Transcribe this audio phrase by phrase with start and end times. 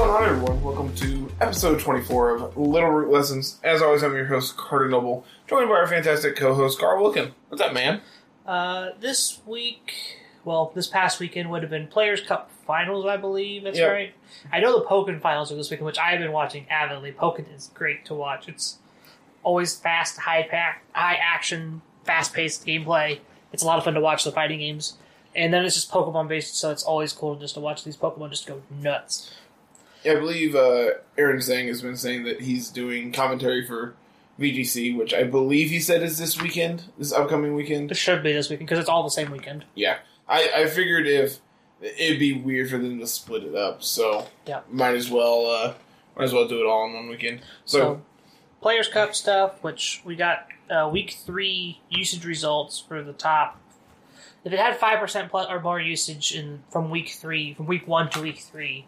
[0.00, 0.62] What's going on, everyone?
[0.62, 3.60] Welcome to episode 24 of Little Root Lessons.
[3.62, 7.32] As always, I'm your host, Carter Noble, joined by our fantastic co-host, Carl Wilkin.
[7.50, 8.00] What's up, man?
[8.46, 9.92] Uh, this week,
[10.42, 13.64] well, this past weekend would have been Players Cup Finals, I believe.
[13.64, 13.92] That's Yep.
[13.92, 14.14] right.
[14.50, 17.12] I know the Pokken Finals are this weekend, which I have been watching avidly.
[17.12, 18.48] Pokken is great to watch.
[18.48, 18.78] It's
[19.42, 23.18] always fast, high pack, high action, fast paced gameplay.
[23.52, 24.96] It's a lot of fun to watch the fighting games.
[25.36, 28.30] And then it's just Pokemon based, so it's always cool just to watch these Pokemon
[28.30, 29.30] just go nuts.
[30.04, 33.94] Yeah, I believe uh, Aaron Zheng has been saying that he's doing commentary for
[34.38, 37.90] VGC, which I believe he said is this weekend, this upcoming weekend.
[37.90, 39.64] It should be this weekend because it's all the same weekend.
[39.74, 41.38] Yeah, I, I figured if
[41.82, 44.60] it'd be weird for them to split it up, so Yeah.
[44.70, 45.74] might as well uh,
[46.16, 47.40] might as well do it all in one weekend.
[47.66, 48.02] So, So,
[48.62, 53.58] Players Cup stuff, which we got uh, week three usage results for the top.
[54.44, 57.86] If it had five percent plus or more usage in from week three, from week
[57.86, 58.86] one to week three,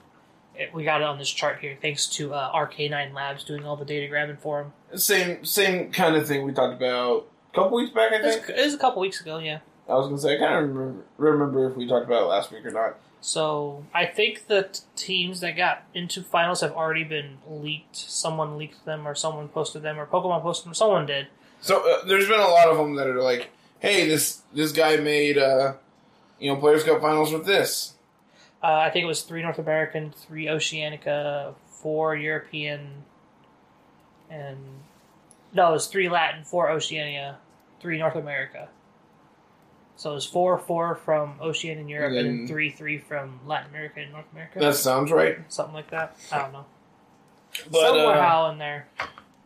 [0.74, 3.84] we got it on this chart here, thanks to uh, RK9 Labs doing all the
[3.84, 4.98] data grabbing for them.
[4.98, 8.12] same same kind of thing we talked about a couple weeks back.
[8.12, 9.58] I It was, think it was a couple weeks ago, yeah.
[9.88, 12.50] I was gonna say I kind of remember, remember if we talked about it last
[12.52, 12.96] week or not.
[13.20, 17.94] So I think the t- teams that got into finals have already been leaked.
[17.96, 20.74] Someone leaked them, or someone posted them, or Pokemon posted them.
[20.74, 21.28] Someone did.
[21.60, 24.96] So uh, there's been a lot of them that are like, "Hey, this this guy
[24.96, 25.74] made uh,
[26.40, 27.94] you know Players Cup finals with this."
[28.62, 33.02] Uh, I think it was three North American, three Oceanica, four European,
[34.30, 34.56] and
[35.52, 37.38] no, it was three Latin, four Oceania,
[37.80, 38.68] three North America.
[39.96, 42.98] So it was four, four from Oceania and Europe, and, And then then- three, three
[42.98, 44.58] from Latin America and North America.
[44.60, 45.38] That sounds right.
[45.52, 46.16] Something like that.
[46.30, 46.64] I don't know.
[47.70, 48.86] But Somewhere uh, how in there.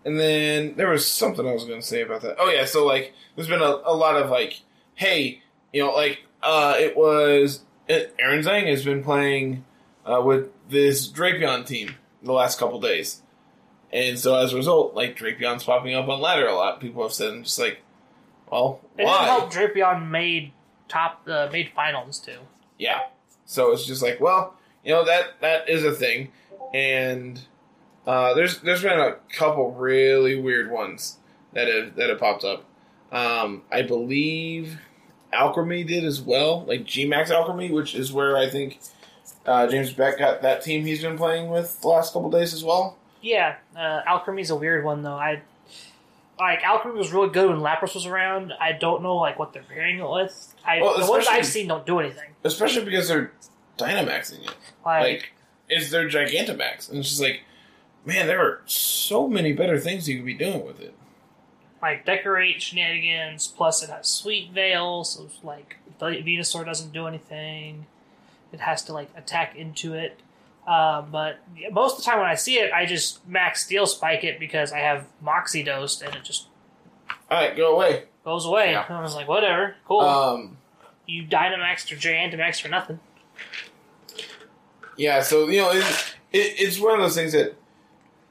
[0.05, 2.37] And then there was something I was going to say about that.
[2.39, 4.61] Oh yeah, so like there's been a, a lot of like,
[4.95, 9.65] hey, you know, like uh, it was Aaron Zheng has been playing
[10.05, 13.23] uh, with this Drapion team the last couple days,
[13.93, 16.81] and so as a result, like Drapion's popping up on ladder a lot.
[16.81, 17.81] People have said, just like,
[18.51, 19.25] well, It didn't why?
[19.27, 20.53] help Drapion made
[20.89, 22.39] top uh, made finals too.
[22.79, 23.03] Yeah.
[23.45, 24.55] So it's just like, well,
[24.85, 26.33] you know that that is a thing,
[26.75, 27.41] and
[28.07, 31.19] uh, there's there's been a couple really weird ones
[31.53, 32.65] that have that have popped up.
[33.13, 34.81] Um, I believe
[35.37, 38.81] Alcremie did as well, like Gmax Alcremie, which is where I think
[39.45, 42.65] uh, James Baek got that team he's been playing with the last couple days as
[42.65, 42.97] well.
[43.21, 45.15] Yeah, uh, Alcremie's a weird one though.
[45.15, 45.43] I
[46.39, 48.53] like Alcremie was really good when Lapras was around.
[48.61, 50.55] I don't know like what they're pairing it with.
[50.65, 52.31] I Well, the ones I've seen don't do anything.
[52.45, 53.33] Especially because they're
[53.79, 54.55] Dynamaxing it.
[54.85, 55.33] Like, Like,
[55.69, 56.89] it's their Gigantamax.
[56.89, 57.43] And it's just like,
[58.05, 60.95] man, there are so many better things you could be doing with it.
[61.91, 63.47] Like decorate shenanigans.
[63.47, 67.87] Plus, it has sweet veil, so it's like the Venusaur doesn't do anything.
[68.53, 70.21] It has to like attack into it.
[70.67, 71.39] Uh, but
[71.71, 74.73] most of the time when I see it, I just max steel spike it because
[74.73, 76.49] I have Moxie dosed and it just
[77.31, 78.05] Alright, go away.
[78.25, 78.73] goes away.
[78.73, 78.85] Yeah.
[78.87, 80.01] And I was like, whatever, cool.
[80.01, 80.57] Um,
[81.07, 82.99] you Dynamaxed or Gigantamax for nothing.
[84.97, 85.85] yeah, so, you know, it,
[86.33, 87.55] it, it's one of those things that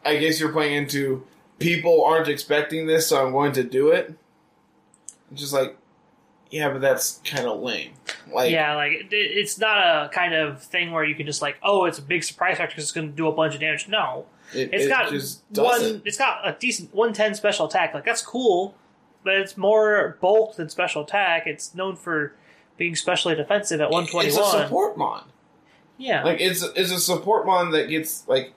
[0.03, 1.25] I guess you're playing into
[1.59, 4.13] people aren't expecting this, so I'm going to do it.
[5.31, 5.77] It's just like,
[6.51, 7.93] yeah, but that's kind of lame.
[8.31, 11.57] Like, yeah, like it, it's not a kind of thing where you can just like,
[11.63, 13.87] oh, it's a big surprise factor because it's going to do a bunch of damage.
[13.87, 16.01] No, it, it's it got just one.
[16.05, 17.93] It's got a decent one ten special attack.
[17.93, 18.75] Like that's cool,
[19.23, 21.47] but it's more bulk than special attack.
[21.47, 22.33] It's known for
[22.77, 24.39] being specially defensive at one twenty one.
[24.39, 25.23] It's a support mon.
[25.97, 28.51] Yeah, Like, it's, it's a support mon that gets, like,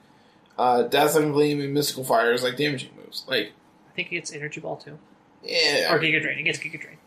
[0.59, 3.23] uh, Dazzling Gleam and Mystical Fire is like damaging moves.
[3.27, 3.53] Like,
[3.89, 4.99] I think it gets energy ball too,
[5.41, 5.91] yeah.
[5.91, 6.37] or Giga Drain.
[6.37, 6.97] It gets Giga Drain.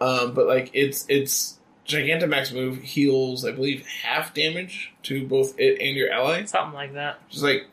[0.00, 5.80] Um, but like it's it's Gigantamax move heals, I believe, half damage to both it
[5.80, 6.44] and your ally.
[6.46, 7.26] Something like that.
[7.30, 7.68] Just like,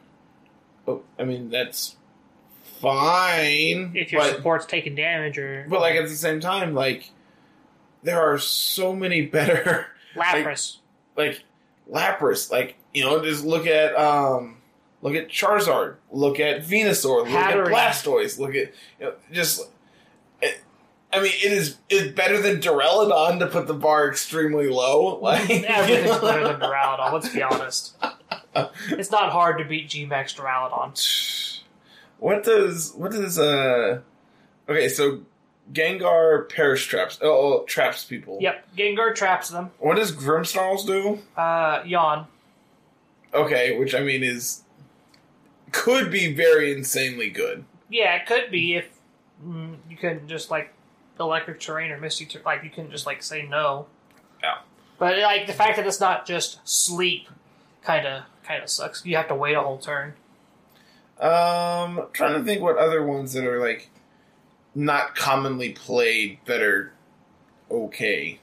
[0.88, 1.96] oh, I mean that's
[2.80, 7.10] fine, If your but support's taking damage or but like at the same time, like
[8.04, 10.78] there are so many better Lapras.
[11.18, 11.44] like
[11.92, 12.52] Lapras.
[12.52, 14.58] Like you know, just look at um.
[15.02, 15.98] Look at Charizard.
[16.12, 17.18] Look at Venusaur.
[17.20, 17.72] Look Hatterene.
[17.72, 18.40] at Blastoise.
[18.40, 19.70] Look at you know, just.
[20.42, 20.62] It,
[21.14, 25.20] I mean, it is it's better than Duraludon to put the bar extremely low.
[25.22, 27.14] Like Everything's better than Duraludon.
[27.14, 27.96] Let's be honest.
[28.90, 31.52] It's not hard to beat G-Max Duraludon.
[32.18, 34.00] What does what does uh?
[34.70, 35.20] Okay, so
[35.74, 37.20] Gengar perish traps.
[37.22, 38.38] Oh, oh traps people.
[38.40, 39.72] Yep, Gengar traps them.
[39.80, 41.20] What does Grimmsnarls do?
[41.40, 42.28] Uh, yawn.
[43.36, 44.64] Okay, which I mean is
[45.72, 47.66] could be very insanely good.
[47.90, 48.88] Yeah, it could be if
[49.46, 50.74] mm, you couldn't just like
[51.20, 53.88] electric terrain or misty ter- like you couldn't just like say no.
[54.42, 54.60] Yeah.
[54.98, 57.28] But like the fact that it's not just sleep
[57.84, 59.06] kind of kind of sucks.
[59.06, 60.14] You have to wait a whole turn.
[61.20, 63.90] Um, trying to think what other ones that are like
[64.74, 66.94] not commonly played that are
[67.70, 68.40] okay.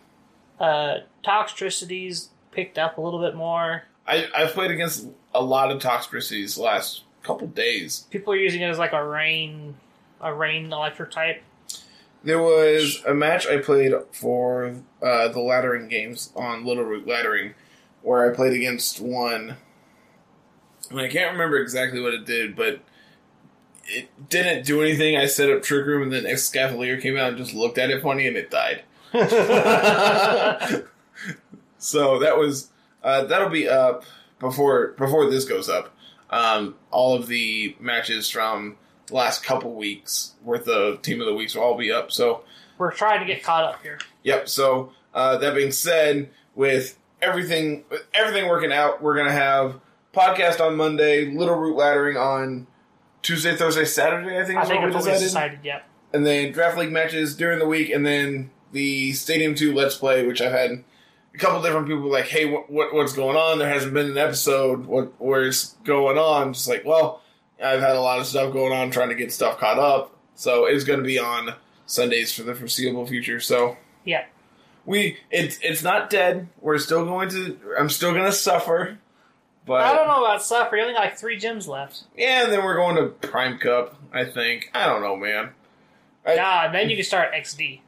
[0.58, 3.84] Uh, Toxtricities picked up a little bit more.
[4.06, 8.06] I I've played against a lot of Toxtricities the last couple days.
[8.10, 9.76] People are using it as like a rain,
[10.20, 11.43] a rain electric type.
[12.25, 17.54] There was a match I played for uh, the laddering games on Little Root Laddering,
[18.02, 19.56] where I played against one.
[20.90, 22.81] And I can't remember exactly what it did, but
[23.87, 25.16] it didn't do anything.
[25.16, 28.02] I set up Trick Room, and then Escavalier came out and just looked at it
[28.02, 28.82] funny, and it died.
[31.78, 32.71] so that was
[33.02, 34.04] uh, that'll be up
[34.38, 35.94] before before this goes up.
[36.31, 38.76] Um, all of the matches from
[39.06, 42.10] the last couple weeks worth of team of the weeks will all be up.
[42.10, 42.44] So
[42.78, 43.99] We're trying to get caught up here.
[44.22, 44.49] Yep.
[44.49, 49.78] So uh, that being said, with everything with everything working out, we're gonna have
[50.14, 52.66] podcast on Monday, Little Root Laddering on
[53.22, 54.38] Tuesday, Thursday, Saturday.
[54.38, 55.25] I think I is think what we it's what we decided.
[55.25, 55.58] decided.
[55.64, 55.84] Yep.
[56.14, 60.26] And then draft league matches during the week, and then the Stadium Two Let's Play,
[60.26, 60.84] which I've had
[61.34, 63.58] a couple different people like, "Hey, what, what what's going on?
[63.58, 64.87] There hasn't been an episode.
[64.87, 67.23] What where's going on?" Just like, well,
[67.62, 70.17] I've had a lot of stuff going on, trying to get stuff caught up.
[70.34, 71.55] So it's going to be on
[71.87, 73.38] Sundays for the foreseeable future.
[73.40, 74.25] So Yeah.
[74.87, 76.49] we it, it's not dead.
[76.61, 77.58] We're still going to.
[77.79, 78.99] I'm still going to suffer.
[79.64, 80.75] But I don't know about suffer.
[80.75, 82.02] You only got like three gyms left.
[82.17, 83.94] Yeah, and then we're going to Prime Cup.
[84.12, 84.70] I think.
[84.75, 85.50] I don't know, man.
[86.26, 87.81] I- Ah, then you can start XD.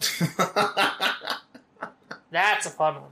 [2.30, 3.10] That's a fun one.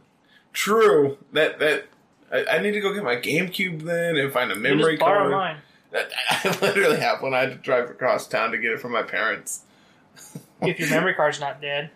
[0.52, 1.18] True.
[1.32, 1.86] That that
[2.32, 5.00] I, I need to go get my GameCube then and find a You memory just
[5.00, 5.32] borrow card.
[5.32, 5.56] mine.
[6.30, 7.32] I literally have one.
[7.34, 9.62] I had to drive across town to get it from my parents.
[10.60, 11.90] If your memory card's not dead.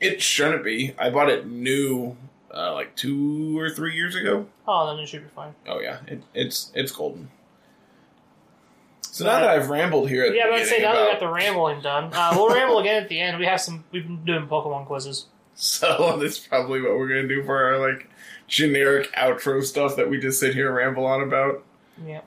[0.00, 0.94] It shouldn't be.
[0.98, 2.16] I bought it new,
[2.52, 4.46] uh, like two or three years ago.
[4.66, 5.54] Oh, then it should be fine.
[5.68, 7.28] Oh yeah, it, it's it's golden.
[9.02, 11.20] So now that I've rambled here, at Yeah, but I'd say now that we about-
[11.20, 13.38] got the rambling done, uh, we'll ramble again at the end.
[13.38, 13.84] We have some.
[13.90, 15.26] We've been doing Pokemon quizzes.
[15.60, 18.08] So that's probably what we're gonna do for our like
[18.48, 21.62] generic outro stuff that we just sit here and ramble on about.
[22.06, 22.22] Yeah.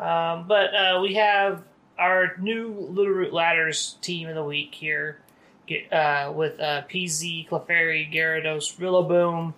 [0.00, 1.62] Um, but uh, we have
[1.98, 5.18] our new Little Root Ladders team of the week here
[5.66, 9.52] get, uh, with uh, PZ, Clefairy, Gyarados, Rillaboom.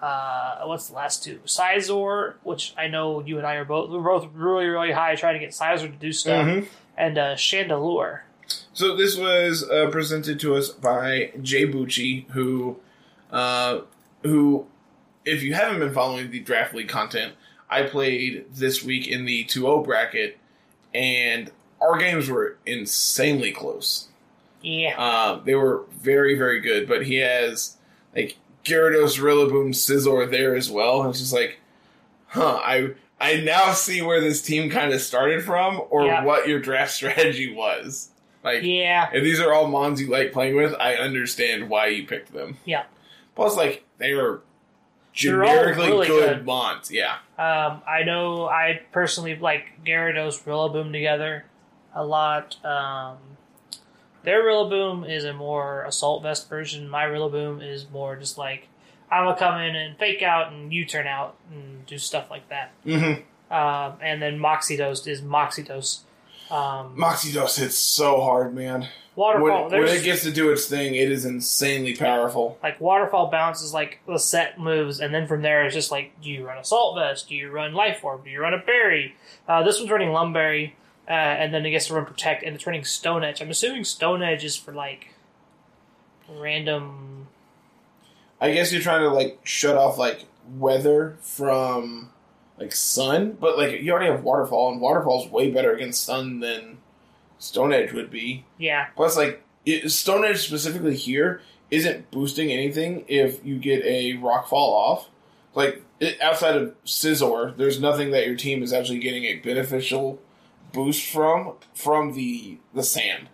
[0.00, 1.40] Uh, what's the last two?
[1.46, 5.34] Scizor, which I know you and I are both we're both really really high trying
[5.34, 6.66] to get Scizor to do stuff, Mhm.
[6.96, 8.20] and uh, Chandelure.
[8.72, 12.76] So this was uh, presented to us by Jay Bucci, who,
[13.30, 13.80] uh,
[14.22, 14.66] who,
[15.24, 17.34] if you haven't been following the draft league content,
[17.70, 20.38] I played this week in the 2-0 bracket,
[20.94, 21.50] and
[21.80, 24.08] our games were insanely close.
[24.62, 27.76] Yeah, Uh, they were very, very good, but he has
[28.14, 31.02] like Gyarados, Rillaboom, Scizor there as well.
[31.02, 31.58] And it's just like,
[32.28, 32.90] huh, I
[33.20, 36.24] I now see where this team kind of started from, or Yeah.
[36.24, 38.10] what your draft strategy was.
[38.46, 42.06] Like, yeah, if these are all mons you like playing with, I understand why you
[42.06, 42.58] picked them.
[42.64, 42.84] Yeah.
[43.34, 44.40] Plus, like they were
[45.20, 46.46] They're generically really good, good.
[46.46, 46.90] mons.
[46.90, 47.16] Yeah.
[47.36, 51.44] Um, I know I personally like Gyarados Rillaboom together
[51.92, 52.64] a lot.
[52.64, 53.18] Um,
[54.22, 56.88] their Rillaboom is a more assault vest version.
[56.88, 58.68] My Rillaboom is more just like
[59.10, 62.48] I'm gonna come in and fake out and U turn out and do stuff like
[62.48, 62.72] that.
[62.84, 63.22] Mm-hmm.
[63.52, 66.00] Um, and then Moxidose is Moxidose.
[66.50, 68.88] Um, Moxidose hits so hard, man.
[69.16, 69.70] waterfall.
[69.70, 72.58] When, when it gets to do its thing, it is insanely powerful.
[72.62, 76.30] like waterfall bounces like the set moves, and then from there it's just like, do
[76.30, 77.28] you run assault vest?
[77.28, 78.24] Do you run life orb?
[78.24, 79.16] Do you run a berry?
[79.48, 80.76] Uh, this one's running lumberry,
[81.08, 83.40] uh, and then it gets to run protect, and it's running stone edge.
[83.40, 85.08] I'm assuming stone edge is for like
[86.28, 87.28] random.
[88.40, 90.24] I guess you're trying to like shut off like
[90.56, 92.10] weather from
[92.58, 96.78] like sun, but like you already have waterfall, and waterfall's way better against sun than
[97.38, 98.44] Stone Edge would be.
[98.58, 104.14] Yeah, Plus, like it, Stone Edge specifically here isn't boosting anything if you get a
[104.14, 105.08] rock fall off.
[105.54, 110.18] Like it, outside of Scizor, there's nothing that your team is actually getting a beneficial
[110.72, 113.28] boost from from the the sand.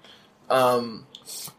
[0.51, 1.07] Um,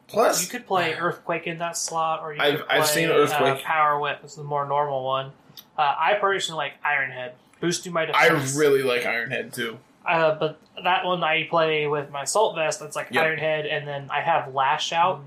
[0.08, 3.10] plus, you could play earthquake in that slot, or you I've- could I've play, seen
[3.10, 3.64] Uh, Earthquake.
[3.64, 5.32] power whip is the more normal one.
[5.78, 8.28] Uh, I personally like Iron Head, boosting my I
[8.58, 9.80] really like Ironhead too.
[10.06, 12.82] Uh, but that one I play with my Salt Vest.
[12.82, 13.24] That's like Yep.
[13.24, 15.24] Iron Head, and then I have Lash Out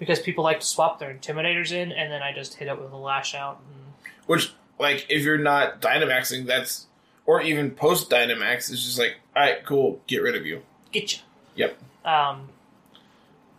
[0.00, 2.90] because people like to swap their Intimidators in, and then I just hit it with
[2.90, 3.60] a Lash Out.
[3.72, 6.86] And, Which, like, if you're not Dynamaxing, that's
[7.24, 10.62] or even post Dynamax, it's just like, all right, cool, get rid of you.
[10.90, 11.18] get you.
[11.54, 11.78] Yep.
[12.04, 12.48] Um,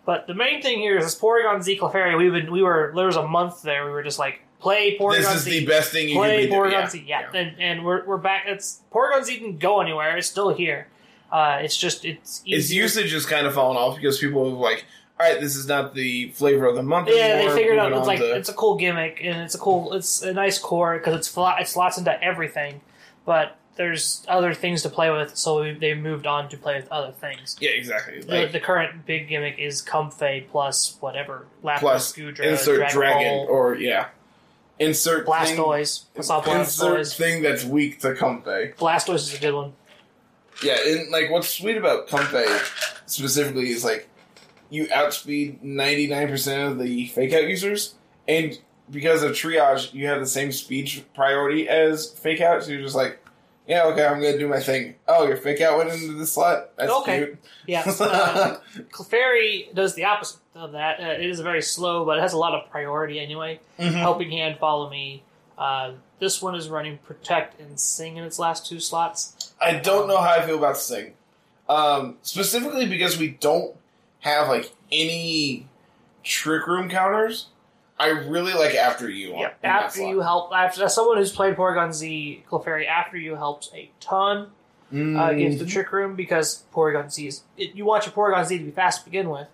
[0.06, 2.18] But the main thing here is this Porygon Z Clefairy.
[2.18, 3.86] We've been we were there was a month there.
[3.86, 5.60] We were just like play Porygon this is Z.
[5.60, 6.88] the best thing you play can Porygon doing.
[6.90, 7.04] Z.
[7.08, 8.44] Yeah, And, and we're we're back.
[8.48, 10.18] It's Porygon Z didn't go anywhere.
[10.18, 10.88] It's still here.
[11.32, 14.86] Uh, it's just it's Its usage has kind of fallen off because people have like,
[15.20, 17.50] all right, this is not the flavor of the month Yeah, anymore.
[17.54, 20.22] they figured out it's like to- it's a cool gimmick and it's a cool it's
[20.22, 22.82] a nice core because it's fla- it slots into everything,
[23.26, 26.88] but there's other things to play with, so we, they moved on to play with
[26.90, 27.58] other things.
[27.60, 28.22] yeah, exactly.
[28.22, 33.24] The, the current big gimmick is Comfey plus whatever Lapras, plus Goodra, insert Dragon, dragon
[33.46, 34.08] Ball, or yeah,
[34.80, 36.06] insert thing, Blastoise.
[36.18, 38.76] I saw insert thing that's weak to Comfey.
[38.76, 39.74] Blastoise is a good one.
[40.64, 42.48] Yeah, and like what's sweet about Comfey
[43.06, 44.10] specifically is like
[44.70, 47.96] you outspeed ninety nine percent of the fake out users,
[48.28, 48.58] and
[48.90, 52.64] because of triage, you have the same speed priority as fake out.
[52.64, 53.20] So you're just like,
[53.68, 54.96] yeah, okay, I'm gonna do my thing.
[55.08, 56.76] Oh, your fake out went into the slot.
[56.78, 57.18] That's Okay.
[57.18, 57.38] cute.
[57.68, 58.58] Yeah, uh,
[58.92, 61.00] Clefairy does the opposite of that.
[61.00, 63.60] Uh, it is very slow, but it has a lot of priority anyway.
[63.80, 63.92] Mhm.
[63.94, 65.24] Helping Hand, Follow Me.
[65.58, 69.54] Uh, this one is running Protect and Sing in its last two slots.
[69.60, 71.14] I don't know how I feel about Sing,
[71.70, 73.76] um, specifically because we don't
[74.20, 75.68] have like any
[76.24, 77.48] trick room counters.
[77.98, 79.34] I really like after you.
[79.36, 83.36] on- Yeah, after you help, after as someone who's played Porygon Z, Clefairy, after you
[83.36, 84.52] helps a ton
[84.94, 85.66] uh, against the.
[85.66, 89.00] Trick Room because Porygon Z is it, you want your Porygon Z to be fast
[89.00, 89.48] to begin with.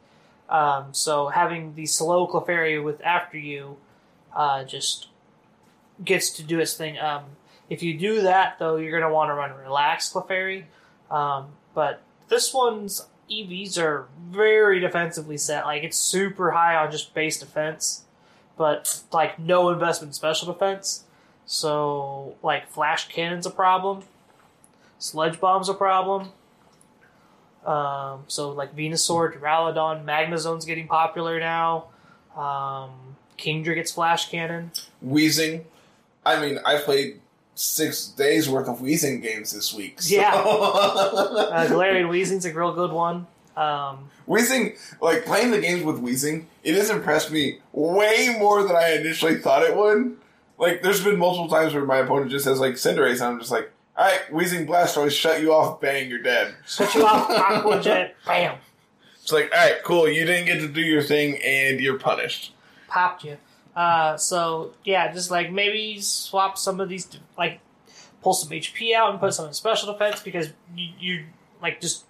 [0.49, 3.77] Um, so having the slow Clefairy with after you
[4.35, 5.07] uh, just
[6.03, 6.97] gets to do its thing.
[6.99, 7.23] Um,
[7.69, 10.63] if you do that though, you're gonna want to run Relax Clefairy.
[11.09, 15.65] Um, but this one's EVs are very defensively set.
[15.65, 18.03] Like it's super high on just base defense,
[18.61, 21.03] but like no investment in special defense.
[21.47, 24.03] So like Flash Cannon's a problem.
[24.99, 26.29] Sludge Bomb's a problem.
[27.65, 31.85] Um, so like Venusaur, Duraludon, Magnezone's getting popular now.
[32.37, 32.91] Um,
[33.35, 34.69] Kingdra gets Flash Cannon.
[35.03, 35.63] Weezing.
[36.23, 37.19] I mean, I played
[37.55, 40.03] six days worth of Weezing games this week.
[40.03, 40.33] so- Yeah.
[41.51, 43.25] Uh, Galarian Weezing's a real good one.
[43.57, 48.75] Um, Weezing, like playing the games with Weezing, it has impressed me way more than
[48.75, 50.17] I initially thought it would.
[50.57, 53.51] Like, there's been multiple times where my opponent just has like Cinderace, and I'm just
[53.51, 56.55] like, all right, Weezing Blastoise, shut you off, bang, you're dead.
[56.67, 58.57] shut you off, Aqua Jet, bam,
[59.21, 62.53] It's like, all right, cool, you didn't get to do your thing, and you're punished.
[62.87, 63.37] popped you.
[63.75, 67.59] Uh, so yeah, just like maybe swap some of these, like
[68.21, 71.23] pull some HP out and put some in special defense because you, you
[71.61, 72.03] like just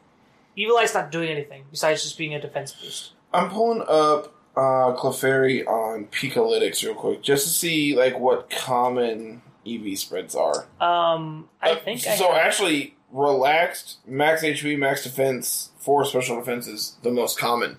[0.57, 3.11] Eviolite's not doing anything besides just being a defense boost.
[3.33, 9.41] I'm pulling up uh, Clefairy on Pikalytics real quick just to see like what common
[9.65, 10.65] EV spreads are.
[10.81, 12.27] Um, I Uh, think I so.
[12.31, 17.77] have- Actually, relaxed, max HP, max defense, four special defenses, the most common.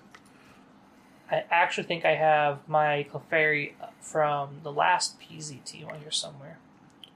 [1.31, 6.57] I actually think I have my Clefairy from the last PZ team on here somewhere.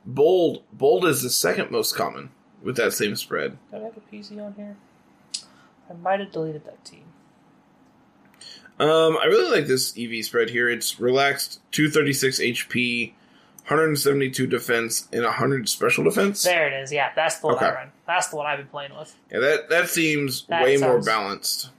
[0.06, 2.30] Bold, bold is the second most common
[2.64, 3.58] with that same spread.
[3.72, 4.76] Did I have a PZ on here?
[5.89, 7.03] I might have deleted that team.
[8.79, 10.70] Um, I really like this EV spread here.
[10.70, 13.13] It's relaxed, two thirty six HP,
[13.67, 16.44] one hundred seventy two defense, and hundred special defense.
[16.44, 16.91] There it is.
[16.91, 17.91] Yeah, that's the one I run.
[18.06, 19.15] That's the one I've been playing with.
[19.32, 21.72] Yeah, that that seems That way more balanced.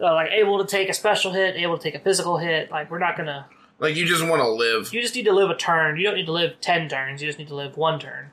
[0.00, 2.70] Uh, like able to take a special hit, able to take a physical hit.
[2.70, 3.46] Like we're not gonna.
[3.78, 4.92] Like you just want to live.
[4.94, 5.98] You just need to live a turn.
[5.98, 7.20] You don't need to live ten turns.
[7.20, 8.30] You just need to live one turn.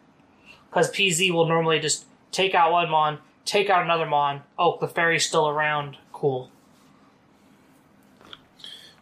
[0.70, 4.42] Because PZ will normally just take out one mon, take out another mon.
[4.60, 5.98] Oh, the fairy's still around.
[6.14, 6.52] Cool.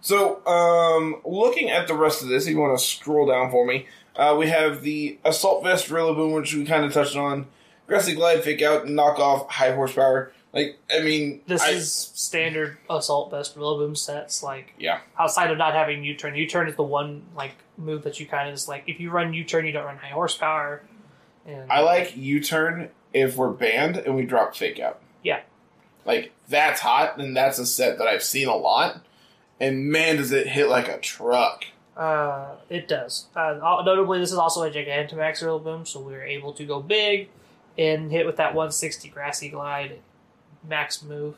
[0.02, 3.66] So, um, looking at the rest of this, if you want to scroll down for
[3.66, 7.48] me, uh, we have the Assault Vest Rillaboom, which we kind of touched on.
[7.88, 10.32] Grassy Glide, Fake Out, Knock Off, High Horsepower.
[10.54, 14.42] Like, I mean, This I- is standard assault vest Rillaboom sets.
[14.42, 15.00] Like yeah.
[15.20, 18.26] outside of not having U turn, U turn is the one like move that you
[18.26, 18.84] kind of just like.
[18.88, 20.82] If you run U turn, you don't run high horsepower.
[21.46, 25.00] And I like U turn if we're banned and we drop Fake Out.
[25.24, 25.40] Yeah.
[26.04, 29.02] Like, that's hot, and that's a set that I've seen a lot.
[29.60, 31.64] And man, does it hit like a truck.
[31.96, 33.28] Uh, it does.
[33.34, 37.30] Uh, notably, this is also a Gigantamax boom, so we were able to go big
[37.78, 40.00] and hit with that 160 Grassy Glide
[40.68, 41.36] max move.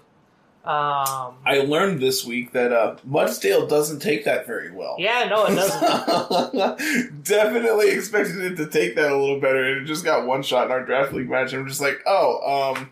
[0.68, 4.98] Um, I learned this week that uh, Mudsdale doesn't take that very well.
[5.00, 7.24] yeah, no, it doesn't.
[7.24, 10.66] Definitely expected it to take that a little better, and it just got one shot
[10.66, 11.54] in our draft league match.
[11.54, 12.90] I'm just like, oh, um,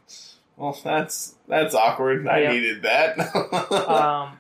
[0.55, 2.25] well, that's that's awkward.
[2.29, 2.51] I Yeah.
[2.53, 3.20] needed that.
[3.89, 4.38] um,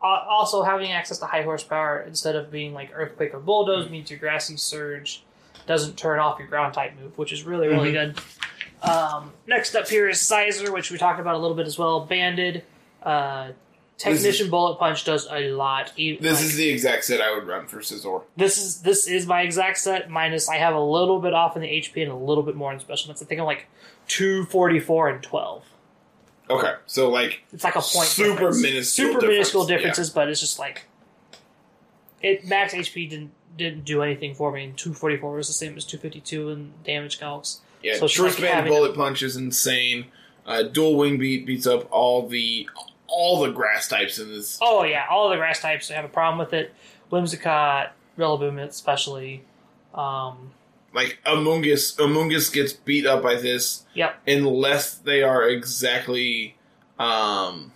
[0.00, 4.18] also, having access to high horsepower instead of being like Earthquake or Bulldoze means your
[4.18, 5.22] Grassy Surge
[5.66, 8.18] doesn't turn off your ground type move, which is really, really good.
[8.82, 12.00] Um, next up here is Scizor, which we talked about a little bit as well.
[12.04, 12.64] Banded.
[13.02, 13.52] Uh,
[13.98, 15.92] Technician Bullet Punch does a lot.
[15.96, 18.24] This like, is the exact set I would run for Scizor.
[18.36, 20.10] this is this is my exact set.
[20.10, 22.72] Minus I have a little bit off in the HP and a little bit more
[22.72, 23.22] in special defense.
[23.22, 23.68] I think I'm like
[24.08, 25.64] two forty four and twelve.
[26.50, 28.08] Okay, so like It's like a point.
[28.08, 28.62] Super difference.
[28.62, 30.86] minuscule super minuscule difference, differences, but it's just like
[32.20, 32.44] it.
[32.46, 34.64] Max HP didn't didn't do anything for me.
[34.64, 37.60] And two forty four was the same as two fifty two in damage calcs.
[37.82, 40.06] yeah, So True like Span Bullet Punch is insane.
[40.44, 42.68] Uh, dual Wing Beat beats up all the
[43.12, 44.58] all the grass types in this.
[44.60, 46.74] Oh yeah, all the grass types have a problem with it.
[47.10, 49.44] Whimsicott, Rillaboom especially.
[49.94, 50.52] Um,
[50.94, 54.16] Like Amoonguss, Amoonguss gets beat up by this yep.
[54.26, 56.56] unless they are exactly
[56.98, 57.72] um,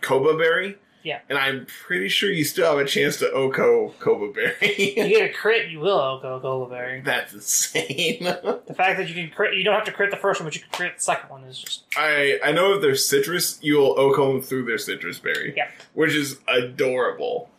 [0.00, 0.78] Coba Berry.
[1.06, 1.20] Yeah.
[1.28, 4.74] and I'm pretty sure you still have a chance to OHKO Coba Berry.
[4.76, 7.00] You get a crit, you will go go Berry.
[7.00, 8.24] That's insane.
[8.24, 10.56] The fact that you can crit, you don't have to crit the first one, but
[10.56, 13.94] you can crit the second one is just I I know if they're Sitrus, you'll
[13.94, 15.54] OHKO them through their Sitrus berry.
[15.56, 15.70] Yeah.
[15.94, 17.50] which is adorable.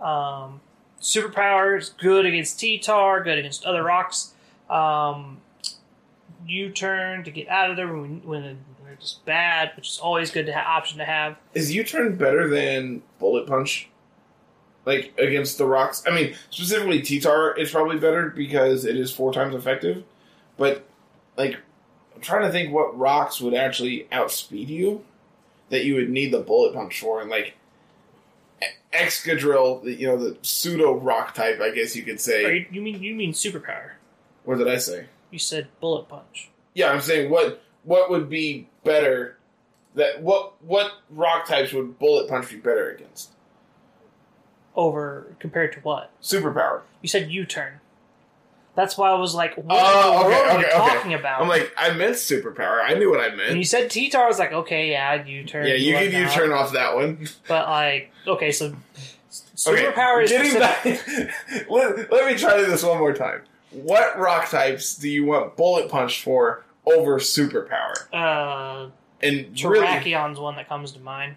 [0.00, 0.62] Um,
[0.98, 4.32] superpowers good against T-Tar, good against other rocks.
[4.70, 5.42] Um,
[6.46, 10.46] U-turn to get out of there when, when they're just bad, which is always good
[10.46, 11.36] to have option to have.
[11.54, 13.88] Is U turn better than Bullet Punch?
[14.86, 16.02] Like against the rocks?
[16.06, 20.04] I mean, specifically T-Tar is probably better because it is four times effective.
[20.56, 20.86] But
[21.36, 21.56] like,
[22.14, 25.04] I'm trying to think what rocks would actually outspeed you
[25.70, 27.54] that you would need the Bullet Punch for, and like.
[28.92, 32.44] Excadrill, you know, the pseudo rock type, I guess you could say.
[32.44, 33.90] Oh, you, you mean you mean superpower?
[34.44, 35.06] What did I say?
[35.32, 36.50] You said bullet punch.
[36.74, 39.38] Yeah, I'm saying what what would be better
[39.94, 43.30] that what what rock types would bullet punch be better against?
[44.76, 46.10] Over compared to what?
[46.20, 46.82] Superpower.
[47.00, 47.74] You said U-turn.
[48.74, 50.94] That's why I was like, what Oh, okay, are you okay, okay.
[50.94, 51.40] talking about?
[51.40, 52.80] I'm like, I meant superpower.
[52.82, 53.56] I knew what I meant.
[53.56, 55.68] you said T-Tar, I was like, okay, yeah, U-turn.
[55.68, 57.28] Yeah, you can you turn off that one.
[57.46, 58.74] But like, okay, so
[59.54, 61.66] superpower is getting specific- back.
[61.70, 63.42] let, let me try this one more time.
[63.70, 67.94] What rock types do you want bullet punch for over superpower?
[68.12, 68.90] uh,
[69.22, 71.36] And really, one that comes to mind.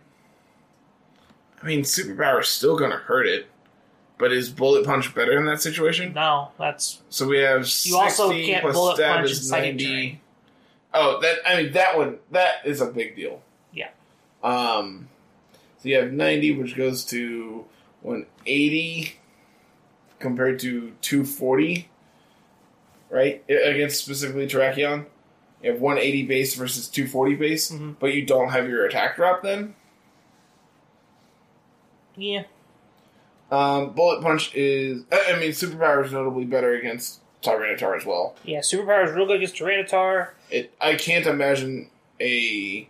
[1.62, 3.48] I mean, superpower is still going to hurt it.
[4.20, 6.14] But is bullet punch better in that situation?
[6.14, 10.22] No, that's So we have You also 60 can't plus bullet stab punch is 90.
[10.94, 13.42] Oh, that I mean that one that is a big deal.
[13.72, 13.90] Yeah.
[14.44, 15.10] Um,
[15.78, 17.66] so you have ninety, which goes to
[18.02, 19.18] one eighty
[20.20, 21.90] compared to two forty,
[23.12, 23.44] right?
[23.48, 25.06] Against specifically Terrakion,
[25.64, 27.96] you have one eighty base versus two forty base, Mhm.
[28.00, 29.76] but you don't have your attack drop then.
[32.16, 32.44] yeah.
[33.52, 38.36] Um, bullet punch is I mean superpower is notably better against Tyranitar as well.
[38.44, 40.30] Yeah, superpower is real good against Tyranitar.
[40.50, 41.90] It I can't imagine
[42.20, 42.90] a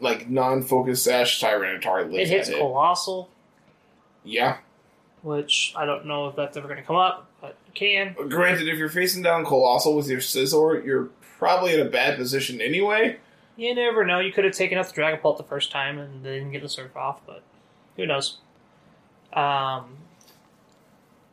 [0.00, 2.56] like non-focus sash Tyranitar It hits it.
[2.58, 3.28] Coalossal,
[4.24, 4.58] Yeah.
[5.22, 8.14] which I don't know if that's ever going to come up, but it can.
[8.28, 12.60] Granted, if you're facing down Coalossal with your Scizor, you're probably in a bad position
[12.60, 13.16] anyway.
[13.56, 14.20] You never know.
[14.20, 16.68] You could have taken out the Dragapult the first time and they didn't get the
[16.68, 17.42] surf off, but
[17.96, 18.38] who knows?
[19.32, 19.98] Um,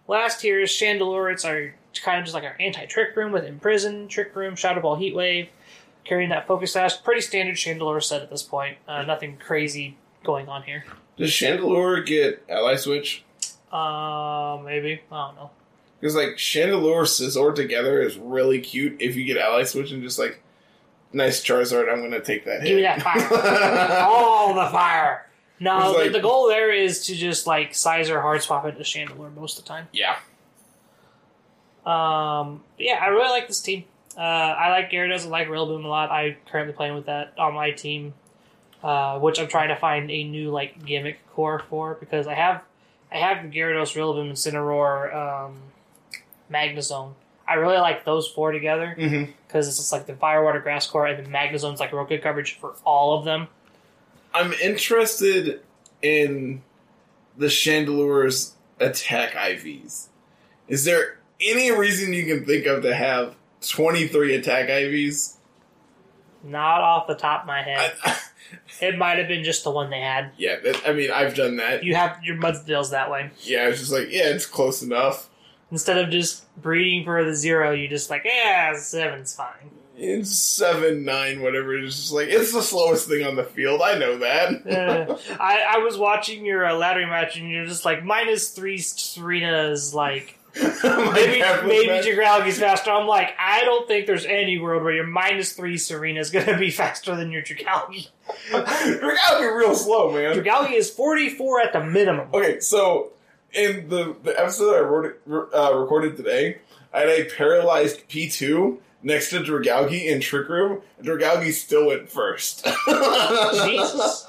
[0.08, 1.32] last here is Chandelure.
[1.32, 4.82] It's our kind of just like our anti Trick Room with Imprison, Trick Room, Shadow
[4.82, 5.50] Ball, Heat Wave,
[6.04, 7.02] carrying that Focus Sash.
[7.04, 8.78] Pretty standard Chandelure set at this point.
[8.88, 10.86] Uh, nothing crazy going on here.
[11.18, 13.24] Does Chandelure get Ally Switch?
[13.72, 15.52] Uh, maybe I don't know.
[16.06, 20.20] Because like Chandelure Scizor together is really cute if you get Ally Switch and just
[20.20, 20.40] like
[21.12, 22.68] nice Charizard, I'm gonna take that hit.
[22.68, 24.02] Give me that fire.
[24.06, 25.26] All the fire.
[25.60, 29.34] No, the, like- the goal there is to just like Scizor hard swap into Chandelure
[29.34, 29.88] most of the time.
[29.94, 30.18] yeah.
[31.88, 33.86] Um, yeah, I really like this team.
[34.16, 35.26] Uh, I like Gyarados.
[35.26, 36.12] I like Rillaboom a lot.
[36.12, 38.14] I'm currently playing with that on my team,
[38.84, 42.62] uh, which I'm trying to find a new like gimmick core for because I have
[43.12, 45.16] I have Gyarados, Rillaboom, and Cineroar,
[45.48, 45.58] um,
[46.52, 47.14] Magnezone.
[47.48, 49.32] I really like those four together Mm-hmm.
[49.48, 52.24] because it's just like the Fire, Water, Grass core, and then Magnezone's like real good
[52.24, 53.48] coverage for all of them.
[54.34, 55.62] I'm interested
[56.02, 56.62] in
[57.38, 60.08] the Chandelure's attack IVs.
[60.68, 65.36] Is there any reason you can think of to have 23 attack IVs?
[66.44, 67.94] Not off the top of my head.
[68.04, 68.18] I,
[68.82, 70.32] it might have been just the one they had.
[70.38, 71.84] yeah, that, I mean, I've done that.
[71.84, 73.32] You have your Mudsdale's that way.
[73.42, 75.30] Yeah, it's just like, yeah, it's close enough.
[75.72, 79.72] Instead of just breeding for the zero, you just like, yeah, seven's fine.
[79.98, 81.78] It's seven, nine, whatever.
[81.78, 83.82] It's just like it's the slowest thing on the field.
[83.82, 84.66] I know that.
[84.76, 88.78] Uh, I, I was watching your uh, ladder match, and you're just like minus three
[88.78, 90.38] Serena's like
[90.84, 92.10] maybe maybe.
[92.10, 92.92] Dragalge's faster.
[92.92, 96.46] I'm like, I don't think there's any world where your minus three Serena is going
[96.46, 98.08] to be faster than your Dragalge.
[98.52, 100.36] Dragalge real slow, man.
[100.38, 102.30] Dragalge is 44 at the minimum.
[102.34, 103.12] Okay, so
[103.56, 105.22] in the, the episode I wrote
[105.54, 106.60] uh, recorded today,
[106.94, 110.82] I had a paralyzed P2 next to Dragalge in Trick Room.
[110.98, 112.66] and Dragalge still went first.
[112.66, 114.26] Jesus.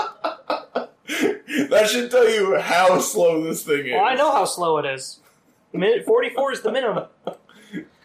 [1.70, 3.92] that should tell you how slow this thing is.
[3.92, 5.20] Well, I know how slow it is.
[5.72, 7.04] Min- 44 is the minimum.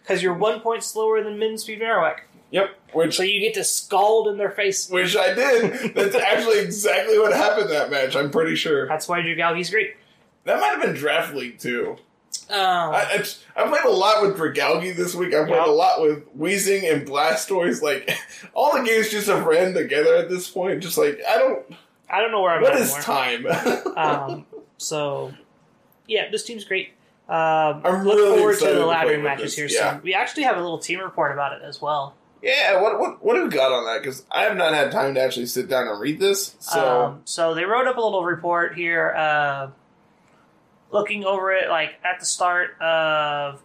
[0.02, 2.22] Because you're one point slower than Min Speed Marowak.
[2.52, 4.90] Yep, which So you get to scald in their face.
[4.90, 5.96] which I did.
[5.96, 8.14] That's actually exactly what happened that match.
[8.16, 9.96] I'm pretty sure That's why Dragalge's great.
[10.46, 11.98] That might have been draft league too.
[12.50, 15.34] Um, I, it's, I played a lot with Dragalge this week.
[15.34, 15.68] I played Yeah.
[15.68, 17.82] a lot with Weezing and Blastoise.
[17.82, 18.10] Like
[18.54, 20.82] all the games just have ran together at this point.
[20.84, 21.64] Just like I don't.
[22.10, 23.02] I don't know where I'm What at is anymore.
[23.54, 23.88] time?
[23.98, 24.46] um,
[24.78, 25.34] so,
[26.08, 26.90] yeah, this team's great.
[27.30, 29.94] Um, I'm look really forward to the to laddering matches this, here yeah.
[29.94, 30.02] soon.
[30.04, 32.16] We actually have a little team report about it as well.
[32.42, 32.82] yeah.
[32.82, 34.02] What what what do we got on that?
[34.02, 36.56] Because I have not had time to actually sit down and read this.
[36.60, 39.68] So Um, so they wrote up a little report here, uh,
[40.92, 43.62] looking over it like at the start of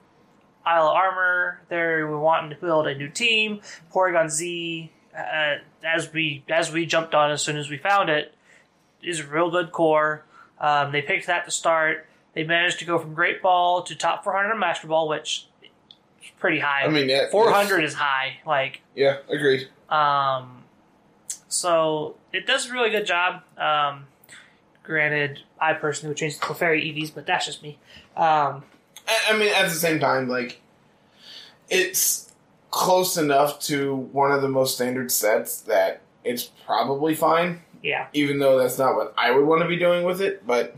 [0.64, 1.60] Isle of Armor.
[1.68, 3.60] They were wanting to build a new team.
[3.92, 8.34] Porygon Z, uh, as we as we jumped on as soon as we found it,
[9.02, 10.24] is a real good core.
[10.60, 12.06] Um, they picked that to start.
[12.34, 16.30] They managed to go from Great Ball to top 400 in Master Ball, which is
[16.38, 16.82] pretty high.
[16.82, 18.38] I mean, yeah, 400 is high.
[18.46, 19.68] Like Yeah, agreed.
[19.88, 20.64] um,
[21.48, 23.42] so it does a really good job.
[23.56, 24.06] Um,
[24.86, 27.78] granted, I personally would change the Clefairy EVs, but that's just me.
[28.16, 28.64] Um,
[29.08, 30.60] I, I mean, at the same time, like
[31.68, 32.32] it's
[32.70, 37.62] close enough to one of the most standard sets that it's probably fine.
[37.82, 40.46] yeah, even though that's not what I would want to be doing with it.
[40.46, 40.74] But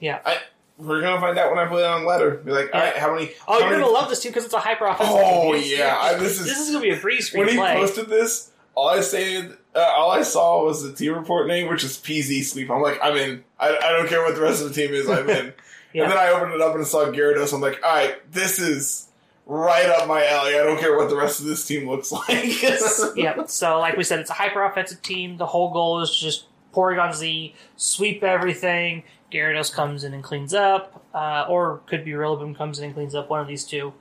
[0.00, 0.20] Yeah.
[0.24, 0.38] I
[0.76, 2.32] we're gonna find out when I put it on letter.
[2.32, 2.86] Be like, all Yeah.
[2.90, 3.30] right, how many?
[3.46, 5.14] Oh, how you're many- gonna love this team because it's a hyper offensive.
[5.16, 7.74] Oh, yeah, I- this is- this is gonna be a breeze When he play.
[7.74, 9.38] posted this, all I say,
[9.74, 12.70] uh, all I saw was the team report name, which is PZ Sleep.
[12.70, 13.44] I'm like, I'm in.
[13.58, 15.08] I, I don't care what the rest of the team is.
[15.08, 15.46] I'm in.
[15.46, 15.52] Yeah.
[15.94, 17.54] And then I opened it up and saw Gyarados.
[17.54, 19.06] I'm like, all right, this is
[19.46, 20.58] right up my alley.
[20.58, 22.60] I don't care what the rest of this team looks like.
[23.16, 23.46] yeah.
[23.46, 25.36] So, like we said, it's a hyper offensive team.
[25.36, 29.04] The whole goal is just Porygon Z, sweep everything.
[29.32, 33.14] Gyarados comes in and cleans up, uh, or could be Rillaboom comes in and cleans
[33.14, 33.30] up.
[33.30, 33.92] One of these two.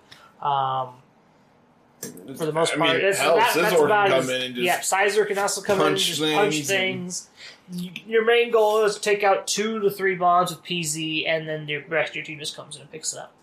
[0.42, 0.96] Um,
[2.38, 4.66] for the most I part, mean, hell, that, that's about can as, in and just
[4.66, 4.80] yeah.
[4.80, 7.30] Scizor can also come in and punch just punch things things.
[7.72, 11.48] You- Your main goal is to take out two to three bonds with PZ, and
[11.48, 13.34] then the rest of your team just comes in and picks it up.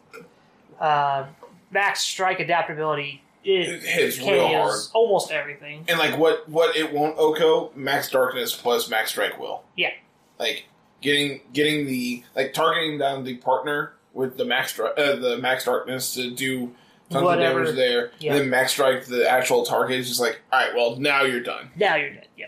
[0.78, 1.26] Uh,
[1.70, 4.78] max strike adaptability it, It hits real hard.
[4.92, 5.84] Almost everything.
[5.88, 9.62] And like what what it won't OHKO Max Darkness plus Max Strike will.
[9.76, 9.92] Yeah.
[10.38, 10.66] Like
[11.00, 16.14] getting getting the like targeting down the partner with the Max uh, the Max Darkness
[16.14, 16.74] to do
[17.10, 17.60] tons Whatever.
[17.60, 18.10] of damage there.
[18.18, 18.32] Yeah.
[18.32, 21.42] And then Max Strike the actual target is just like, all right, well now you're
[21.42, 21.70] done.
[21.76, 22.28] Now you're dead.
[22.36, 22.46] Yeah.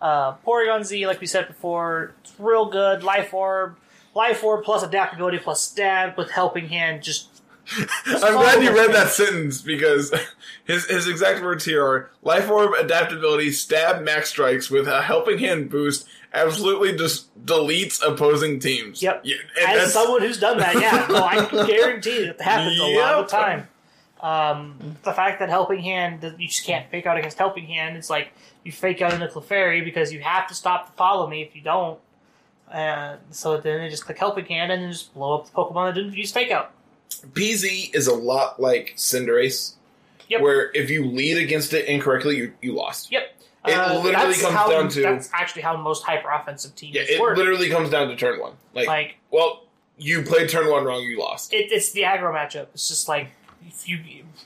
[0.00, 3.02] Uh, Porygon Z, like we said before, it's real good.
[3.02, 3.76] Life Orb,
[4.14, 7.02] Life Orb plus adaptability plus stab with Helping Hand.
[7.02, 7.28] Just
[8.06, 10.12] I'm glad you read that sentence because
[10.64, 15.38] his his exact words here are Life Orb adaptability, stab max strikes with a helping
[15.38, 19.00] hand boost absolutely just deletes opposing teams.
[19.02, 19.22] Yep.
[19.24, 19.36] Yeah,
[19.66, 23.30] as someone who's done that, yeah, no, I can guarantee that happens a lot of
[23.30, 23.68] the time.
[24.28, 28.08] Um, the fact that Helping Hand, you just can't fake out against Helping Hand, it's
[28.08, 28.32] like
[28.64, 31.60] you fake out into Clefairy because you have to stop to follow me if you
[31.60, 32.00] don't.
[32.72, 35.88] And so then they just click Helping Hand and then just blow up the Pokemon
[35.90, 36.72] that didn't use fake out.
[37.34, 39.74] PZ is a lot like Cinderace,
[40.28, 40.40] Yep.
[40.40, 43.12] where if you lead against it incorrectly, you, you lost.
[43.12, 43.22] Yep.
[43.66, 47.02] It Uh, literally comes how- down to That's actually how most hyper offensive teams yeah,
[47.02, 47.36] it work.
[47.36, 48.54] literally comes down to turn one.
[48.72, 49.64] Like, like well,
[49.98, 51.52] you played turn one wrong, you lost.
[51.52, 52.68] it, it's the aggro matchup.
[52.74, 53.28] It's just like
[53.66, 54.00] if you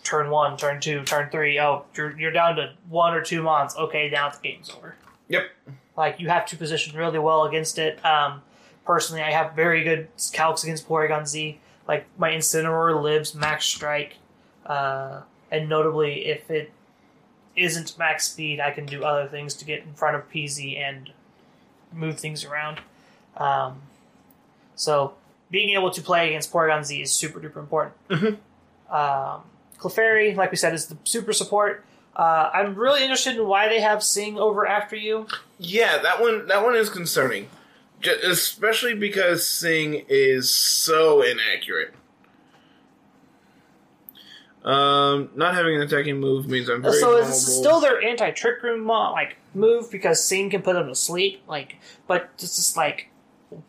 [0.05, 1.59] turn one, turn two, turn three.
[1.59, 3.77] Oh, you're you're down to one or two mons.
[3.77, 4.95] Okay, now the game's over.
[5.29, 5.51] Yep.
[5.97, 8.05] Like you have to position really well against it.
[8.05, 8.43] Um,
[8.85, 11.59] personally, I have very good calcs against Porygon Z.
[11.87, 14.17] Like my Incineroar libs max strike,
[14.67, 16.71] uh, and notably if it
[17.57, 21.11] isn't max speed, I can do other things to get in front of PZ and
[21.93, 22.79] move things around.
[23.37, 23.83] Um,
[24.77, 25.15] so
[25.51, 27.95] being able to play against Porygon Z is super duper important.
[28.09, 28.37] Mhm.
[28.91, 29.43] Um,
[29.79, 31.85] Clefairy, like we said, is the super support.
[32.17, 35.27] Uh, I'm really interested in why they have Sing over after you.
[35.59, 37.49] Yeah, that one that one is concerning,
[38.01, 41.95] J- especially because Sing is so inaccurate.
[44.65, 47.29] Um, not having an attacking move means I'm very so vulnerable.
[47.31, 50.95] it's still their anti trick room mo- like move because Sing can put them to
[50.95, 51.43] sleep.
[51.47, 51.77] Like,
[52.09, 53.09] but it's just like,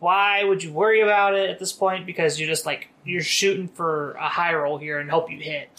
[0.00, 2.04] why would you worry about it at this point?
[2.04, 5.70] Because you're just like you're shooting for a high roll here and hope you hit.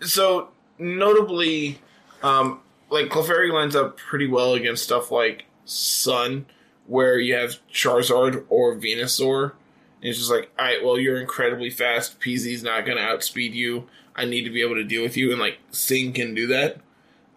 [0.00, 1.80] So notably,
[2.22, 2.60] um,
[2.90, 6.46] like Clefairy lines up pretty well against stuff like Sun,
[6.86, 9.52] where you have Charizard or Venusaur.
[10.00, 12.20] And it's just like, all right, well, you're incredibly fast.
[12.20, 13.88] PZ's not going to outspeed you.
[14.14, 16.78] I need to be able to deal with you, and like Sing can do that.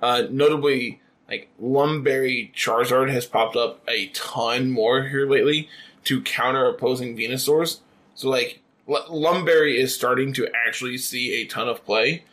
[0.02, 5.70] Uh, notably, like Lumberry Charizard has popped up a ton more here lately
[6.06, 7.80] to counter opposing Venusaurs.
[8.16, 12.24] So like L- Lumberry is starting to actually see a ton of play,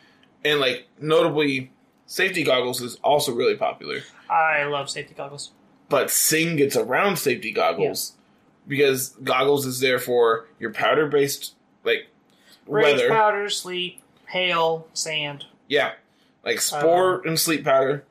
[0.43, 1.71] and like notably,
[2.05, 3.99] safety goggles is also really popular.
[4.29, 5.51] I love safety goggles.
[5.89, 8.13] But Sing gets around safety goggles
[8.67, 12.07] because goggles is there for your powder based like
[12.67, 13.09] Rage weather.
[13.09, 15.45] powder, sleep, hail, sand.
[15.67, 15.93] Yeah,
[16.45, 18.03] like spore and sleep powder,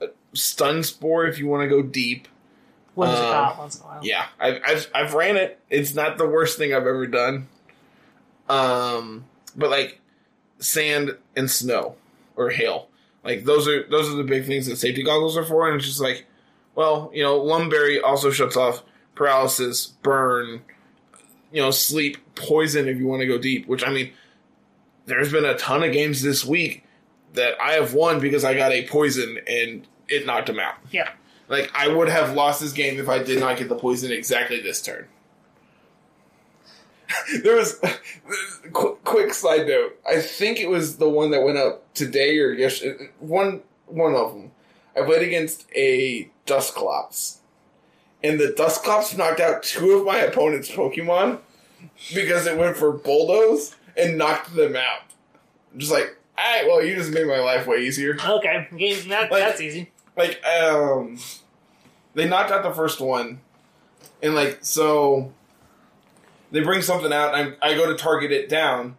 [0.00, 2.28] uh, stun spore if you want to go deep.
[2.94, 4.00] Wins a Um, cop once in a while.
[4.02, 5.60] Yeah, I've, I've I've ran it.
[5.68, 7.48] It's not the worst thing I've ever done.
[8.48, 9.24] Um,
[9.56, 10.00] but like
[10.58, 11.96] sand and snow
[12.36, 12.88] or hail,
[13.24, 15.68] like those are those are the big things that safety goggles are for.
[15.68, 16.26] And it's just like,
[16.74, 18.82] well, you know, Lumberry also shuts off
[19.14, 20.62] paralysis, burn,
[21.52, 23.66] you know, sleep, poison if you want to go deep.
[23.66, 24.12] Which I mean,
[25.06, 26.84] there's been a ton of games this week
[27.34, 30.74] that I have won because I got a poison and it knocked him out.
[30.90, 31.10] Yeah.
[31.48, 34.60] Like I would have lost this game if I did not get the poison exactly
[34.60, 35.06] this turn.
[37.42, 37.80] there was
[38.72, 39.98] qu- quick side note.
[40.08, 43.10] I think it was the one that went up today or yesterday.
[43.18, 44.50] One one of them.
[44.96, 47.38] I played against a Dusclops,
[48.22, 51.38] and the Dusclops knocked out two of my opponent's Pokemon
[52.14, 55.02] because it went for Bulldoze and knocked them out.
[55.72, 58.68] I'm just like, all right, well, you just made my life way easier Okay,
[59.08, 59.90] that, Like- that's easy.
[60.16, 61.18] like um
[62.14, 63.40] they knocked out the first one
[64.22, 65.32] and like so
[66.50, 68.96] they bring something out and I, I go to target it down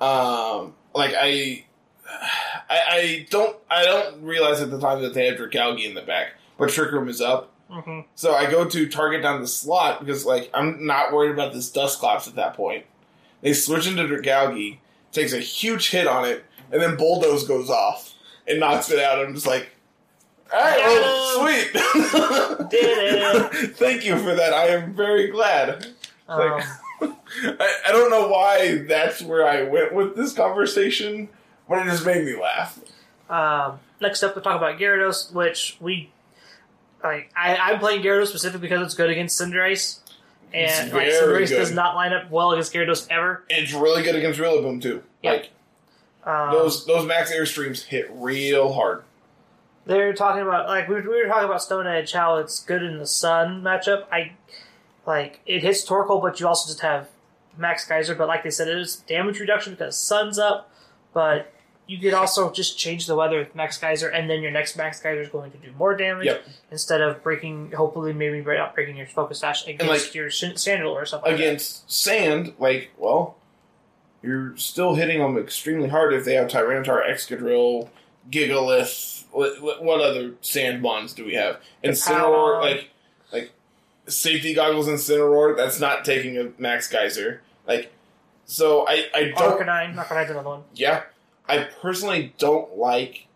[0.00, 1.64] um like I,
[2.68, 6.02] I I don't I don't realize at the time that they have Dragalge in the
[6.02, 10.00] back but Trick Room is up hmm so I go to target down the slot
[10.00, 12.84] because like I'm not worried about this dust Dusclops at that point
[13.42, 14.78] they switch into Dragalge
[15.12, 18.14] takes a huge hit on it and then Bulldoze goes off
[18.46, 19.70] and knocks it out I'm just like
[20.52, 21.72] all right, well, sweet.
[22.70, 23.76] Did it.
[23.76, 24.52] Thank you for that.
[24.52, 25.86] I am very glad.
[26.30, 26.62] Um,
[27.60, 31.28] I, I don't know why that's where I went with this conversation,
[31.68, 32.78] but it just made me laugh.
[33.28, 36.10] um, next up, we'll talk about Gyarados, which we
[37.02, 37.30] like.
[37.36, 40.00] I, I'm playing Gyarados specifically because it's good against Cinderace,
[40.52, 43.44] and like, Cinderace does not line up well against Gyarados ever.
[43.50, 45.02] And it's really good against Rillaboom too.
[45.22, 45.32] Yeah.
[45.32, 45.50] Like
[46.24, 49.04] Um, those those max airstreams hit real hard.
[49.86, 52.98] They're talking about like we we were talking about Stone Edge, how it's good in
[52.98, 54.04] the Sun matchup.
[54.12, 54.32] I
[55.06, 57.08] like it hits Torkoal, but you also just have
[57.56, 58.14] Max Geyser.
[58.14, 60.70] But like they said, it is damage reduction because Sun's up.
[61.12, 61.52] But
[61.86, 65.00] you could also just change the weather with Max Geyser, and then your next Max
[65.00, 66.44] Geyser is going to do more damage Yep.
[66.70, 67.72] instead of breaking.
[67.72, 71.32] Hopefully, maybe not breaking your Focus Sash against like, your Sandal or something.
[71.32, 71.44] like that.
[71.44, 73.36] Against Sand, like, well,
[74.22, 77.88] you're still hitting them extremely hard if they have Tyranitar, Excadrill,
[78.30, 79.24] Gigalith.
[79.32, 81.60] What, what- other Sand bonds do we have?
[81.82, 82.90] And Incineroar, like,
[83.32, 83.50] like
[84.10, 85.56] safety goggles and Incineroar.
[85.56, 87.42] That's not taking a Max Geyser.
[87.66, 87.92] Like,
[88.44, 90.62] so I I don't Arcanine, Arcanine's another one.
[90.74, 91.02] yeah,
[91.48, 93.26] I personally don't like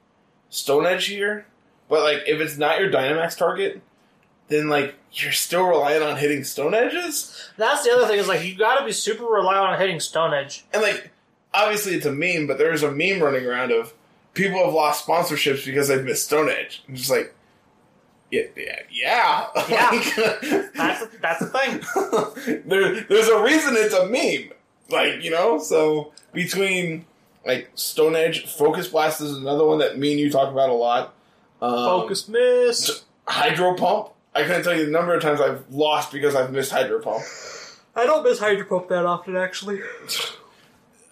[0.51, 1.47] Stone Edge here,
[1.89, 3.81] but like if it's not your Dynamax target,
[4.49, 8.45] then like you're still relying on hitting Stone Edges, That's the other thing is like
[8.45, 10.65] you got to be super reliant on hitting Stone Edge.
[10.73, 11.11] and like
[11.53, 13.95] obviously it's a meme, but there's a meme running around of
[14.35, 16.83] people have lost sponsorships because they've missed Stone Edge.
[16.89, 17.33] I'm just like,
[18.31, 19.47] yeah, yeah, yeah.
[19.69, 20.69] Yeah.
[20.75, 22.63] That's a, that's the thing.
[22.67, 24.51] there, there's a reason it's a meme.
[24.91, 27.07] Like, you know, so between
[27.47, 30.75] like Stone Edge, Focus Blast is another one that me and you talk about a
[30.75, 31.15] lot.
[31.63, 33.05] Um, Focus miss.
[33.27, 34.11] Hydro Pump.
[34.35, 37.23] I couldn't tell you the number of times I've lost because I've missed Hydro Pump.
[37.95, 39.81] I don't miss Hydro Pump that often, actually.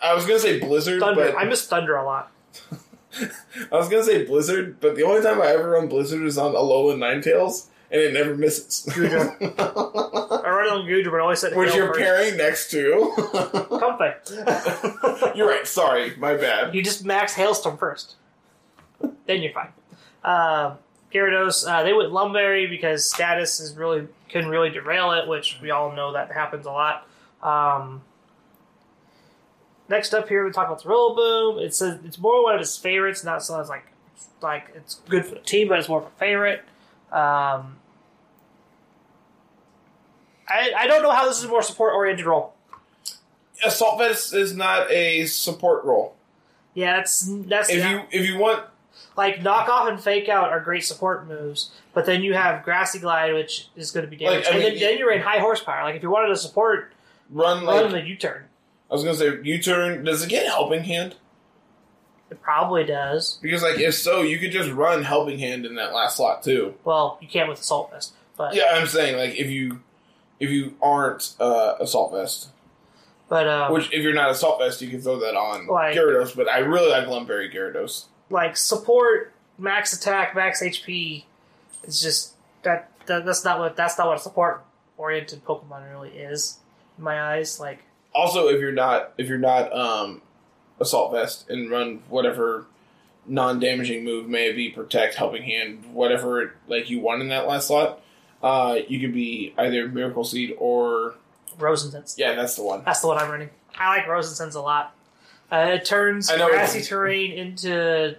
[0.03, 1.33] I was gonna say Blizzard, Thunder.
[1.33, 2.33] but I miss Thunder a lot.
[3.73, 6.55] I was gonna say Blizzard, but the only time I ever run Blizzard is on
[6.55, 8.89] Alolan Ninetales, and it never misses.
[8.97, 12.01] I run it on Goodra, but I always said Which hail you're first.
[12.01, 13.13] pairing next to.
[13.17, 15.33] Comfey.
[15.37, 15.67] you're right.
[15.67, 16.75] Sorry, my bad.
[16.75, 18.15] you just max Hailstorm first.
[19.27, 19.73] then you're fine.
[20.25, 20.79] Um,
[21.13, 25.71] Gyarados, uh, they went Lumberry because status is really couldn't really derail it, which we
[25.71, 27.07] all know that happens a lot.
[27.43, 28.01] Um,
[29.93, 31.63] next up here, we talk about the Rillaboom.
[31.63, 33.85] It's a, it's more one of his favorites, not so it's like
[34.41, 36.61] like it's good for the team, but it's more of a favorite.
[37.13, 37.77] Um,
[40.49, 42.55] I I don't know how this is a more support oriented role.
[43.65, 46.17] assault vest is not a support role.
[46.75, 47.93] Yeah, that's that's If yeah.
[47.93, 48.65] you if you want
[49.17, 52.99] like knock off and fake out are great support moves, but then you have grassy
[52.99, 55.39] glide, which is going to be damage, Like, and mean, then, then you're in high
[55.39, 55.85] horsepower.
[55.85, 56.93] Like if you wanted to support,
[57.31, 58.45] run run like the U turn.
[58.93, 61.17] I was gonna say U turn, does it get helping hand?
[62.31, 63.39] It probably does.
[63.43, 66.75] Because like if so, you could just run helping hand in that last slot too.
[66.85, 69.81] Well, you can't with assault vest, but Yeah, I'm saying like if you
[70.39, 72.49] if you aren't uh, assault vest,
[73.31, 76.37] but um, which if you're not assault vest, you can throw that on Like- Gyarados.
[76.37, 78.07] But I really like Lumberry Gyarados.
[78.29, 81.25] like support max attack, max HP.
[81.85, 84.65] It's just that, that that's not what that's not what a support
[84.99, 86.59] oriented Pokemon really is
[86.99, 87.59] in my eyes.
[87.61, 87.81] Like
[88.15, 90.23] Also, if you're not if you're not um,
[90.81, 92.67] assault vest and run whatever
[93.27, 98.01] non-damaging move may be protect helping hand whatever like you want in that last slot
[98.43, 101.15] uh you could be either miracle seed or
[101.57, 102.17] Rose Incense.
[102.19, 103.51] yeah that's the one That's the one I'm running.
[103.79, 104.93] I like Rose Incense a lot.
[105.53, 108.17] Uh, it turns I know grassy it's- terrain into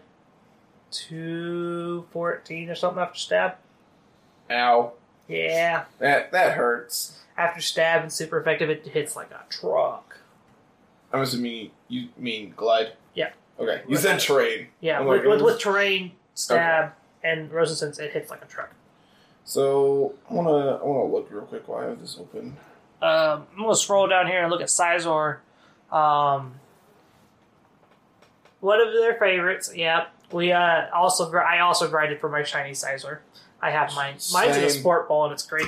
[0.91, 3.55] two fourteen or something after stab.
[4.49, 4.93] ow
[5.27, 10.17] Yeah, that that hurts after stab and super effective, it hits like a truck.
[11.11, 13.31] i'm assuming you mean glide Yeah.
[13.59, 16.93] okay you said terrain Yeah, with, with, with terrain, stab,
[17.23, 18.71] and Rose Incense, it hits like a truck.
[19.45, 22.57] so i want to i want to look real quick while i have this open
[23.01, 25.39] Um, I'm gonna scroll down here and look at Scizor.
[25.91, 26.55] Um,
[28.61, 29.71] one of their favorites.
[29.75, 33.17] Yeah, we uh, also gr- I also grinded for my shiny Scizor.
[33.61, 34.15] I have mine.
[34.31, 34.79] Mine's in a Same.
[34.79, 35.67] sport ball and it's great.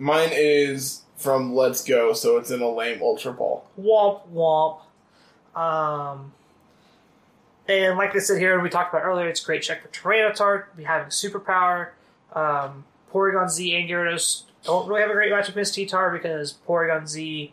[0.00, 4.80] Mine is from let's go so it's in a lame ultra ball Womp womp.
[5.54, 6.32] Um,
[7.68, 10.64] and like I said here, we talked about earlier, it's a great check for Tyranitar.
[10.76, 11.90] We having superpower.
[12.32, 17.06] Um, Porygon Z and Gyarados don't really have a great match against T-Tar because Porygon
[17.06, 17.52] Z,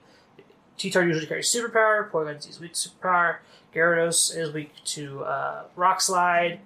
[0.78, 2.10] T-Tar usually carries superpower.
[2.10, 3.38] Porygon Z is weak to superpower.
[3.74, 6.60] Gyarados is weak to uh, Rock Slide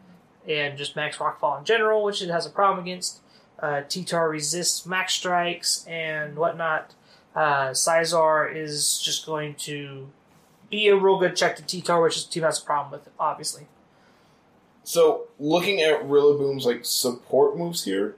[0.48, 3.20] and just Max Rockfall in general, which it has a problem against.
[3.62, 6.94] Uh, T-Tar resists Max Strikes and whatnot.
[7.36, 10.10] Uh, Scizor is just going to
[10.70, 13.68] be a real good check to T-Tar, which is team has a problem with, obviously.
[14.84, 18.16] So, looking at Rillaboom's like support moves here,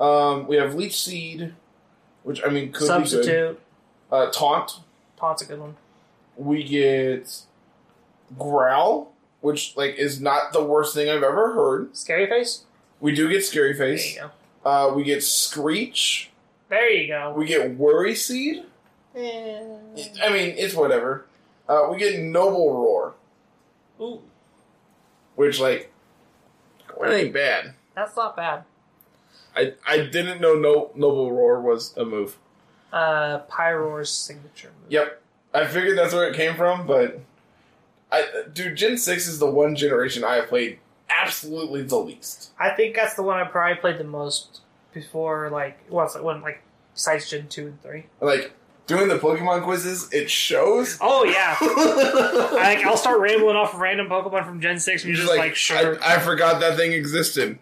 [0.00, 1.54] um, we have Leech Seed,
[2.24, 2.86] which I mean could be good.
[2.86, 3.60] Substitute.
[4.10, 4.80] Uh, Taunt.
[5.16, 5.76] Taunt's a good one.
[6.36, 7.42] We get
[8.36, 11.96] Growl, which like is not the worst thing I've ever heard.
[11.96, 12.64] Scary Face?
[13.00, 14.14] We do get Scary There Face.
[14.14, 14.30] you go.
[14.66, 16.30] Uh, we get Screech.
[16.68, 17.32] There you go.
[17.36, 18.64] We get Worry Seed.
[19.14, 19.60] Eh.
[20.24, 21.26] I mean, it's whatever.
[21.68, 23.14] Uh, we get Noble Roar,
[24.00, 24.20] Ooh,
[25.36, 25.92] which like,
[27.00, 27.74] it ain't bad.
[27.94, 28.64] that's not bad.
[29.56, 32.36] I I didn't know no, Noble Roar was a move.
[32.92, 34.90] Uh, Pyroar's signature move.
[34.90, 35.22] Yep.
[35.54, 37.20] I figured that's where it came from, but
[38.10, 40.80] I dude, Gen 6 is the one generation I have played
[41.22, 42.50] absolutely the least.
[42.58, 44.60] I think that's the one I probably played the most
[44.92, 46.62] before, like, well, like when, like,
[46.94, 48.06] besides Gen 2 and 3.
[48.20, 48.52] Like
[48.86, 50.98] doing the Pokemon quizzes, it shows.
[51.00, 51.56] Oh, yeah.
[51.60, 55.54] I, like, I'll start rambling off random Pokemon from Gen 6 and you're just like,
[55.54, 56.02] sure.
[56.02, 57.58] I, I forgot that thing existed.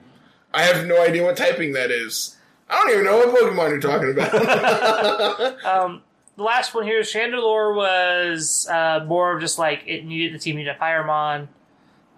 [0.52, 2.36] I have no idea what typing that is.
[2.68, 5.64] I don't even know what Pokemon you're talking about.
[5.64, 6.02] Um,
[6.36, 10.56] the last one here, Chandelure was uh, more of just like it needed the team
[10.56, 11.48] needed a Firemon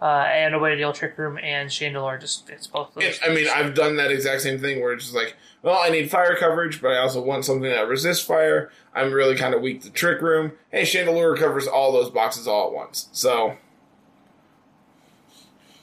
[0.03, 3.05] uh, and a way to deal Trick Room, and Chandelure just fits both of those.
[3.05, 5.89] It- I mean, I've done that exact same thing where it's just like, well, I
[5.89, 8.71] need fire coverage, but I also want something that resists fire.
[8.95, 10.53] I'm really kind of weak to Trick Room.
[10.71, 13.09] Hey, Chandelure covers all those boxes all at once.
[13.13, 13.57] So,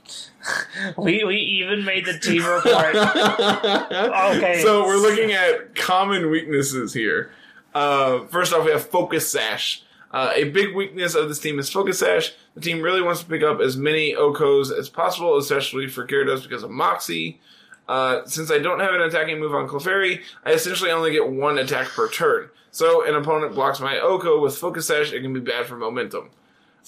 [0.98, 2.96] we we even made the team report.
[4.36, 4.62] Okay.
[4.62, 7.32] So we're looking at common weaknesses here.
[7.74, 9.84] Uh, first off, we have Focus Sash.
[10.12, 12.34] Uh, a big weakness of this team is Focus Sash.
[12.56, 16.44] The team really wants to pick up as many OHKOs as possible, especially for Gyarados
[16.44, 17.40] because of Moxie.
[17.88, 21.58] Uh, since I don't have an attacking move on Clefairy, I essentially only get one
[21.58, 22.50] attack per turn.
[22.72, 26.30] So an opponent blocks my OHKO with Focus Sash, it can be bad for momentum.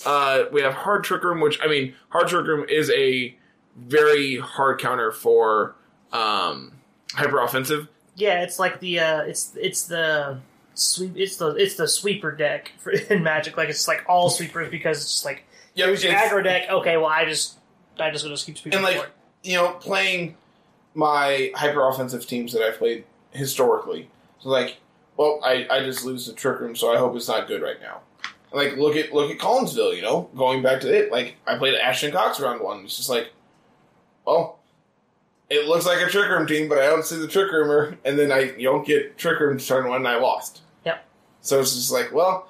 [0.05, 3.36] Uh, we have Hard Trick Room, which, I mean, Hard Trick Room is a
[3.76, 5.76] very hard counter for
[6.11, 6.74] um,
[7.13, 7.88] hyper offensive.
[8.16, 10.39] yeah, it's like the uh, it's it's the
[10.74, 13.57] sweep it's the it's the sweeper deck for, in Magic.
[13.57, 15.43] Like it's like all sweepers because it's just like
[15.76, 16.69] Yeah, there's your aggro deck.
[16.69, 17.57] Okay, well I just
[17.99, 19.11] I just gonna keep sweeping and like for it.
[19.43, 20.36] you know, playing
[20.93, 24.09] my hyper offensive teams that I've played historically.
[24.39, 24.78] So like,
[25.17, 27.80] well, I, I just lose the trick room, so I hope it's not good right
[27.82, 27.99] now.
[28.53, 31.11] Like look at look at Collinsville, you know, going back to it.
[31.11, 32.86] Like I played Ashton Cox round one.
[32.86, 33.32] It's just like,
[34.26, 34.59] well,
[35.49, 38.17] it looks like a trick room team, but I don't see the trick roomer, and
[38.17, 40.61] then I you don't get trick room turn one, and I lost.
[40.86, 41.03] Yep.
[41.41, 42.49] So it's just like, well,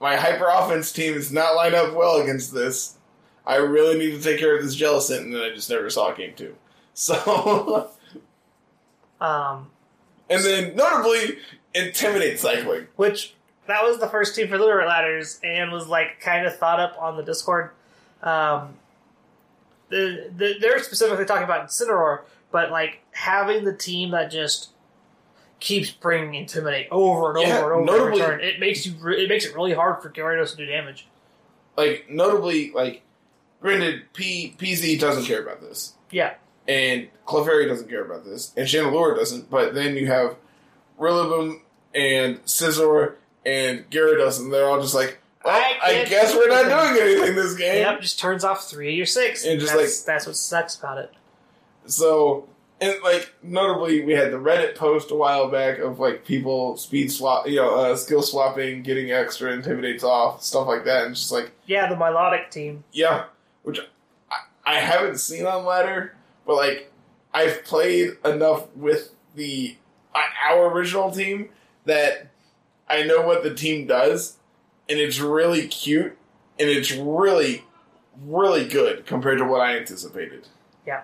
[0.00, 2.94] my hyper offense team is not lined up well against this.
[3.46, 6.12] I really need to take care of this Jellicent, and then I just never saw
[6.12, 6.54] game two.
[6.94, 7.90] So,
[9.20, 9.70] Um,
[10.28, 11.38] and then notably,
[11.74, 12.88] intimidate cycling.
[12.96, 13.34] which
[13.66, 16.96] that was the first team for Literate Ladders and was like kind of thought up
[17.00, 17.70] on the Discord.
[18.22, 18.74] Um,
[19.90, 24.70] the, the, they're specifically talking about Incineroar, but like having the team that just
[25.60, 28.94] keeps bringing Intimidate oh, over and over Yeah, and over notably- return, it makes you
[29.00, 31.06] re- it makes it really hard for Gyarados to do damage.
[31.76, 33.02] Like notably, like
[33.60, 35.94] granted, P PZ doesn't care about this.
[36.10, 36.34] Yeah,
[36.66, 39.50] and Clefairy doesn't care about this, and Chandelure doesn't.
[39.50, 40.36] But then you have
[40.98, 41.60] Rillaboom
[41.94, 43.14] and Scizor
[43.46, 47.36] and Gyarados, and they're all just like, well, I I, guess we're not doing anything
[47.36, 47.76] this game.
[47.76, 49.44] yep, just turns off three of your six.
[49.44, 51.12] And just that's, that's what sucks about it.
[51.86, 52.48] So,
[52.80, 57.10] and like notably, we had the Reddit post a while back of like people speed
[57.12, 61.32] swap, you know, uh, skill swapping, getting extra intimidates off, stuff like that, and just
[61.32, 62.84] like, Yeah, the Milotic team.
[62.92, 63.24] yeah,
[63.62, 63.80] which
[64.30, 66.14] I, I haven't seen on ladder,
[66.46, 66.92] but like
[67.34, 69.76] I've played enough with the
[70.14, 70.20] uh,
[70.50, 71.50] our original team
[71.84, 72.28] that
[72.88, 74.36] I know what the team does,
[74.88, 76.16] and it's really cute,
[76.58, 77.64] and it's really,
[78.22, 80.48] really good compared to what I anticipated.
[80.86, 81.02] Yeah.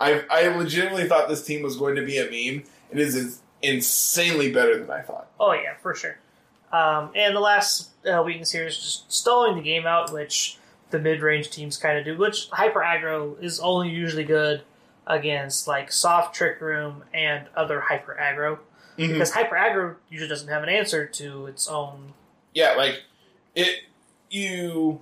[0.00, 2.64] I I legitimately thought this team was going to be a meme.
[2.90, 5.28] It is insanely better than I thought.
[5.38, 6.18] Oh yeah, for sure.
[6.72, 10.58] Um, and the last uh, weakness here is just stalling the game out, which
[10.90, 12.16] the mid-range teams kind of do.
[12.16, 14.62] Which hyper aggro is only usually good
[15.06, 18.58] against like soft trick room and other hyper aggro
[18.96, 22.12] because hyper aggro usually doesn't have an answer to its own.
[22.52, 23.02] Yeah, like
[23.54, 23.84] it
[24.30, 25.00] you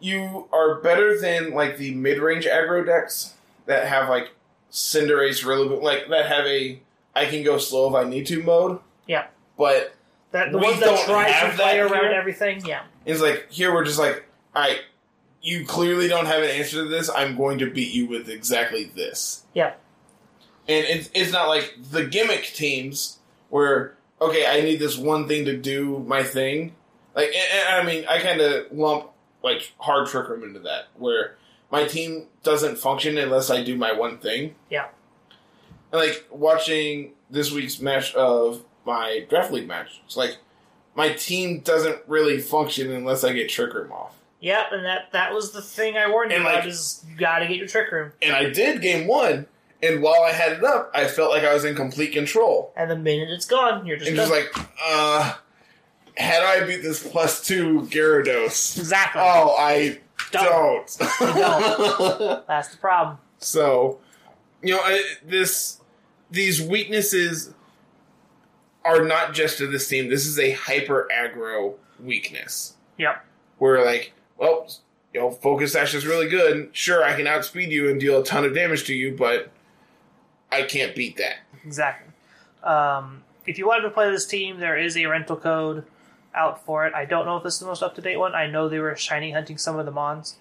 [0.00, 3.34] you are better than like the mid range aggro decks
[3.66, 4.30] that have like
[4.70, 6.80] Cinderace really like that have a
[7.14, 8.80] I can go slow if I need to mode.
[9.06, 9.26] Yeah.
[9.56, 9.94] But
[10.32, 12.12] That the We ones that try to play around here.
[12.12, 14.80] everything, yeah, it's like here we're just like, alright,
[15.40, 18.84] you clearly don't have an answer to this, I'm going to beat you with exactly
[18.84, 19.44] this.
[19.54, 19.74] yeah,
[20.68, 25.44] And it's it's not like the gimmick teams where okay, I need this one thing
[25.46, 26.74] to do my thing.
[27.14, 29.10] Like, and, and I mean, I kind of lump
[29.42, 31.36] like hard trick room into that, where
[31.70, 34.54] my team doesn't function unless I do my one thing.
[34.70, 34.88] Yeah.
[35.92, 40.38] And like watching this week's match of my draft league match, it's like
[40.94, 44.14] my team doesn't really function unless I get trick room off.
[44.40, 47.38] Yep, And that that was the thing I warned you And, about is you got
[47.40, 48.12] to get your trick room.
[48.20, 49.46] And I did game one,
[49.82, 52.72] and while I had it up, I felt like I was in complete control.
[52.76, 54.54] And the minute it's gone, you're just, and just like,
[54.84, 55.34] uh,
[56.16, 58.78] had I beat this plus two Gyarados?
[58.78, 59.22] exactly.
[59.24, 60.00] Oh, I
[60.42, 60.96] Don't.
[62.18, 62.46] don't.
[62.48, 63.18] That's the problem.
[63.38, 63.98] so,
[64.62, 65.80] you know, I, this
[66.30, 67.52] these weaknesses
[68.84, 70.08] are not just to this team.
[70.08, 73.24] This is a hyper aggro weakness Yep.
[73.58, 74.68] where, like, well,
[75.12, 76.68] you know, focus sash is really good.
[76.72, 79.50] Sure, I can outspeed you and deal a ton of damage to you, but
[80.52, 81.38] I can't beat that.
[81.64, 82.12] Exactly.
[82.62, 85.84] Um, if you wanted to play this team, there is a rental code
[86.36, 86.94] out for it.
[86.94, 88.34] I don't know if this is the most up to date one.
[88.34, 90.36] I know they were shiny hunting some of the mons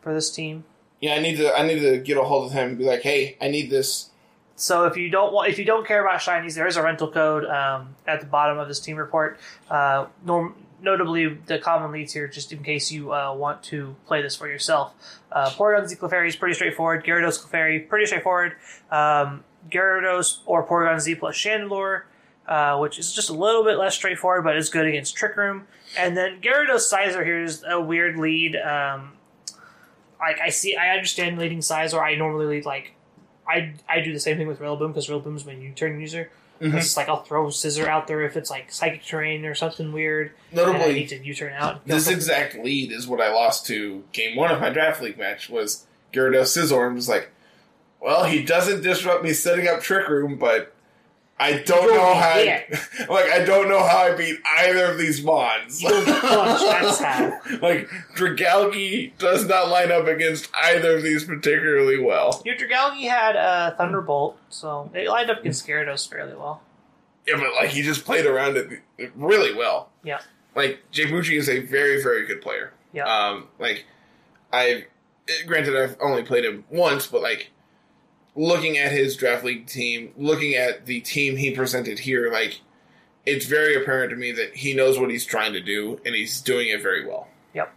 [0.00, 0.64] for this team.
[1.00, 1.52] Yeah, I need to.
[1.56, 4.10] I need to get a hold of him and be like, "Hey, I need this."
[4.54, 7.10] So if you don't want, if you don't care about shinies, there is a rental
[7.10, 9.38] code um, at the bottom of this team report.
[9.68, 14.22] Uh, norm, notably, the common leads here, just in case you uh, want to play
[14.22, 14.92] this for yourself.
[15.32, 17.04] Uh, Porygon Z Clefairy is pretty straightforward.
[17.04, 18.52] Gyarados Clefairy, pretty straightforward.
[18.90, 22.02] Um, Gyarados or Porygon Z plus Chandelure,
[22.46, 25.66] uh, which is just a little bit less straightforward, but is good against Trick Room.
[25.96, 28.56] And then Gyarados Scizor here is a weird lead.
[28.56, 29.12] Um,
[30.18, 32.00] like I see, I understand leading Scizor.
[32.02, 32.92] I normally lead like
[33.46, 36.30] I I do the same thing with Rillaboom because Rillaboom's my U-turn user.
[36.60, 36.74] Mhm.
[36.74, 40.30] It's like I'll throw Scizor out there if it's like Psychic Terrain or something weird,
[40.52, 41.84] and I Notably, need to U-turn out.
[41.86, 45.50] This exact lead is what I lost to game one of my draft league match
[45.50, 47.30] was Gyarados Scizor and was like,
[48.00, 50.72] well, he doesn't disrupt me setting up Trick Room, but
[51.42, 52.30] I don't You know how.
[52.30, 52.66] I,
[53.08, 55.82] like I don't know how I beat either of these mons.
[55.82, 57.40] You don't punch, that's how.
[57.60, 62.40] like Dragalge does not line up against either of these particularly well.
[62.44, 66.62] Your Dragalge had uh, Thunderbolt, so it lined up against Gyarados fairly well.
[67.26, 68.80] Yeah, but like he just played around it
[69.16, 69.90] really well.
[70.04, 70.20] Yeah.
[70.54, 72.72] Like Jay is a very, very good player.
[72.92, 73.04] Yeah.
[73.04, 73.84] Um, like
[74.52, 74.84] I've
[75.46, 77.50] granted I've only played him once, but like
[78.34, 82.60] looking at his draft league team, looking at the team he presented here, like
[83.26, 86.40] it's very apparent to me that he knows what he's trying to do and he's
[86.40, 87.28] doing it very well.
[87.54, 87.72] Yep.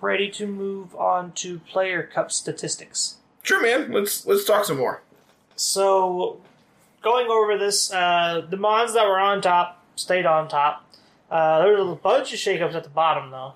[0.00, 3.16] Ready to move on to player cup statistics.
[3.42, 3.92] Sure, man.
[3.92, 5.02] Let's let's talk some more.
[5.56, 6.40] So,
[7.02, 10.86] going over this, uh, the Mons that were on top stayed on top.
[11.30, 13.54] Uh, there was a bunch of shakeups at the bottom, though.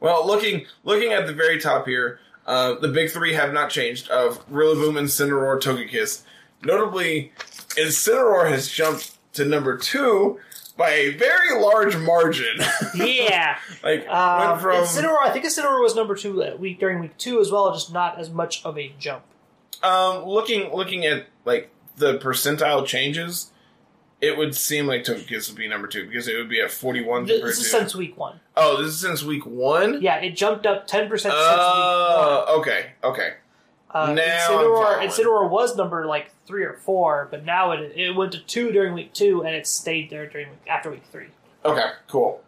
[0.00, 4.08] Well, looking looking at the very top here, uh, the big three have not changed
[4.08, 6.22] of Rillaboom, Incineroar, Togekiss.
[6.62, 7.32] Notably,
[7.76, 10.38] Incineroar has jumped to number two
[10.76, 12.58] by a very large margin.
[12.94, 13.58] Yeah.
[13.82, 17.16] like Um, went from Incineroar, I think Incineroar was number two that week during week
[17.18, 19.22] two as well, just not as much of a jump.
[19.82, 23.50] um, looking looking at like the percentile changes.
[24.24, 27.02] It would seem like Togekiss would be number two because it would be at forty
[27.04, 28.40] one This, is since week one.
[28.56, 30.00] oh, this is since week one.
[30.00, 32.58] Yeah, it jumped up ten percent since Oh, week one.
[32.60, 33.34] okay, okay.
[33.90, 34.98] Uh, now Incineroar.
[35.06, 38.94] Incineroar was number like three or four, but now it it went to two during
[38.94, 41.26] week two, and it stayed there during week, after week three.
[41.64, 42.42] Okay, cool.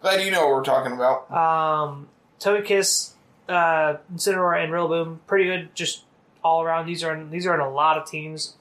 [0.00, 1.30] Glad you know what we're talking about.
[1.30, 2.08] Um,
[2.40, 3.12] Togekiss,
[3.48, 6.02] uh, Incineroar, and Rillaboom, pretty good, just
[6.44, 6.86] all around.
[6.86, 8.54] These are in, these are in a lot of teams.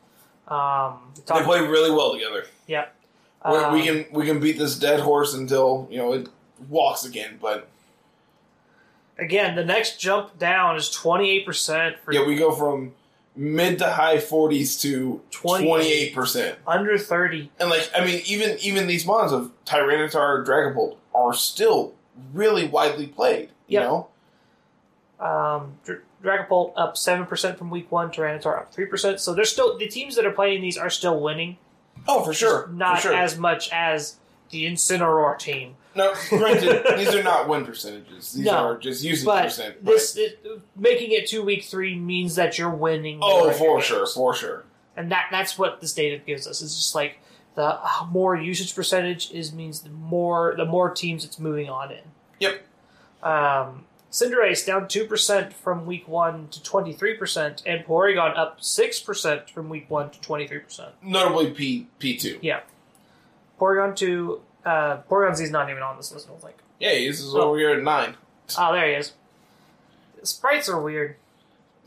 [0.52, 2.46] Um, They play really well together.
[2.68, 2.96] Yep.
[3.46, 6.28] We- Um, we can we can beat this dead horse until you know it
[6.70, 7.40] walks again.
[7.42, 7.68] But
[9.18, 9.56] again.
[9.56, 12.94] The next jump down is twenty eight percent for yeah, we go from
[13.36, 17.50] mid to high forties to twenty eight percent, under thirty.
[17.60, 21.94] And like I mean, even even these mons of Tyranitar, Dragapult are still
[22.34, 23.50] really widely played.
[23.68, 23.84] You Yep.
[23.90, 24.08] know,
[25.26, 25.78] Um,
[26.24, 28.10] Dragapult up seven percent from week one.
[28.12, 29.20] Tyranitar up three percent.
[29.20, 31.58] So they're still the teams that are playing these are still winning.
[32.08, 33.14] oh for sure, Not for sure.
[33.14, 34.18] as much as
[34.52, 35.76] the Incineroar team.
[35.96, 38.34] no, granted, these are not win percentages.
[38.34, 39.86] These No, are just usage But percent.
[39.86, 40.46] this it,
[40.76, 43.20] making it to week three means that you're winning.
[43.22, 43.86] oh, for games.
[43.86, 44.64] sure, for sure.
[44.98, 46.62] and that that's what this data gives us.
[46.62, 47.20] It's just like
[47.56, 51.92] the uh, more usage percentage is means the more the more teams it's moving on
[51.92, 52.04] in.
[52.40, 52.62] Yep.
[53.24, 58.62] Um, Cinderace down two percent from week one to twenty three percent, and Porygon up
[58.62, 60.92] six percent from week one to twenty three percent.
[61.02, 62.38] Notably, P P two.
[62.42, 62.60] Yeah.
[63.60, 64.42] Porygon two.
[64.66, 66.28] Uh, Porygon Z is not even on this list.
[66.28, 66.56] I don't think.
[66.80, 67.42] Yeah, this is Oh.
[67.42, 68.16] over here at nine.
[68.58, 69.14] Oh, there he is.
[70.24, 71.16] Sprites are weird.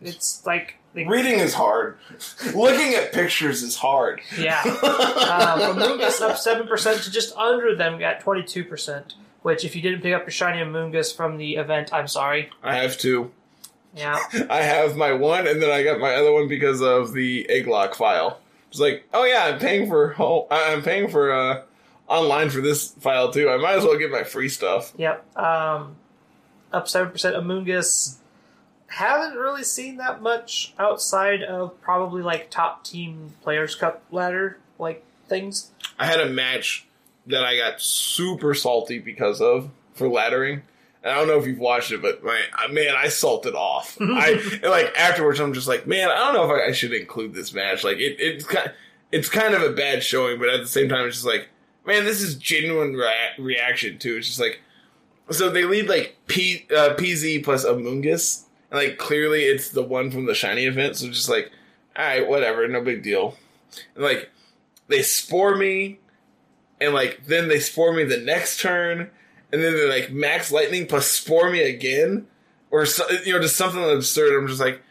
[0.00, 1.98] It's like they, Reading is hard.
[2.54, 4.20] Looking at pictures is hard.
[4.38, 4.62] yeah.
[4.62, 9.14] Amoonguss up seven percent to just under them at twenty two percent.
[9.44, 12.48] Which, if you didn't pick up your shiny Amoonguss from the event, I'm sorry.
[12.62, 13.30] I have two.
[13.94, 14.18] Yeah,
[14.48, 17.94] I have my one, and then I got my other one because of the Egglock
[17.94, 18.40] file.
[18.70, 21.62] It's like, oh yeah, I'm paying for oh, I'm paying for uh,
[22.08, 23.50] online for this file too.
[23.50, 24.94] I might as well get my free stuff.
[24.96, 25.24] yep.
[25.36, 25.96] Um,
[26.72, 27.36] up seven percent.
[27.36, 28.16] Amoonguss
[28.86, 35.04] haven't really seen that much outside of probably like top team players cup ladder like
[35.28, 35.70] things.
[35.98, 36.86] I had a match
[37.26, 40.62] that I got super salty because of for laddering.
[41.02, 43.98] And I don't know if you've watched it, but my, man, I salted off.
[44.00, 46.94] I and, like afterwards, I'm just like, man, I don't know if I, I should
[46.94, 47.84] include this match.
[47.84, 48.72] Like it, it's kind,
[49.12, 51.48] it's kind of a bad showing, but at the same time, it's just like,
[51.86, 54.16] man, this is genuine rea- reaction too.
[54.16, 54.60] It's just like,
[55.30, 60.10] so they lead like P, uh, PZ plus Amoonguss, and like clearly it's the one
[60.10, 60.96] from the shiny event.
[60.96, 61.50] So just like,
[61.96, 63.36] all right, whatever, no big deal.
[63.94, 64.30] And like
[64.88, 65.98] they spore me,
[66.84, 69.10] and like then they spore me the next turn,
[69.52, 72.26] and then they like max lightning plus spore me again,
[72.70, 74.38] or so, you know just something absurd.
[74.38, 74.82] I'm just like,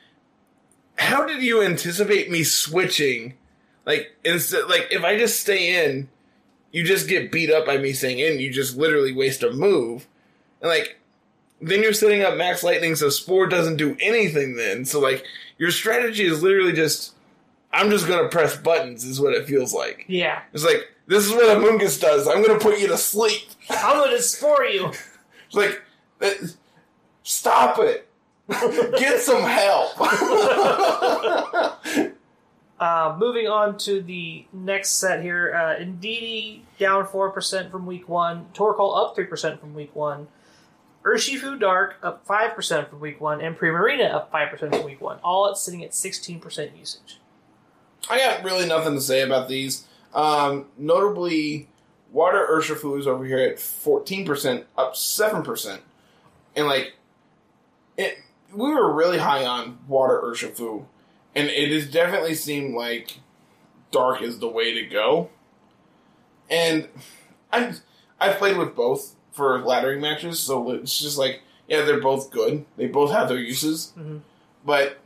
[0.98, 3.36] how did you anticipate me switching?
[3.86, 6.10] Like instead, like if I just stay in,
[6.72, 8.40] you just get beat up by me staying in.
[8.40, 10.08] You just literally waste a move,
[10.62, 11.00] and like
[11.62, 14.56] then you're setting up max lightning so spore doesn't do anything.
[14.56, 15.24] Then so like
[15.58, 17.12] your strategy is literally just.
[17.76, 20.06] I'm just gonna press buttons, is what it feels like.
[20.08, 22.28] Yeah, It's like, this is what Amoonguss does.
[22.28, 23.50] I'm gonna put you to sleep.
[23.70, 24.92] I'm gonna spore you.
[25.48, 25.82] It's like,
[26.22, 26.32] uh,
[27.24, 28.08] stop it.
[28.50, 29.98] Get some help.
[32.84, 38.10] Uh, moving on to the next set here, uh, Indeedee down four percent from week
[38.10, 40.28] one, Torkoal up three percent from week one,
[41.04, 45.00] Urshifu Dark up five percent from week one, and Primarina up five percent from week
[45.00, 45.18] one.
[45.24, 47.22] All at sitting at sixteen percent usage.
[48.10, 49.88] I got really nothing to say about these.
[50.14, 51.68] Um, notably,
[52.12, 55.80] Water Urshifu is over here at 14%, up 7%.
[56.56, 56.94] And, like,
[57.98, 58.18] it,
[58.54, 60.86] we were really high on Water Urshifu.
[61.36, 63.18] And it has definitely seemed like
[63.92, 65.30] Dark is the way to go.
[66.50, 66.88] And
[67.52, 67.80] I've,
[68.20, 72.66] I've played with both for laddering matches, so it's just like, yeah, they're both good.
[72.78, 73.94] They both have their uses.
[73.98, 74.22] Mhm.
[74.64, 75.00] But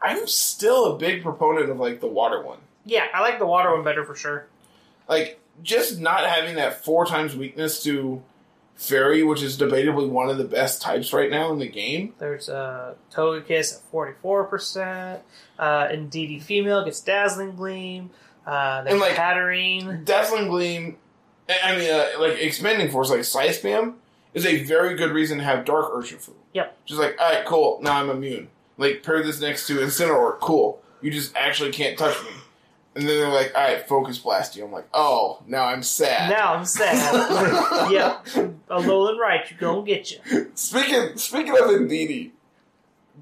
[0.00, 2.60] I'm still a big proponent of like the water one.
[2.84, 4.46] Yeah, I like the water one better for sure.
[5.08, 8.22] Like just not having that four times weakness to
[8.74, 12.14] fairy, which is debatably one of the best types right now in the game.
[12.18, 15.22] There's uh, Togekiss at forty four percent.
[15.58, 18.10] Uh, Indeedee female gets Dazzling Gleam.
[18.46, 20.04] Uh, there's And, like- Hatterene.
[20.04, 20.96] Dazzling Gleam,
[21.62, 23.94] I mean, uh, like expanding force, like Scythe Spam,
[24.34, 26.30] is a very good reason to have Dark Urshifu.
[26.54, 26.76] Yep.
[26.86, 27.78] Just like, all right, cool.
[27.82, 28.48] Now I'm immune.
[28.78, 30.40] Like pair this next to Incineroar.
[30.40, 30.82] Cool.
[31.02, 32.30] You just actually can't touch me.
[32.94, 34.64] And then they're like, all right, focus blast you.
[34.64, 36.28] I'm like, oh, now I'm sad.
[36.28, 37.90] Now I'm sad.
[37.90, 38.24] yep.
[38.68, 40.50] Alolan right, you gonna get you.
[40.54, 42.32] Speaking speaking of Indeedee,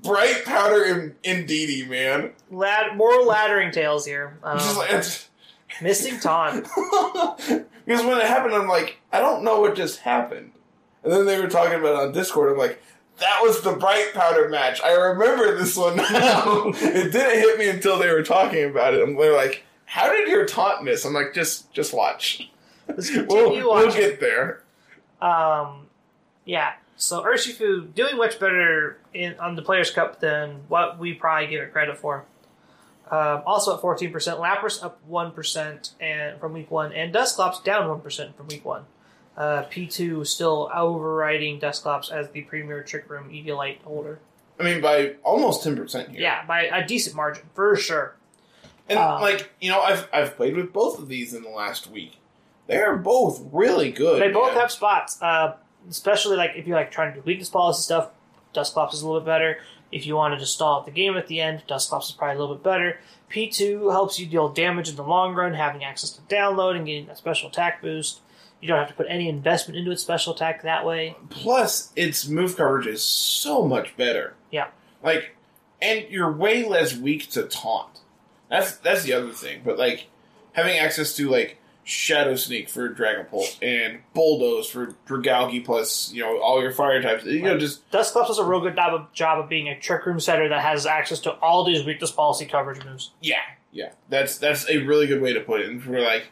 [0.03, 2.33] bright powder in Indeedee, man.
[2.51, 4.39] Lad- more laddering tales here.
[4.43, 5.29] Um, just like, it's,
[5.81, 6.65] missing taunt.
[6.65, 10.53] because when it happened, I'm like, I don't know what just happened.
[11.03, 12.53] And then they were talking about it on Discord.
[12.53, 12.83] I'm like,
[13.21, 14.81] that was the bright powder match.
[14.83, 16.69] I remember this one now.
[16.75, 19.03] it didn't hit me until they were talking about it.
[19.03, 21.05] And they're like, how did your taunt miss?
[21.05, 22.51] I'm like, just just watch.
[23.29, 24.65] We'll, we'll get there.
[25.23, 25.87] Um,
[26.45, 26.73] yeah.
[26.97, 31.63] So Urshifu doing much better in on the Players Cup than what we probably give
[31.63, 32.25] it credit for.
[33.09, 37.61] Um, also at fourteen percent, Lapras up one percent and from week one, and Dusclops
[37.61, 38.87] down one percent from week one.
[39.41, 44.19] Uh, P two still overriding Dusclops as the premier Trick Room Eviolite holder.
[44.59, 46.21] I mean, by almost 10% here.
[46.21, 48.17] Yeah, by a decent margin for sure.
[48.87, 51.91] And Uh, like you know, I've I've played with both of these in the last
[51.91, 52.19] week.
[52.67, 54.21] They are both really good.
[54.21, 55.57] They both have spots, uh,
[55.89, 58.11] especially like if you're like trying to do weakness policy stuff.
[58.53, 59.59] Dusclops is a little bit better.
[59.91, 62.37] If you wanted to just stall out the game at the end, Dusclops is probably
[62.37, 62.99] a little bit better.
[63.31, 67.09] P2 helps you deal damage in the long run, having access to download and getting
[67.09, 68.21] a special attack boost.
[68.61, 71.17] You don't have to put any investment into its special attack that way.
[71.31, 74.35] Plus, its move coverage is so much better.
[74.51, 74.69] Yeah.
[75.03, 75.35] Like,
[75.81, 78.01] and you're way less weak to taunt.
[78.51, 79.63] That's that's the other thing.
[79.65, 80.09] But like,
[80.53, 86.39] having access to like Shadow Sneak for Dragapult and Bulldoze for Dragalge plus you know
[86.41, 87.25] all your fire types.
[87.25, 90.05] You know, just Dusclops does a real good job of, job of being a trick
[90.05, 93.13] room setter that has access to all these weakness policy coverage moves.
[93.23, 93.39] yeah,
[93.73, 93.93] yeah.
[94.09, 95.71] That's that's a really good way to put it.
[95.71, 96.27] And for like,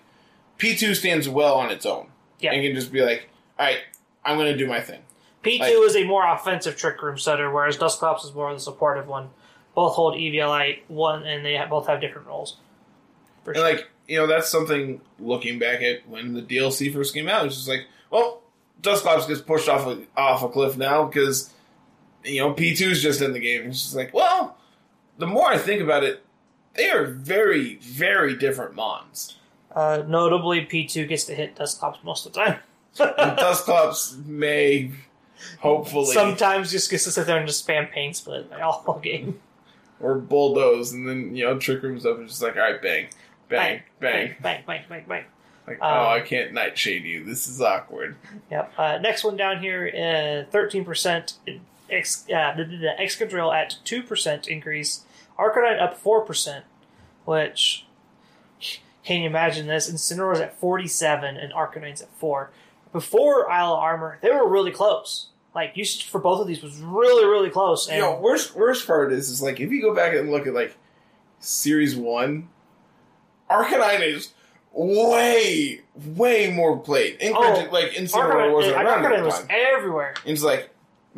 [0.59, 2.09] P two stands well on its own.
[2.41, 2.53] Yeah.
[2.53, 3.29] and can just be like,
[3.59, 3.79] all right,
[4.25, 5.01] I'm gonna do my thing.
[5.43, 8.61] P2 Like- is a more offensive trick room setter, whereas Dusclops is more of the
[8.63, 9.31] supportive one.
[9.75, 12.57] Both hold Eviolite one, and they both have different roles.
[13.45, 13.69] For And sure.
[13.71, 17.47] like, you know, that's something looking back at when the DLC first came out.
[17.47, 18.43] It's just like, well,
[18.83, 21.53] Dusclops gets pushed off a, off a cliff now because,
[22.25, 23.67] you know, P two is just in the game.
[23.69, 24.57] It's just like, well,
[25.19, 26.25] the more I think about it,
[26.75, 29.37] they are very, very different Mons.
[29.79, 32.59] Uh, notably, P2 gets to hit Dusclops most of the time.
[32.97, 34.91] Dusclops may,
[35.61, 39.41] hopefully, Sometimes just gets to sit there and just spam pain split like, all game.
[40.01, 43.09] or bulldoze, and then, you know, Trick Room's up and just like, all right, bang,
[43.49, 44.37] bang, bang.
[44.41, 45.25] bang, bang, bang, bang.
[45.67, 47.25] Like, Um, oh, I can't nightshade you.
[47.25, 48.17] This is awkward.
[48.51, 48.73] Yep.
[48.79, 51.35] Uh, next one down here, uh, thirteen percent.
[51.91, 52.55] Ex, uh,
[52.99, 55.05] Excadrill at two percent increase.
[55.39, 56.65] Arcanine up four percent,
[57.27, 57.85] which
[59.09, 59.91] can you imagine this?
[59.91, 62.51] Incineroar's at forty-seven and Arcanine's at four.
[62.93, 65.29] Before Isle of Armor, they were really close.
[65.55, 67.89] Like usage for both of these was really, really close.
[67.89, 70.47] And you know, worst worst part is is like if you go back and look
[70.47, 70.77] at like
[71.39, 72.51] series one,
[73.51, 74.35] Arcanine is
[74.75, 77.17] way way more played.
[77.23, 80.15] Oh, in Oh, like Incineroar Arcanine, wasn't uh, around at Arcanine was everywhere.
[80.27, 80.69] And it's like,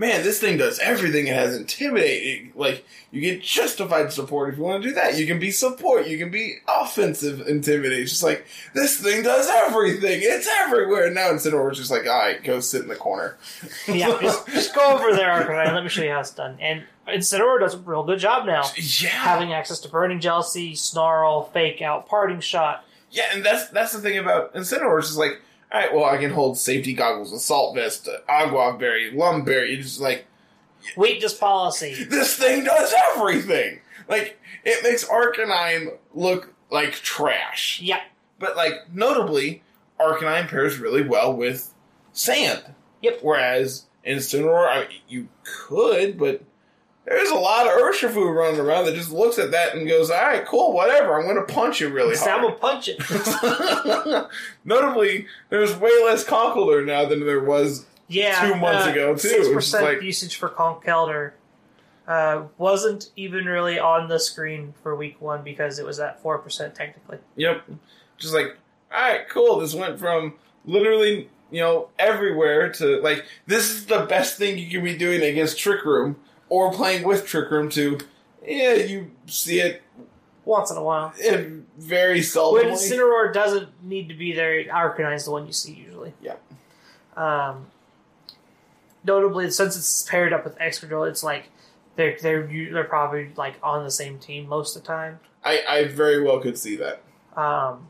[0.00, 1.26] man, this thing does everything.
[1.26, 2.56] It has intimidate.
[2.56, 5.18] Like you get justified support if you want to do that.
[5.18, 6.08] You can be support.
[6.08, 8.00] You can be offensive intimidate.
[8.00, 10.20] It's just like this thing does everything.
[10.22, 11.10] It's everywhere.
[11.10, 13.36] Now Incineroar's just like, all right, go sit in the corner.
[13.86, 15.74] Yeah, just, just go over there, Arcanine.
[15.74, 16.56] Let me show you how it's done.
[16.60, 18.64] And Incineroar does a real good job now.
[18.76, 19.08] yeah.
[19.08, 22.84] having access to Burning Jealousy, Snarl, Fake Out, Parting Shot.
[23.10, 25.00] Yeah, and that's that's the thing about Incineroar.
[25.00, 25.40] is like,
[25.72, 29.74] all right, well, I can hold safety goggles, assault vest, aguav berry, lum berry.
[29.74, 30.26] It's just like
[30.96, 32.04] Weakness Policy.
[32.10, 33.80] this thing does everything.
[34.08, 37.80] Like it makes Arcanine look like trash.
[37.82, 38.00] Yep.
[38.38, 39.62] But like notably,
[40.00, 41.72] Arcanine pairs really well with
[42.12, 42.74] sand.
[43.02, 43.20] Yep.
[43.22, 46.42] Whereas Incineroar, I mean, you could, but
[47.06, 50.20] there's a lot of Urshifu running around that just looks at that and goes, "All
[50.20, 51.18] right, cool, whatever.
[51.18, 54.26] I'm going to punch you really hard." I'm gonna punch it.
[54.64, 57.86] Notably, there's way less Conkeldurr now than there was.
[58.08, 58.48] Yeah.
[58.48, 59.28] Two months ago, too.
[59.28, 61.32] Six percent like- usage for Conkeldurr.
[62.08, 66.38] Uh, wasn't even really on the screen for week one because it was at four
[66.38, 67.18] percent technically.
[67.36, 67.62] Yep.
[68.18, 68.56] Just like,
[68.92, 69.60] all right, cool.
[69.60, 70.34] This went from
[70.64, 75.22] literally, you know, everywhere to like, this is the best thing you can be doing
[75.22, 76.16] against Trick Room
[76.50, 77.98] or playing with Trick Room to,
[78.46, 79.82] yeah, you see it
[80.44, 81.14] Once in a while.
[81.22, 81.44] eh,
[81.78, 83.32] very When seldomly.
[83.32, 86.12] Doesn't need to be there, Arcanine's the one you see usually.
[86.20, 86.34] Yeah.
[87.16, 87.66] Um,
[89.04, 91.50] notably, since it's paired up with Excadrill, it's like
[91.96, 95.20] they're they're they're probably like on the same team most of the time.
[95.44, 97.02] I, I very well could see that.
[97.36, 97.88] Um,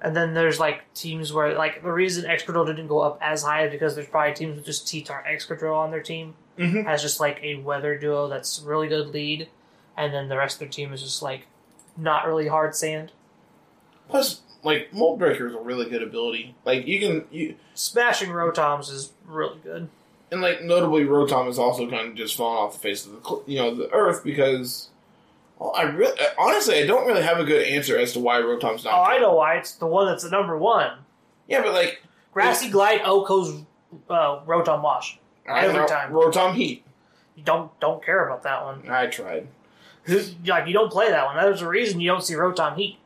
[0.00, 3.64] And then there's like teams where like the reason Excadrill didn't go up as high
[3.66, 6.86] is because there's probably teams with just T-Tar Excadrill on their team Mm-hmm.
[6.86, 9.48] as just like a weather duo that's really good lead,
[9.96, 11.46] and then the rest of their team is just like
[11.96, 13.12] not really hard sand.
[14.08, 16.54] Plus, like Mold Breaker is a really good ability.
[16.64, 19.88] Like you can you Smashing Rotoms is really good.
[20.30, 23.42] and like notably Rotom is also kind of just falling off the face of the
[23.46, 24.90] you know the earth because
[25.58, 28.84] well, I really honestly I don't really have a good answer as to why Rotom's
[28.84, 28.94] not.
[28.94, 29.56] Oh, I know why.
[29.56, 30.98] It's the one that's the number one.
[31.48, 32.02] Yeah, but like
[32.32, 33.62] Grassy Glide OHKO's
[34.08, 35.18] uh, Rotom Wash.
[35.48, 36.12] I time.
[36.12, 36.84] Rotom Heat.
[37.36, 38.88] You don't don't care about that one.
[38.88, 39.48] I tried.
[40.06, 41.36] Like you don't play that one.
[41.36, 42.98] There's a reason you don't see Rotom Heat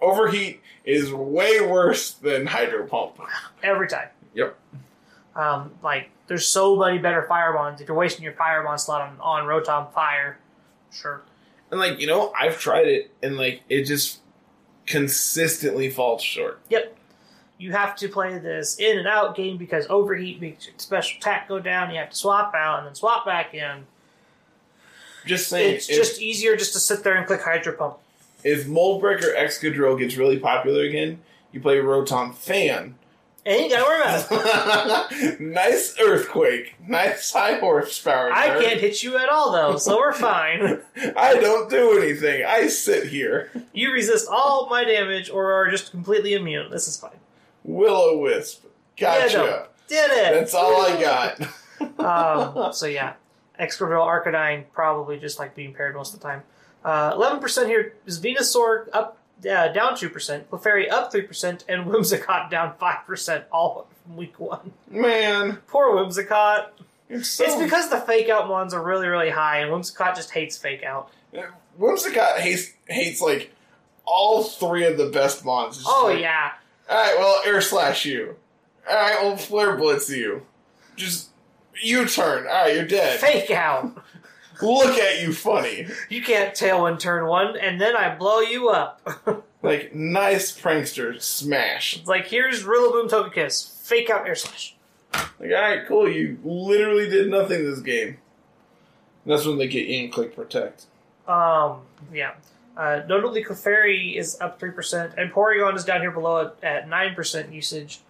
[0.00, 3.18] Overheat is way worse than Hydro Pump.
[3.62, 4.08] every time.
[4.34, 4.58] Yep.
[5.34, 7.80] Um, like there's so many better Fire Bonds.
[7.80, 10.38] If you're wasting your Fire Bond slot on, on Rotom Fire,
[10.92, 11.22] sure.
[11.70, 14.20] And like you know, I've tried it, and like it just
[14.86, 16.60] consistently falls short.
[16.68, 16.96] Yep.
[17.64, 21.48] You have to play this in and out game because overheat makes your special attack
[21.48, 21.90] go down.
[21.90, 23.86] You have to swap out and then swap back in.
[25.24, 27.96] Just saying, It's if, just easier just to sit there and click Hydro Pump.
[28.42, 31.20] if Moldbreaker Excadrill gets really popular again,
[31.52, 32.96] you play Rotom Fan.
[33.46, 35.40] And you gotta worry about it.
[35.40, 38.30] nice earthquake, nice high horsepower.
[38.30, 38.60] I nerd.
[38.62, 40.80] can't hit you at all though, so we're fine.
[41.16, 42.44] I don't do anything.
[42.46, 43.50] I sit here.
[43.72, 46.70] You resist all my damage or are just completely immune.
[46.70, 47.12] This is fine.
[47.64, 48.64] Will-O-Wisp.
[48.96, 49.36] Gotcha.
[49.36, 49.66] Yeah, no.
[49.88, 50.34] Did it!
[50.34, 51.40] That's all I got.
[51.98, 53.14] um, so yeah,
[53.60, 56.42] Excadrill, Arcanine probably just like being paired most of the time.
[56.84, 59.18] Uh, Eleven percent here is Venusaur up,
[59.50, 64.16] uh, down two percent, Clefairy up three percent, and Whimsicott down five percent, all from
[64.16, 64.72] week one.
[64.90, 66.68] Man, Poor Whimsicott.
[67.08, 67.44] it's so.
[67.44, 70.82] It's because the fake out ones are really really high, and Whimsicott just hates fake
[70.82, 71.10] out.
[71.78, 73.52] Whimsicott hates hates like
[74.06, 75.82] all three of the best mons.
[75.86, 76.52] Oh like, yeah,
[76.88, 78.36] All right, well, air slash you.
[78.88, 80.42] All right, well, flare blitz you.
[80.96, 81.30] Just
[81.82, 82.46] U turn.
[82.46, 83.18] All right, you're dead.
[83.20, 83.96] fake out.
[84.62, 85.86] Look at you, funny.
[86.08, 89.00] You can't tailwind turn one, and then I blow you up.
[89.64, 91.96] Like nice prankster smash.
[91.96, 94.76] it's like here's Rillaboom Togekiss, fake out air slash.
[95.14, 96.06] Like, all right, cool.
[96.06, 98.08] You literally did nothing this game.
[99.24, 100.84] And that's when they get in click protect.
[101.26, 101.78] Um,
[102.12, 102.34] yeah.
[102.76, 107.14] Uh, notably, Clefairy is up three percent, and Porygon is down here below at nine
[107.14, 108.00] percent usage,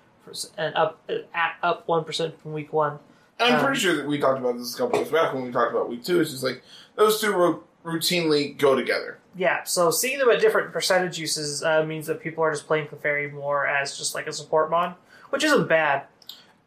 [0.56, 1.00] and up
[1.34, 2.98] at up one percent from week one.
[3.40, 5.50] I'm Um, pretty sure that we talked about this a couple weeks back when we
[5.50, 6.20] talked about week two.
[6.20, 6.62] It's just like
[6.94, 9.18] those two ro- routinely go together.
[9.36, 12.86] Yeah, so seeing them at different percentage uses uh, means that people are just playing
[12.86, 14.94] Clefairy more as just like a support mon,
[15.30, 16.04] which isn't bad.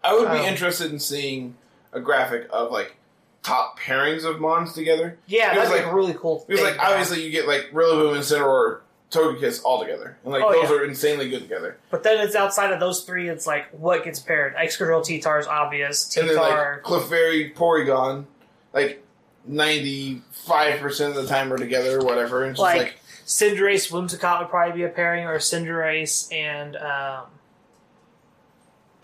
[0.04, 1.56] I would be Um, interested in seeing
[1.94, 2.98] a graphic of like
[3.44, 5.18] top pairings of mons together.
[5.28, 6.46] Yeah, Because, that's like, really cool.
[6.48, 8.82] It was like obviously you get like Rillaboom and Cineroar,
[9.12, 10.76] Togekiss all together, and like Oh, those yeah.
[10.76, 11.78] are insanely good together.
[11.90, 13.30] but then it's outside of those three.
[13.30, 14.54] It's like what gets paired.
[14.56, 16.16] Excadrill, T-Tar is obvious.
[16.18, 18.26] And then T-Tar, like Clefairy, Porygon,
[18.74, 19.02] like
[19.46, 22.44] ninety five percent of the time are together or whatever.
[22.44, 26.76] And it's just Like- like Cinderace, Whimsicott would probably be a pairing, or Cinderace and
[26.78, 27.26] um,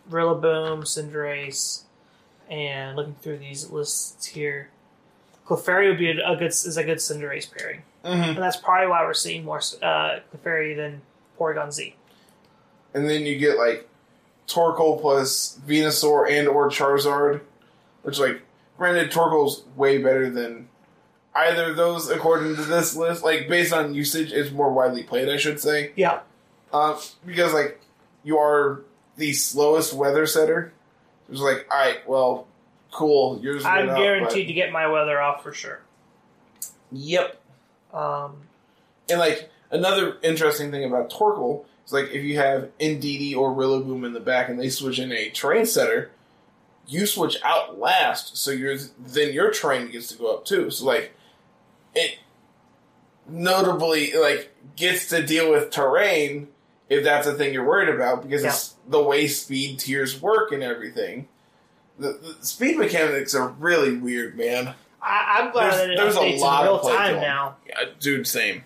[0.09, 1.82] Rillaboom, Cinderace,
[2.49, 4.69] and looking through these lists here,
[5.47, 8.29] Clefairy would be a, a good is a good Cinderace pairing, mhm.
[8.29, 11.01] and that's probably why we're seeing more uh, Clefairy than
[11.39, 11.95] Porygon Z.
[12.93, 13.89] and then you get like
[14.47, 17.41] Torkoal plus Venusaur and or Charizard,
[18.03, 18.41] which like
[18.77, 20.67] granted Torkoal's way better than
[21.35, 23.23] either of those according to this list.
[23.23, 25.91] Like based on usage, it's more widely played, I should say.
[25.95, 26.19] Yeah,
[26.71, 27.81] Uh, because like
[28.23, 28.81] you are
[29.17, 30.71] the slowest weather setter.
[31.29, 32.47] It's like, all right, well,
[32.91, 33.39] cool.
[33.41, 33.65] Yours.
[33.65, 35.81] I'm up, guaranteed to get my weather off for sure.
[36.91, 37.41] Yep.
[37.93, 38.37] Um,
[39.09, 44.05] And like another interesting thing about Torkoal is like if you have Indeedee or Rillaboom
[44.05, 46.11] in the back and they switch in a terrain setter,
[46.87, 50.69] you switch out last, so yours then your train gets to go up too.
[50.69, 51.15] So like
[51.95, 52.19] it
[53.27, 56.47] notably like gets to deal with terrain
[56.89, 60.61] if that's a thing you're worried about because it's the way speed tiers work and
[60.63, 61.27] everything.
[61.99, 64.73] The, the speed mechanics are really weird, man.
[65.01, 67.55] I, I'm glad There's- that it there's a updates lot in real time now.
[67.67, 68.63] Yeah, dude, same.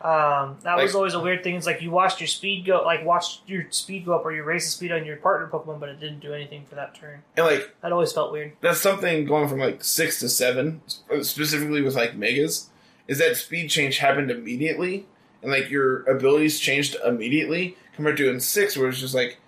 [0.00, 1.54] Um, that was always a weird thing.
[1.54, 4.42] It's like you watched your speed go, like watched your speed go up, or you
[4.42, 7.22] raised the speed on your partner Pokemon, but it didn't do anything for that turn.
[7.36, 8.54] And like That always felt weird.
[8.60, 10.82] that's something going from like six to seven,
[11.20, 12.68] specifically with like megas,
[13.06, 15.06] is that speed change happened immediately,
[15.42, 19.38] and like your abilities changed immediately compared to in six, where it's just like,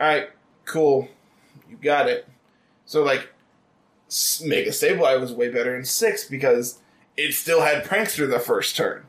[0.00, 0.30] all right,
[0.64, 1.08] cool,
[1.68, 2.28] you got it.
[2.86, 3.30] So like,
[4.42, 6.80] Mega Sableye was way better in six because
[7.16, 9.06] it still had Prankster the first turn.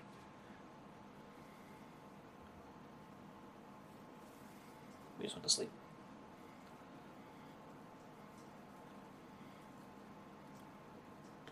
[5.20, 5.70] We just went to sleep.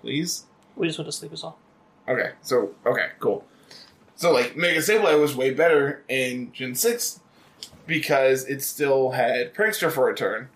[0.01, 0.45] Please.
[0.75, 1.57] We just went to sleep as all.
[2.07, 3.45] Okay, so okay, cool.
[4.24, 7.19] So like Mega Sableye was way better in Gen six
[7.86, 10.47] because it still had Prankster for a turn,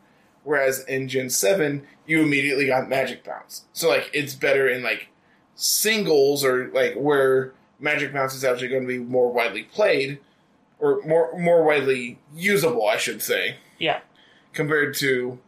[0.45, 3.65] whereas in Gen seven you immediately got Magic Bounce.
[3.73, 5.09] So like it's better in like
[5.55, 10.19] singles or like where Magic Bounce is actually going to be more widely played
[10.79, 13.99] or more more widely usable, I should say, Yeah.
[14.53, 15.39] compared to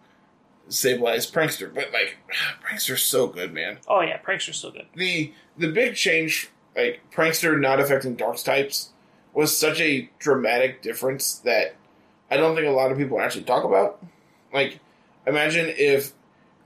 [0.68, 1.74] Sableye's Prankster.
[1.74, 2.18] But like
[2.62, 4.88] Prankster's so good, man Oh yeah, Prankster's so good.
[4.94, 8.90] the the big change, like Prankster not affecting Dark types,
[9.34, 11.76] was such a dramatic difference that
[12.32, 14.04] I don't think a lot of people actually talk about.
[14.54, 14.80] Like,
[15.26, 16.14] imagine if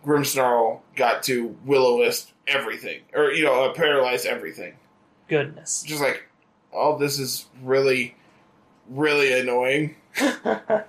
[0.06, 4.76] Grimmsnarl got to Will-O-Wisp everything, or you know, uh, paralyze everything.
[5.28, 5.84] Goodness.
[5.84, 6.24] Just like,
[6.74, 8.16] oh, this is really,
[8.90, 9.96] really annoying.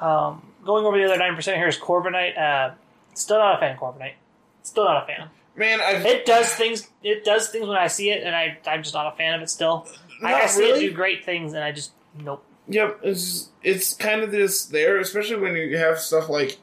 [0.00, 2.38] Um, going over the other nine percent here is Corviknight.
[2.38, 2.74] Uh,
[3.14, 4.14] still not a fan of Corviknight.
[4.62, 5.30] Still not a fan.
[5.56, 6.88] Man, I've It does things.
[7.02, 9.42] It does things when I see it, and I I'm just not a fan of
[9.42, 9.50] it.
[9.50, 9.86] Still,
[10.22, 10.86] I, I see really.
[10.86, 12.44] it do great things, and I just nope.
[12.68, 16.58] Yep, it's it's kind of this there, especially when you have stuff like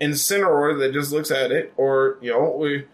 [0.00, 2.84] Incineroar that just looks at it, or you know, we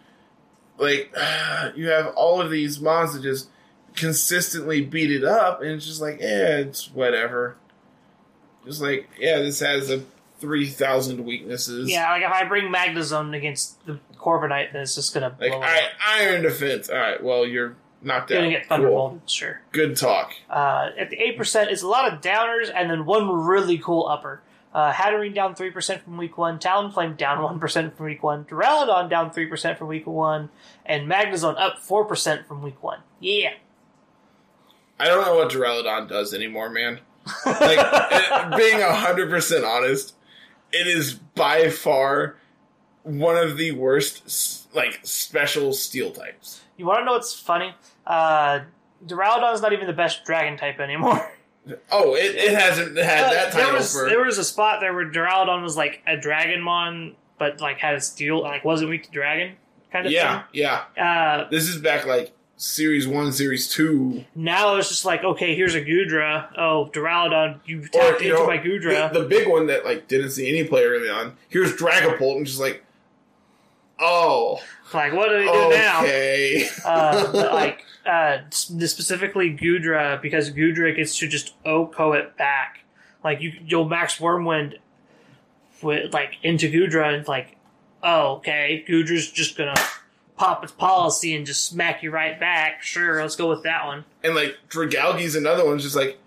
[0.79, 1.15] like
[1.75, 3.49] you have all of these mods that just
[3.97, 7.57] consistently beat it up, and it's just like, yeah, it's whatever.
[8.65, 10.03] Just like, yeah, this has a
[10.39, 11.91] three thousand weaknesses.
[11.91, 15.61] Yeah, like if I bring Magnezone against the Corviknight, then it's just gonna like blow
[15.61, 15.91] I, up.
[16.09, 16.89] Iron Defense.
[16.91, 18.51] All right, well, you're knocked Gonna out.
[18.51, 19.21] get Cool.
[19.27, 19.61] Sure.
[19.73, 20.33] Good talk.
[20.49, 24.07] Uh, at the eight percent, it's a lot of downers, and then one really cool
[24.07, 24.43] upper.
[24.73, 28.45] Uh, Hatterene down three percent from week one, Talonflame down one percent from week one,
[28.45, 30.49] Duraludon down three percent from week one,
[30.87, 33.01] and Magnezone up four percent from week one.
[33.19, 33.55] Yeah,
[34.99, 37.01] I don't know what Duraludon does anymore, man.
[37.45, 37.79] Like,
[38.13, 40.15] it- being hundred percent honest,
[40.73, 42.37] it is by far
[43.19, 46.61] one of the worst, like, special steel types.
[46.77, 47.75] you want to know what's funny?
[48.07, 48.61] Uh,
[49.07, 51.31] Duraludon's not even the best Dragon type anymore.
[51.93, 54.09] Oh, it, it hasn't had that Uh, there title was for.
[54.09, 58.01] there was a spot there where Duraludon was like a Dragonmon, but like had a
[58.01, 59.57] steel, like wasn't weak to Dragon
[59.93, 60.85] kind of yeah, yeah.
[60.95, 61.05] thing.
[61.05, 65.75] Uh, This is back like Series One, Series Two, Now it's just like, okay, here's
[65.75, 66.49] a Goodra.
[66.57, 69.13] Oh, Duraludon, you or tapped you into know, my Goodra.
[69.13, 71.37] the, the big one that like didn't see any play early on.
[71.51, 72.83] Here's Dragapult, and just like,
[74.01, 74.61] oh,
[74.93, 76.03] like, what do they do now?
[76.03, 76.69] okay.
[76.85, 82.81] Uh, but, like, uh, specifically Goodra, because Goodra gets to just OHKO it back.
[83.23, 84.79] Like, you, you'll max Wyrmwind
[85.83, 87.57] with, like, into Goodra, and like,
[88.03, 89.75] oh, okay, Goodra's just gonna
[90.37, 92.83] pop its policy and just smack you right back.
[92.83, 94.05] Sure, let's go with that one.
[94.25, 96.19] And like Dragalge's another one's just like,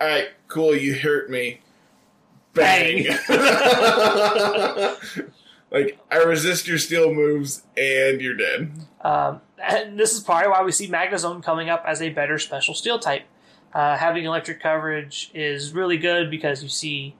[0.00, 1.60] all right, cool, you hurt me.
[2.54, 3.06] Bang.
[5.72, 8.72] like I resist your steel moves and you're dead.
[9.00, 12.74] Um, and this is probably why we see Magnezone coming up as a better special
[12.74, 13.22] steel type.
[13.72, 17.14] Uh, having electric coverage is really good because you see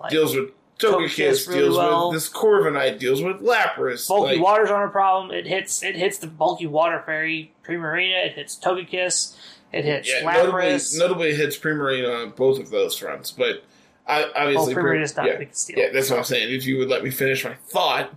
[0.00, 2.10] like, Deals with Togekiss really deals well.
[2.10, 4.08] with this Corviknight, deals with Lapras.
[4.08, 5.30] bulky like, waters aren't a problem.
[5.30, 8.26] It hits it hits the bulky water fairy Primarina.
[8.26, 9.36] It hits Togekiss.
[9.72, 10.98] It hits yeah, notably, Lapras.
[10.98, 13.64] notably it hits Primarina on both of those fronts, but
[14.06, 15.78] I, oh, obviously, Prim- Primarina's not yeah, big steel.
[15.78, 16.52] yeah, that's what I'm saying.
[16.54, 18.12] If you would let me finish my thought,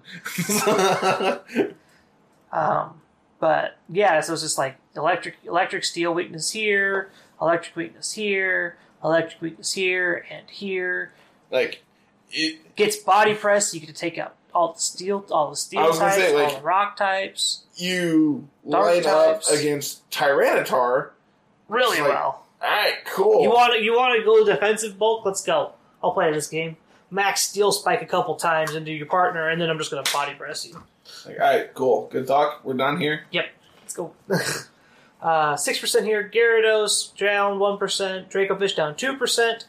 [2.51, 3.01] Um,
[3.39, 7.11] but yeah, so it's just like electric electric steel weakness here,
[7.41, 11.11] electric weakness here, electric weakness here, and here.
[11.51, 11.83] like
[12.31, 13.73] it, Gets body press.
[13.73, 16.23] You get to take out all the steel, all the steel I was gonna types,
[16.23, 19.51] say, like- all the rock types, you line types.
[19.51, 21.09] up against Tyranitar.
[21.67, 22.41] really like- well.
[22.61, 23.43] All right, cool.
[23.43, 25.25] You want to you want to go defensive bulk?
[25.25, 25.73] Let's go.
[26.05, 26.77] I'll play this game.
[27.09, 30.35] Max steel spike a couple times into your partner, and then I'm just gonna body
[30.35, 30.81] press you.
[31.25, 32.07] Like, all right, cool.
[32.11, 32.63] Good talk.
[32.63, 33.25] We're done here.
[33.31, 33.45] Yep.
[33.81, 34.13] Let's go.
[35.21, 36.29] Uh, Six percent here.
[36.31, 38.29] Gyarados down one percent.
[38.29, 39.65] Dracovish down two percent.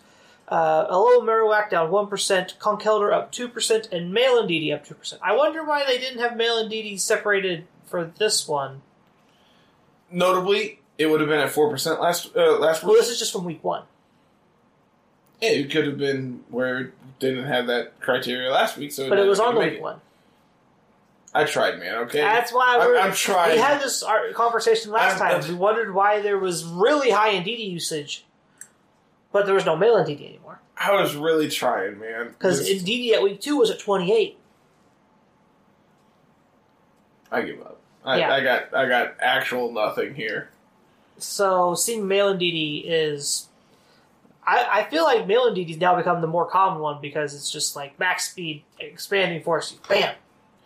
[0.49, 2.57] Uh, Alolan Marowak down one percent.
[2.61, 5.23] Conkeldurr up two percent, and male Indeedee up two percent.
[5.25, 8.83] I wonder why they didn't have male Indeedee separated for this one.
[10.11, 13.33] Notably, it would have been at four percent last uh, last Well, this is just
[13.33, 13.85] from week one.
[15.41, 18.93] Yeah, it could have been where it didn't have that criteria last week.
[18.93, 19.83] So But it was on the week it.
[19.83, 20.01] one.
[21.35, 21.97] I tried, man.
[22.05, 23.53] Okay, That's why I'm, we're, I'm trying.
[23.53, 24.03] we had this
[24.35, 25.51] conversation last I'm- time.
[25.51, 28.25] We wondered why there was really high Indeedee usage,
[29.33, 30.61] but there was no male Indeedee anymore.
[30.79, 32.29] I was really trying, man.
[32.29, 34.39] Because Indeedee at week two was at 28.
[37.31, 37.81] I give up.
[38.05, 38.33] I, Yeah.
[38.33, 40.49] I got I got actual nothing here.
[41.19, 43.49] So seeing male Indeedee is.
[44.47, 47.75] I, I feel like male Indeedee's now become the more common one because it's just
[47.75, 50.15] like max speed, expanding force, bam,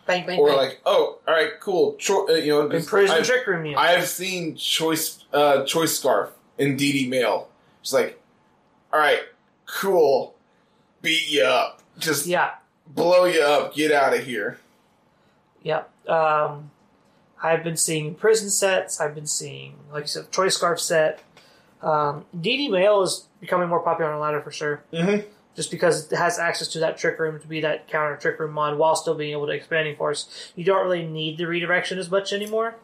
[0.05, 0.57] bang, bang, Or bang.
[0.57, 1.95] like, oh, all right, cool.
[1.95, 3.79] Cho- uh, you know, just- Imprison I've- Trick Room unit.
[3.79, 6.29] I have seen choice uh, choice scarf
[6.59, 7.49] Indeedee male.
[7.81, 8.21] It's like,
[8.93, 9.21] all right,
[9.65, 10.35] cool,
[11.01, 12.51] beat you up, just yeah,
[12.87, 14.59] blow you up, get out of here.
[15.63, 15.89] Yep.
[16.09, 16.69] Um,
[17.41, 18.99] I've been seeing prison sets.
[19.01, 21.23] I've been seeing, like you said, Choice Scarf set.
[21.81, 24.83] Um, DD Mail is becoming more popular on ladder for sure.
[24.93, 25.27] Mm-hmm.
[25.55, 28.51] just because it has access to that trick room to be that counter trick room
[28.53, 30.51] mod while still being able to expanding force.
[30.55, 32.75] You don't really need the redirection as much anymore.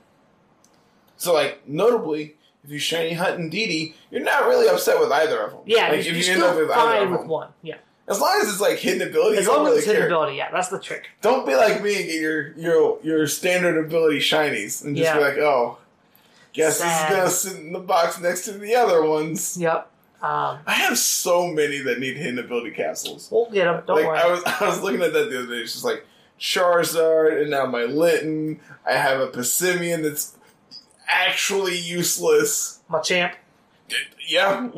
[1.16, 5.52] So, like, notably, if you shiny hunt Indeedee, you're not really upset with either of
[5.52, 5.62] them.
[5.66, 7.50] Yeah, like, you're, if you end up with fine with them, one.
[7.62, 7.78] Yeah,
[8.08, 10.36] as long as it's like hidden ability, as long as really it's hidden ability.
[10.36, 11.08] Yeah, that's the trick.
[11.22, 15.20] Don't be like me and get your your your standard ability shinies and just be
[15.20, 15.78] like, oh,
[16.58, 17.12] guess Sad.
[17.12, 19.58] is gonna sit in the box next to the other ones.
[19.58, 19.90] Yep.
[20.22, 23.30] Um, I have so many that need hidden ability capsules.
[23.32, 23.84] we'll get them.
[23.86, 24.18] Don't like worry.
[24.20, 25.62] I was I was looking at that the other day.
[25.62, 26.06] It's just like
[26.40, 28.60] Charizard, and now my Litten.
[28.86, 30.36] I have a Passimian that's
[31.08, 32.80] actually useless.
[32.90, 33.34] My champ
[34.28, 34.70] Yeah,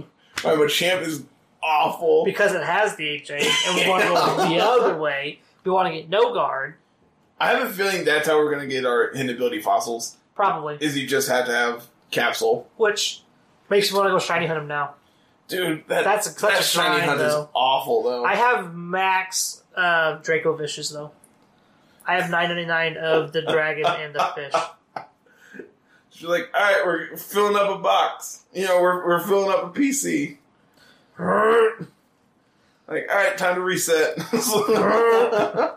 [0.43, 1.23] my Machamp is
[1.63, 2.25] awful.
[2.25, 5.39] because it has the HA, and we want to go the other way.
[5.63, 6.75] We want to get no guard,
[7.39, 10.17] I have a feeling that's how we're gonna get our hidden ability fossils.
[10.39, 13.23] Probably, Is you just have to have capsule, which
[13.69, 14.93] makes me want to go shiny hunt him now.
[15.49, 15.83] dude.
[15.89, 18.23] That That's a- such that a shiny hunt is awful though.
[18.23, 21.11] I have max uh, Dracovish though.
[22.07, 24.53] I have 999 of the dragon and the fish.
[26.13, 28.45] You're like, all right, we're filling up a box.
[28.53, 30.37] You know, we're we're filling up a PC.
[32.87, 34.17] Like, all right, time to reset.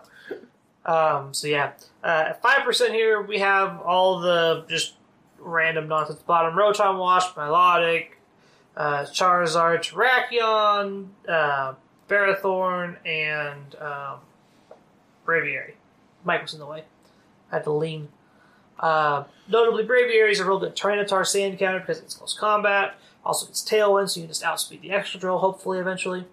[0.84, 3.22] Um, so yeah, uh, five percent here.
[3.22, 4.94] We have all the just
[5.38, 6.20] random nonsense.
[6.20, 8.06] Bottom Rotom Wash, Milotic,
[8.76, 11.74] uh, Charizard, Terrakion, uh,
[12.08, 14.20] Ferrothorn, and um,
[15.26, 15.72] Braviary.
[16.24, 16.84] Mike was in the way.
[17.50, 18.08] I had to lean.
[18.78, 22.94] Uh, notably, Braviary is a real good Tyranitar sand counter because it's close combat.
[23.24, 26.24] Also gets Tailwind, so you can just outspeed the Excadrill, hopefully, eventually.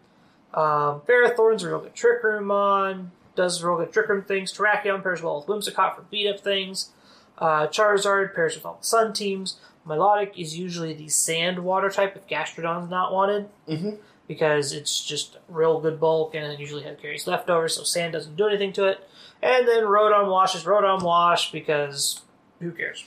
[0.53, 3.11] Um, Ferrothorn's a real good Trick Room mon.
[3.35, 4.51] Does real good Trick Room things.
[4.51, 6.91] Terrakion pairs well with Whimsicott for beat up things.
[7.37, 9.59] Uh, Charizard pairs with all the Sun teams.
[9.87, 13.49] Milotic is usually the sand water type if Gastrodon's not wanted.
[13.67, 13.97] Mhm.
[14.27, 18.35] Because it's just real good bulk and it usually has carries leftovers, so sand doesn't
[18.35, 18.99] do anything to it.
[19.41, 22.21] And then Rotom Wash is Rotom Wash because
[22.59, 23.05] who cares?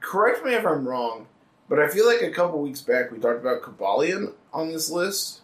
[0.00, 1.26] Correct me if I'm wrong,
[1.68, 5.42] but I feel like a couple weeks back we talked about Cobalion on this list.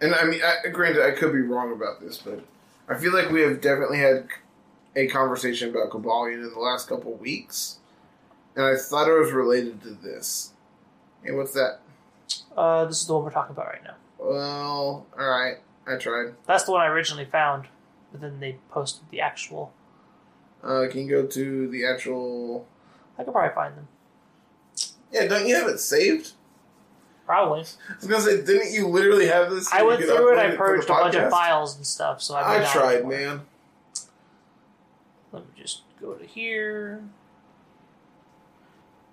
[0.00, 2.40] And I mean, I, granted, I could be wrong about this, but
[2.90, 4.26] I feel like we have definitely had
[4.96, 7.78] a conversation about Cobalion in the last couple weeks,
[8.56, 10.52] and I thought it was related to this.
[11.22, 11.78] Hey, what's that?
[12.56, 13.94] Uh, this is the one we're talking about right now.
[14.18, 16.34] Well, all right, I tried.
[16.46, 17.68] That's the one I originally found,
[18.10, 19.72] but then they posted the actual.
[20.60, 22.66] Uh, can you go to the actual?
[23.16, 23.88] I could probably find them.
[25.12, 26.32] Yeah, don't you have it saved?
[27.30, 27.60] Probably.
[27.60, 29.72] I was gonna say, didn't you literally have this?
[29.72, 30.38] I went through it.
[30.40, 32.20] I purged a bunch of files and stuff.
[32.20, 33.42] So I, I tried, man.
[35.30, 37.04] Let me just go to here.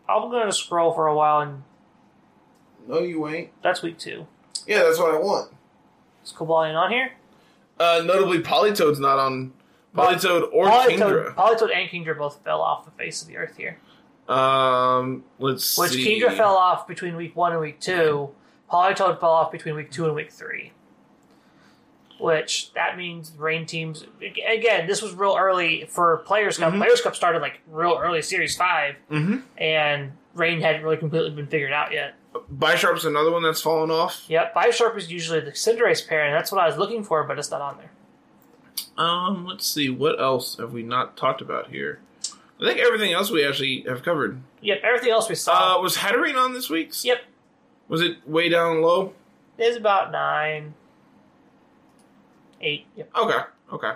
[0.10, 1.62] I'm going to scroll for a while, and
[2.88, 3.52] No, you ain't.
[3.62, 4.26] that's week two.
[4.66, 5.52] Yeah, that's what I want.
[6.26, 7.12] Is Cobalion on here?
[7.80, 9.54] Uh, notably, Politoed's not on
[9.96, 11.36] Politoed or Politoed, Kingdra.
[11.36, 13.78] Politoed and Kingdra both fell off the face of the earth here.
[14.28, 16.06] Um, let's Which see.
[16.22, 18.30] Kingdra fell off between week one and week two.
[18.72, 20.74] Politoed fell off between week two and week three.
[22.20, 24.88] Which that means rain teams again.
[24.88, 26.74] This was real early for Players Cup.
[26.74, 26.78] Mhm.
[26.80, 29.38] Players Cup started like real early, Series Five, Mm-hmm.
[29.58, 32.16] and rain hadn't really completely been figured out yet.
[32.56, 34.24] Bisharp's another one that's fallen off.
[34.28, 37.38] Yep, Bisharp is usually the Cinderace pair, and that's what I was looking for, but
[37.40, 37.92] it's not on there.
[38.98, 39.90] Um, let's see.
[39.90, 42.00] What else have we not talked about here?
[42.60, 44.42] I think everything else we actually have covered.
[44.62, 47.06] Yep, everything else we saw Uh, was Hatterene on this week's?
[47.06, 47.22] Yep.
[47.88, 49.14] Was it way down low?
[49.60, 50.74] is about nine,
[52.62, 52.86] eight.
[52.96, 53.10] Yep.
[53.16, 53.40] Okay.
[53.74, 53.92] Okay.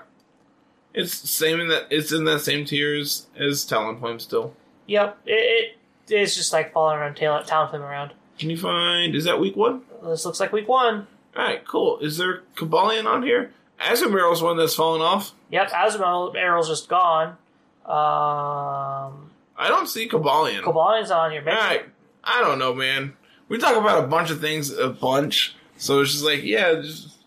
[0.94, 1.88] It's same in that.
[1.90, 4.54] It's in that same tier as, Talonflame still.
[4.88, 5.18] Yep.
[5.26, 5.76] It,
[6.10, 8.12] it is just like falling around tail town flame around.
[8.38, 9.16] Can you find?
[9.16, 9.82] Is that week one?
[10.04, 11.08] This looks like week one.
[11.36, 12.00] All right, cool.
[12.00, 13.52] Is there Cobalion on here?
[13.80, 15.32] Azumarill's one that's fallen off.
[15.50, 17.38] Yep, Azumarill just gone.
[17.86, 20.62] Um, I don't see Cobalion.
[20.62, 21.44] Cobalion's on here.
[21.48, 21.86] All right,
[22.24, 23.14] I don't know, man.
[23.48, 27.18] We talk about a bunch of things a bunch, so it's just like, yeah, just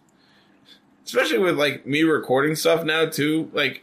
[1.05, 3.83] especially with like me recording stuff now too, like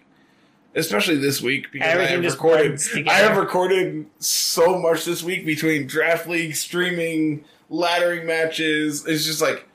[0.75, 2.81] especially this week because I Everything have recorded.
[3.07, 9.05] I have recorded so much this week between draft league, streaming, laddering matches.
[9.05, 9.67] It's just like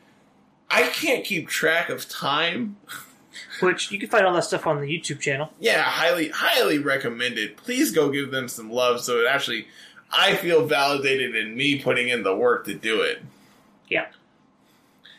[0.70, 2.76] I can't keep track of time.
[3.60, 5.50] Which you can find all that stuff on the YouTube channel.
[5.58, 7.56] Yeah, highly, highly recommended.
[7.56, 9.66] Please go give them some love so it actually
[10.10, 13.22] I feel validated in me putting in the work to do it.
[13.88, 14.06] Yeah.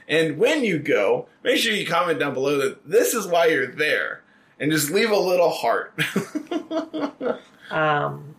[0.08, 3.68] And when you go, make sure you comment down below that this is why you're
[3.68, 4.22] there.
[4.60, 5.94] And just leave a little heart.
[7.70, 8.36] Um,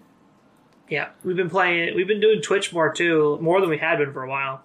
[0.89, 1.95] yeah, we've been playing.
[1.95, 4.63] We've been doing Twitch more too, more than we had been for a while.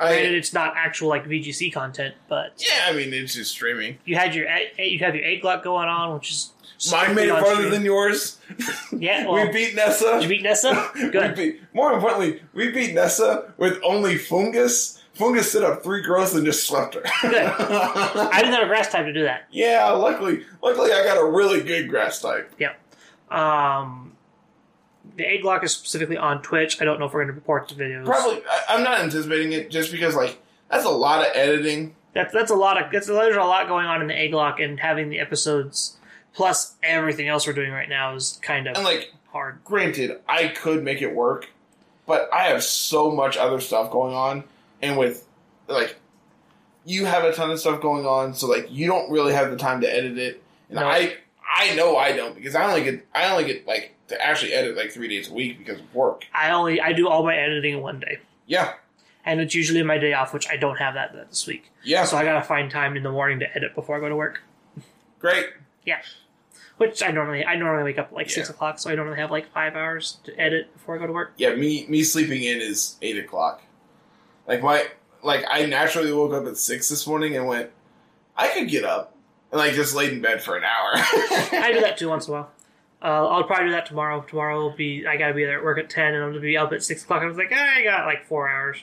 [0.00, 3.98] I, Granted, it's not actual like VGC content, but yeah, I mean it's just streaming.
[4.06, 6.52] you had your eight, you have your eight Glock going on, which is
[6.90, 8.38] Mine made it farther than yours.
[8.96, 9.26] yeah.
[9.28, 10.12] Well, we beat Nessa.
[10.14, 10.90] did you beat Nessa?
[10.94, 11.36] We Good.
[11.36, 14.96] beat, more importantly, we beat Nessa with only Fungus.
[15.12, 17.02] Fungus set up three growths and just swept her.
[17.20, 17.34] Good.
[17.34, 19.42] I didn't have a grass type to do that.
[19.50, 22.50] yeah, luckily, luckily I got a really good grass type.
[23.30, 24.09] Um,
[25.16, 26.80] the egg lock is specifically on Twitch.
[26.80, 28.04] I don't know if we're going to report the videos.
[28.04, 30.40] Probably, I, I'm not anticipating it just because like
[30.70, 31.94] that's a lot of editing.
[32.12, 34.60] That's that's a lot of that's there's a lot going on in the egg lock
[34.60, 35.96] and having the episodes
[36.32, 39.58] plus everything else we're doing right now is kind of And like, hard.
[39.64, 41.48] granted, I could make it work,
[42.06, 44.44] but I have so much other stuff going on,
[44.80, 45.26] and with
[45.66, 45.96] like,
[46.84, 49.56] you have a ton of stuff going on, so like you don't really have the
[49.56, 50.86] time to edit it, and No.
[50.86, 51.14] I
[51.56, 54.76] I know I don't because I only get I only get like to actually edit
[54.76, 56.26] like three days a week because of work.
[56.34, 58.74] I only I do all my editing in one day, Yeah,
[59.24, 61.70] and it's usually my day off, which I don't have that this week.
[61.82, 64.16] yeah, So I gotta find time in the morning to edit before I go to
[64.16, 64.42] work.
[65.18, 65.46] great.
[65.84, 66.00] Yeah.
[66.76, 69.30] Which I normally I normally wake up at like six o'clock, so I normally have
[69.30, 71.32] like five hours to edit before I go to work.
[71.36, 73.62] Yeah, me me sleeping in is eight o'clock.
[74.46, 74.86] Like my
[75.22, 77.70] like I naturally woke up at six this morning and went,
[78.34, 79.14] I could get up
[79.52, 80.92] and like just laid in bed for an hour.
[80.94, 82.50] I do that too once in a while.
[83.02, 84.20] Uh, I'll probably do that tomorrow.
[84.22, 86.56] Tomorrow will be I gotta be there at work at ten, and I'm gonna be
[86.56, 87.22] up at six o'clock.
[87.22, 88.82] I was like, eh, I got like four hours.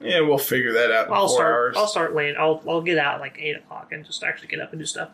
[0.00, 1.52] Yeah, we'll figure that out in I'll four start.
[1.54, 1.76] hours.
[1.76, 2.36] I'll start late.
[2.36, 4.86] I'll I'll get out at like eight o'clock and just actually get up and do
[4.86, 5.10] stuff.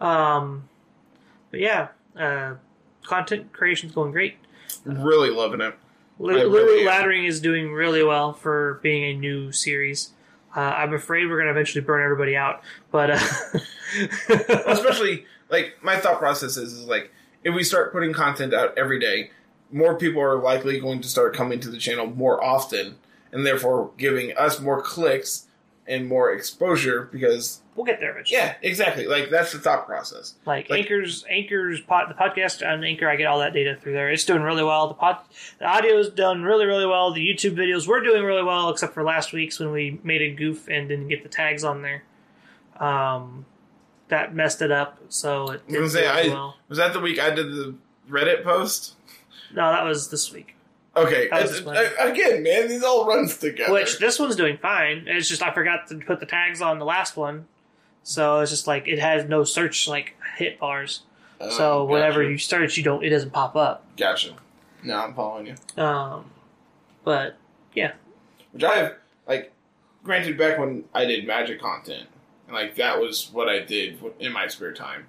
[0.00, 0.68] Um,
[1.50, 1.88] but yeah,
[2.18, 2.54] uh,
[3.02, 4.36] content creation's going great.
[4.84, 5.74] really loving it.
[6.18, 6.84] Literally really.
[6.86, 10.10] Laddering is doing really well for being a new series.
[10.54, 12.62] Uh, I'm afraid we're going to eventually burn everybody out,
[12.92, 13.18] but uh,
[14.66, 17.10] Especially like my thought process is, is like
[17.44, 19.30] if we start putting content out every day,
[19.70, 22.96] more people are likely going to start coming to the channel more often,
[23.32, 25.46] and therefore giving us more clicks
[25.86, 28.38] and more exposure because we'll get there eventually.
[28.38, 29.06] yeah, exactly.
[29.06, 30.34] Like that's the thought process.
[30.46, 33.92] Like, Like- Anchor's Anchor's pod, the podcast on Anchor, I get all that data through
[33.92, 34.10] there.
[34.10, 34.88] It's doing really well.
[34.88, 35.18] The pod,
[35.58, 37.12] the audio's done really really well.
[37.12, 40.30] The YouTube videos we're doing really well, except for last week's when we made a
[40.34, 42.04] goof and didn't get the tags on there.
[42.80, 43.44] Um,
[44.08, 44.98] that messed it up.
[45.08, 46.56] So it was didn't gonna say, I- well.
[46.68, 47.74] Was that the week I did the
[48.10, 48.94] Reddit post?
[49.54, 50.54] No, that was this week.
[50.96, 53.72] Okay, was I- again, man, these all runs together.
[53.72, 55.04] Which this one's doing fine.
[55.08, 57.46] It's just I forgot to put the tags on the last one,
[58.04, 61.02] so it's just like it has no search like hit bars.
[61.40, 63.84] Oh, so whenever you search, you don't it doesn't pop up.
[63.96, 64.34] gotcha.
[64.84, 65.82] No, I'm following you.
[65.82, 66.30] Um,
[67.04, 67.36] but
[67.74, 67.92] yeah,
[68.52, 68.94] Which I have
[69.26, 69.50] like,
[70.04, 72.06] granted, back when I did magic content,
[72.54, 75.06] like that was what I did in my spare time.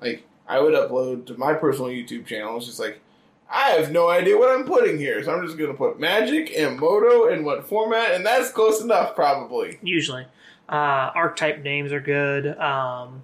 [0.00, 2.56] Like I would upload to my personal YouTube channel.
[2.56, 3.00] It's just like
[3.50, 6.78] I have no idea what I'm putting here, so I'm just gonna put magic and
[6.78, 9.78] moto and what format, and that's close enough probably.
[9.82, 10.26] usually,
[10.68, 10.72] uh,
[11.14, 12.58] archetype names are good.
[12.58, 13.22] Um,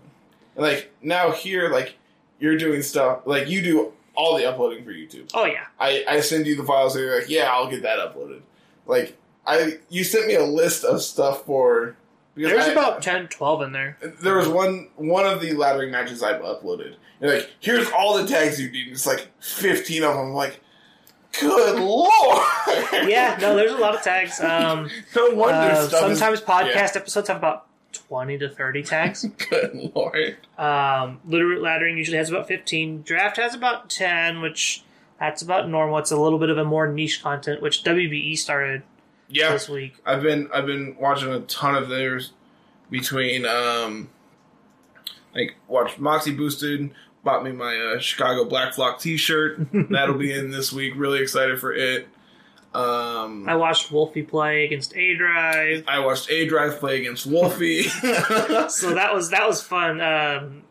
[0.54, 1.96] And like now here, like
[2.38, 5.30] you're doing stuff like you do all the uploading for YouTube.
[5.34, 7.98] oh yeah, I, I send you the files and you're like, yeah, I'll get that
[7.98, 8.42] uploaded.
[8.86, 9.16] Like
[9.46, 11.96] I you sent me a list of stuff for
[12.34, 13.98] because there's I- about 10, 12 in there.
[14.20, 16.94] there was one one of the laddering matches I've uploaded.
[17.20, 18.88] You're like, here's all the tags you need.
[18.88, 20.26] It's like fifteen of them.
[20.26, 20.60] I'm like,
[21.40, 22.10] good lord.
[23.08, 24.40] Yeah, no, there's a lot of tags.
[24.40, 29.24] Um, no wonder uh, stuff is- sometimes podcast episodes have about twenty to thirty tags.
[29.50, 30.36] Good lord.
[30.58, 33.02] Um, Little Root Laddering usually has about 15.
[33.02, 34.82] Draft has about 10, which
[35.20, 35.98] that's about normal.
[35.98, 38.82] It's a little bit of a more niche content, which WBE started
[39.32, 39.96] Yeah, this week.
[40.04, 42.32] I've been I've been watching a ton of theirs
[42.90, 44.10] between um
[45.34, 46.90] like watched Moxie Boosted,
[47.24, 49.66] bought me my uh, Chicago Black Flock T-shirt.
[49.90, 50.94] That'll be in this week.
[50.96, 52.08] Really excited for it.
[52.74, 57.82] Um, I watched Wolfey play against A Drive, I watched A Drive play against Wolfey.
[58.68, 60.00] so that was that was fun.
[60.00, 60.62] Um,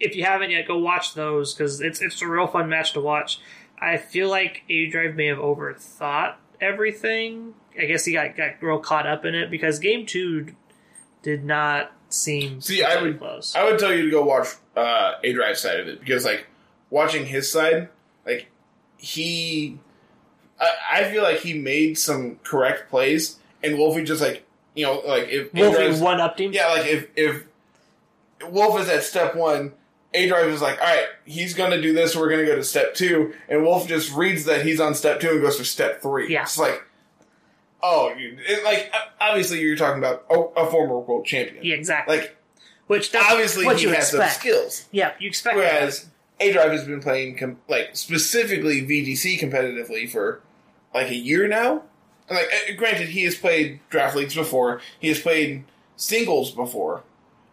[0.00, 3.00] if you haven't yet, go watch those because it's it's a real fun match to
[3.00, 3.40] watch.
[3.78, 7.54] I feel like A Drive may have overthought everything.
[7.78, 10.48] I guess he got got real caught up in it because game two
[11.22, 13.54] did not seem See, I would- close.
[13.56, 16.46] I would tell you to go watch uh, A Drive side of it because like
[16.90, 17.88] watching his side,
[18.26, 18.48] like
[18.96, 19.78] he,
[20.60, 24.44] I, I feel like he made some correct plays, and Wolfey just like
[24.74, 26.52] you know like if Wolfey one upped him.
[26.52, 27.44] yeah like if if
[28.48, 29.72] Wolf is at step one.
[30.16, 32.14] A drive is like, all right, he's going to do this.
[32.14, 35.18] We're going to go to step two, and Wolf just reads that he's on step
[35.18, 36.32] two and goes to step three.
[36.32, 36.42] Yeah.
[36.42, 36.84] it's like,
[37.84, 41.64] oh, it, like obviously you're talking about a, a former world champion.
[41.64, 42.16] Yeah, exactly.
[42.16, 42.36] Like
[42.88, 44.40] Which that's obviously what he you has some expect.
[44.40, 44.88] skills.
[44.90, 45.56] Yeah, you expect.
[45.56, 46.06] Whereas
[46.40, 50.40] A Drive has been playing com- like specifically VGC competitively for
[50.92, 51.82] like a year now.
[52.26, 54.80] And, like, uh, granted, he has played draft leagues before.
[54.98, 55.64] He has played
[55.96, 57.02] singles before,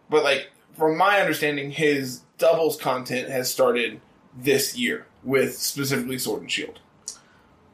[0.08, 4.00] but like from my understanding, his doubles content has started
[4.36, 6.80] this year with specifically Sword and Shield.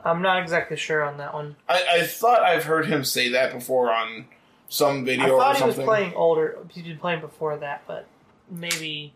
[0.09, 1.57] I'm not exactly sure on that one.
[1.69, 4.27] I, I thought I've heard him say that before on
[4.69, 6.59] some I video or thought he was playing older.
[6.73, 8.07] He'd been playing before that, but
[8.51, 9.13] maybe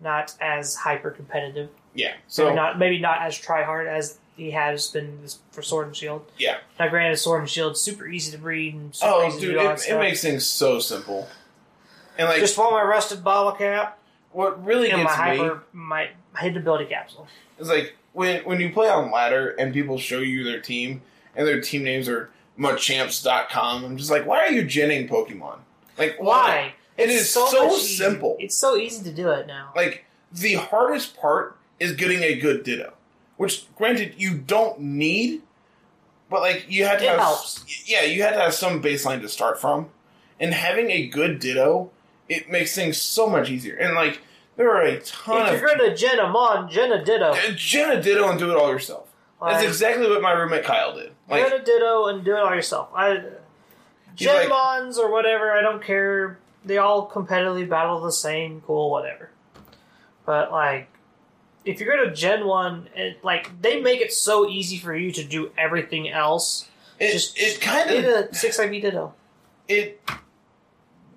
[0.00, 1.70] not as hyper competitive.
[1.94, 5.20] yeah, So maybe not maybe not as try hard as he has been
[5.52, 6.26] for Sword and Shield.
[6.38, 6.58] yeah.
[6.78, 9.52] Now, granted, Sword and Shield super easy to breed and super Oh, easy dude, to
[9.54, 11.28] do all that it, it makes things so simple.
[12.18, 13.98] And like, Just follow my rusted bottle cap
[14.32, 16.08] what really and gets my me hyper my
[16.38, 17.28] hidden ability capsule.
[17.58, 21.02] It's like when when you play on ladder and people show you their team
[21.36, 23.84] and their team names are muchamps.com.
[23.84, 25.58] I'm just like, why are you genning Pokemon?
[25.98, 26.74] Like Why?
[26.96, 28.36] It It's is so simple.
[28.38, 29.72] It's so easy to do it now.
[29.76, 32.94] Like the hardest part is getting a good Ditto,
[33.36, 35.42] which granted you don't need,
[36.30, 37.64] but like you have to It have helps.
[37.86, 39.88] yeah you had to have some baseline to start from,
[40.38, 41.90] and having a good Ditto
[42.28, 43.76] it makes things so much easier.
[43.76, 44.20] And like
[44.56, 47.32] there are a ton If of you're gonna gen a mon, gen a ditto.
[47.32, 49.08] Uh, gen a Ditto and do it all yourself.
[49.42, 51.08] That's exactly what my roommate Kyle did.
[51.08, 52.88] gen Like a ditto and do it all yourself.
[52.94, 53.40] I like-
[54.14, 55.52] gen mons or whatever.
[55.52, 56.38] I don't care.
[56.64, 58.62] They all competitively battle the same.
[58.66, 59.28] Cool, whatever.
[60.24, 60.88] But like,
[61.66, 65.24] if you're gonna gen one, it, like they make it so easy for you to
[65.24, 66.68] do everything else.
[66.98, 69.12] it, Just it kind of six IV ditto.
[69.68, 70.00] it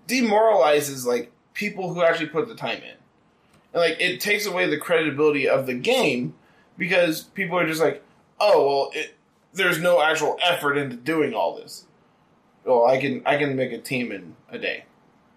[0.08, 2.97] demoralizes like people who actually put the time in.
[3.74, 6.34] And like it takes away the credibility of the game
[6.78, 8.04] because people are just like,
[8.40, 9.16] "Oh, well, it,
[9.54, 11.86] there's no actual effort into doing all this."
[12.66, 14.86] Well, I can I can make a team in a day.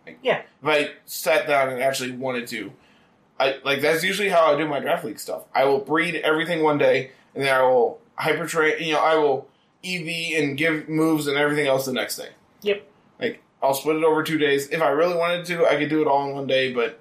[0.07, 0.43] Like, Yeah.
[0.63, 2.73] If I sat down and actually wanted to,
[3.39, 5.45] I like that's usually how I do my draft league stuff.
[5.55, 8.83] I will breed everything one day, and then I will hyper train.
[8.83, 9.49] You know, I will
[9.85, 12.29] EV and give moves and everything else the next day.
[12.63, 12.87] Yep.
[13.19, 14.69] Like I'll split it over two days.
[14.69, 16.73] If I really wanted to, I could do it all in one day.
[16.73, 17.00] But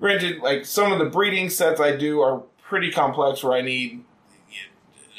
[0.00, 4.04] granted, like some of the breeding sets I do are pretty complex, where I need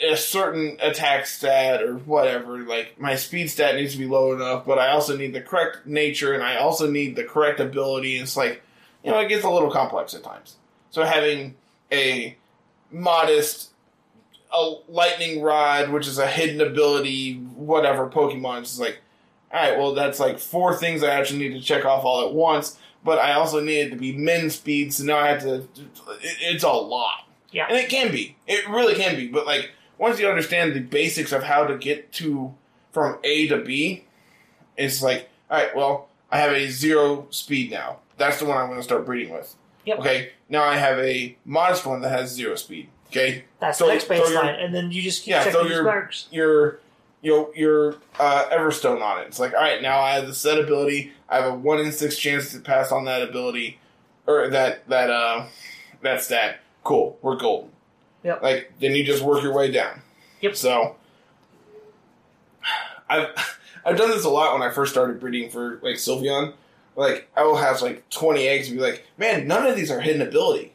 [0.03, 2.59] a certain attack stat or whatever.
[2.59, 5.85] Like my speed stat needs to be low enough, but I also need the correct
[5.85, 8.15] nature and I also need the correct ability.
[8.15, 8.63] And it's like,
[9.03, 10.55] you know, it gets a little complex at times.
[10.89, 11.55] So having
[11.91, 12.35] a
[12.91, 13.69] modest,
[14.51, 18.99] a lightning rod, which is a hidden ability, whatever Pokemon, it's like,
[19.53, 22.33] all right, well, that's like four things I actually need to check off all at
[22.33, 22.77] once.
[23.03, 25.55] But I also need it to be min speed, so now I have to.
[25.55, 25.67] It,
[26.41, 27.27] it's a lot.
[27.51, 27.65] Yeah.
[27.67, 28.35] And it can be.
[28.47, 29.27] It really can be.
[29.27, 32.53] But like once you understand the basics of how to get to
[32.91, 34.05] from A to B,
[34.77, 37.99] it's like, all right, well, I have a zero speed now.
[38.17, 39.55] That's the one I'm going to start breeding with.
[39.85, 39.99] Yep.
[39.99, 40.29] Okay.
[40.47, 42.89] Now I have a modest one that has zero speed.
[43.07, 43.45] Okay.
[43.59, 46.27] That's So- the next baseline, and then you just keep Yeah, checking so you're- marks.
[46.31, 46.79] Your
[47.23, 49.27] your your uh, Everstone on it.
[49.27, 51.11] It's like, all right, now I have the set ability.
[51.31, 53.79] I have a one in six chance to pass on that ability
[54.27, 55.45] or that that uh
[56.01, 56.59] that stat.
[56.83, 57.71] Cool, we're golden.
[58.23, 58.43] Yep.
[58.43, 60.01] Like then you just work your way down.
[60.41, 60.55] Yep.
[60.57, 60.97] So
[63.09, 63.29] I've
[63.85, 66.53] I've done this a lot when I first started breeding for like Sylveon.
[66.97, 70.01] Like I will have like twenty eggs and be like, man, none of these are
[70.01, 70.73] hidden ability.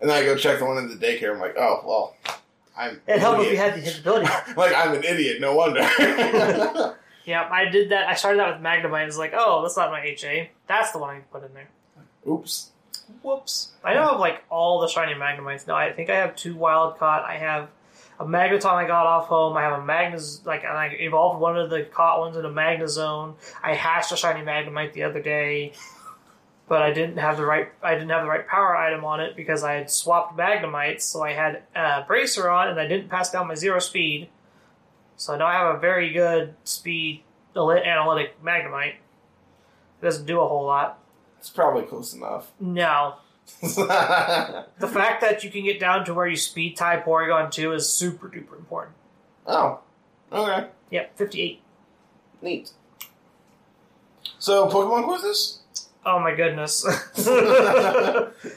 [0.00, 1.32] And then I go check the one in the daycare.
[1.32, 2.16] I'm like, oh well,
[2.76, 3.00] I'm.
[3.06, 4.26] It helped if you had the hit ability.
[4.58, 5.40] like I'm an idiot.
[5.40, 5.80] No wonder.
[7.26, 8.08] yeah, I did that.
[8.08, 9.08] I started out with Magnemite.
[9.08, 10.50] It's like, oh, that's not my HA.
[10.68, 11.68] That's the one I put in there.
[12.26, 12.70] Oops.
[13.22, 13.72] Whoops.
[13.84, 15.66] I know of like all the shiny Magnemites.
[15.66, 17.24] No, I think I have two wild caught.
[17.24, 17.68] I have
[18.20, 19.56] a Magneton I got off home.
[19.56, 22.48] I have a Magnus like and I evolved one of the caught ones in a
[22.48, 23.34] Magnezone.
[23.62, 25.72] I hatched a shiny Magnemite the other day.
[26.68, 29.36] But I didn't have the right I didn't have the right power item on it
[29.36, 33.30] because I had swapped Magnemites, so I had a bracer on and I didn't pass
[33.30, 34.28] down my zero speed.
[35.16, 37.22] So now I have a very good speed
[37.56, 38.94] analytic Magnemite.
[38.96, 40.98] It doesn't do a whole lot.
[41.38, 42.50] It's probably close enough.
[42.60, 43.14] No,
[43.62, 47.88] The fact that you can get down to where you speed tie Porygon 2 is
[47.88, 48.96] super duper important.
[49.46, 49.80] Oh,
[50.32, 51.60] okay, Yep, 58.
[52.42, 52.72] neat.
[54.38, 55.60] So Pokemon quizzes.
[56.04, 56.84] Oh my goodness.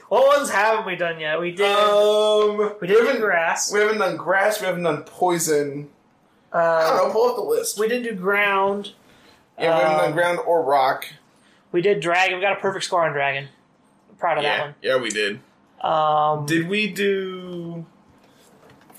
[0.08, 1.40] what ones haven't we done yet?
[1.40, 1.66] We did.
[1.66, 3.72] Um, we did do grass.
[3.72, 4.60] we haven't done grass.
[4.60, 5.88] We haven't done poison.
[6.52, 6.58] I
[6.88, 7.12] don't Uh, know.
[7.12, 7.78] Pull up the list.
[7.78, 8.92] we didn't do ground.
[9.58, 11.06] yeah, we haven't done um, ground or rock.
[11.72, 12.36] We did dragon.
[12.36, 13.48] We got a perfect score on dragon.
[14.10, 14.74] I'm proud of Yeah, that one.
[14.82, 15.40] yeah, we did.
[15.80, 17.86] Um, Did we do?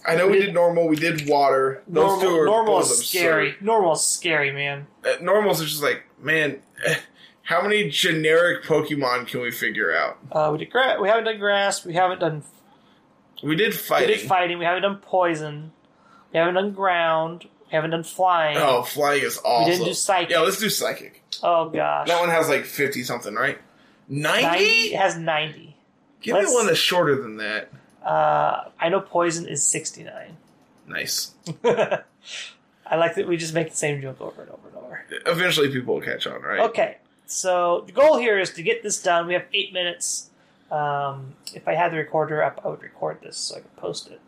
[0.03, 0.87] I know we, did, normal.
[0.87, 1.83] We did water.
[1.87, 3.55] Those normal, two are normal both is scary.
[3.61, 4.87] Normal is scary, man.
[5.05, 6.95] Uh, normals are just like, man, eh,
[7.43, 10.17] how many generic Pokemon can we figure out?
[10.31, 11.85] Uh, we did gra- We haven't done grass.
[11.85, 12.41] We haven't done.
[13.43, 14.07] We did We fighting.
[14.17, 14.57] did fighting.
[14.57, 15.73] We haven't done poison.
[16.33, 17.43] We haven't done ground.
[17.65, 18.57] We haven't done flying.
[18.57, 19.65] Oh, flying is awesome.
[19.69, 20.29] we didn't do psychic.
[20.29, 21.23] Yeah, let's do psychic.
[21.43, 23.57] oh gosh, That one has like fifty something, right?
[24.09, 24.65] ninety Ninety.
[24.93, 25.75] it has ninety.
[26.21, 27.69] Give me Let's- one that's shorter than that.
[28.05, 30.37] Uh, I know poison is sixty nine.
[30.87, 31.33] Nice.
[31.63, 35.05] I like that we just make the same joke over and over and over.
[35.27, 36.59] Eventually, people will catch on, right?
[36.61, 39.27] Okay, so the goal here is to get this done.
[39.27, 40.29] We have eight minutes.
[40.71, 44.09] Um, if I had the recorder up, I would record this so I could post
[44.09, 44.19] it.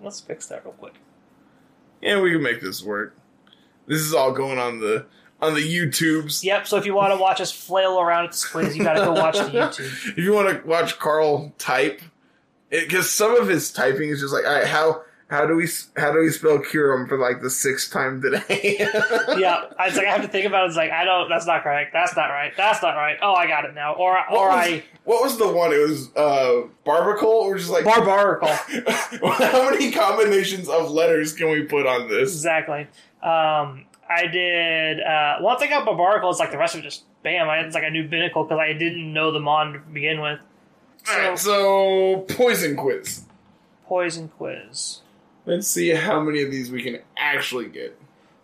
[0.00, 0.94] Let's fix that real quick.
[2.06, 3.16] Yeah, we can make this work.
[3.88, 5.06] This is all going on the
[5.40, 6.44] on the YouTubes.
[6.44, 6.66] Yep.
[6.68, 9.00] So if you want to watch us flail around at the squiz, you got to
[9.00, 10.10] go watch the YouTube.
[10.10, 12.00] If you want to watch Carl type,
[12.70, 15.66] because some of his typing is just like, all right, how how do we
[15.96, 18.76] how do we spell Curum for like the sixth time today?
[19.36, 20.68] yeah, I was like, I have to think about it.
[20.68, 21.28] It's like I don't.
[21.28, 21.92] That's not correct.
[21.92, 22.52] That's not right.
[22.56, 23.18] That's not right.
[23.20, 23.94] Oh, I got it now.
[23.94, 25.72] Or What or was, I what was the one?
[25.72, 28.48] It was uh Barbacle, or just like barbarical.
[28.48, 32.32] how many combinations of letters can we put on this?
[32.32, 32.86] Exactly.
[33.20, 35.00] Um, I did.
[35.00, 37.48] Uh, one thing about barbarical is like the rest of it just bam.
[37.48, 40.38] I, it's like a new binnacle because I didn't know the mon to begin with.
[41.08, 43.24] All right, so poison quiz.
[43.86, 45.00] Poison quiz.
[45.46, 47.98] Let's see how many of these we can actually get.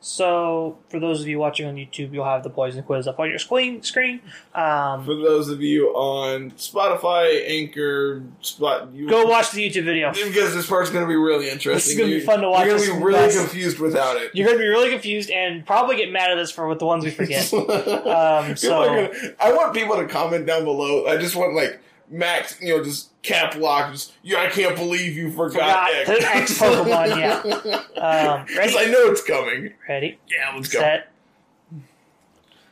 [0.05, 3.31] So, for those of you watching on YouTube, you'll have the poison quiz up on
[3.31, 3.85] your screen.
[3.85, 4.21] Screen.
[4.53, 10.13] Um, For those of you on Spotify, Anchor, Spot, you go watch the YouTube video.
[10.13, 11.75] because this part's going to be really interesting.
[11.75, 14.33] This is gonna be fun to watch You're going to be really confused without it.
[14.35, 16.87] You're going to be really confused and probably get mad at us for with the
[16.87, 17.53] ones we forget.
[17.53, 21.07] Um, so- gonna- I want people to comment down below.
[21.07, 21.79] I just want like
[22.13, 23.91] Max, you know, just cap lock.
[23.93, 26.25] Just yeah, I can't believe you forgot, Forgot X.
[26.53, 27.83] X Pokemon, yeah.
[28.03, 29.73] Um, Because I know it's coming.
[29.89, 30.19] Ready?
[30.29, 30.81] Yeah, let's go.
[30.81, 31.09] Set.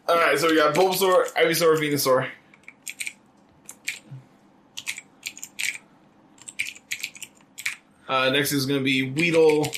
[0.08, 2.28] All right, so we got Bulbasaur, Ivysaur, Venusaur.
[8.08, 9.68] Uh, next is going to be Weedle,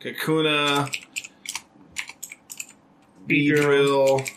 [0.00, 0.94] Kakuna,
[3.26, 4.28] Beedrill.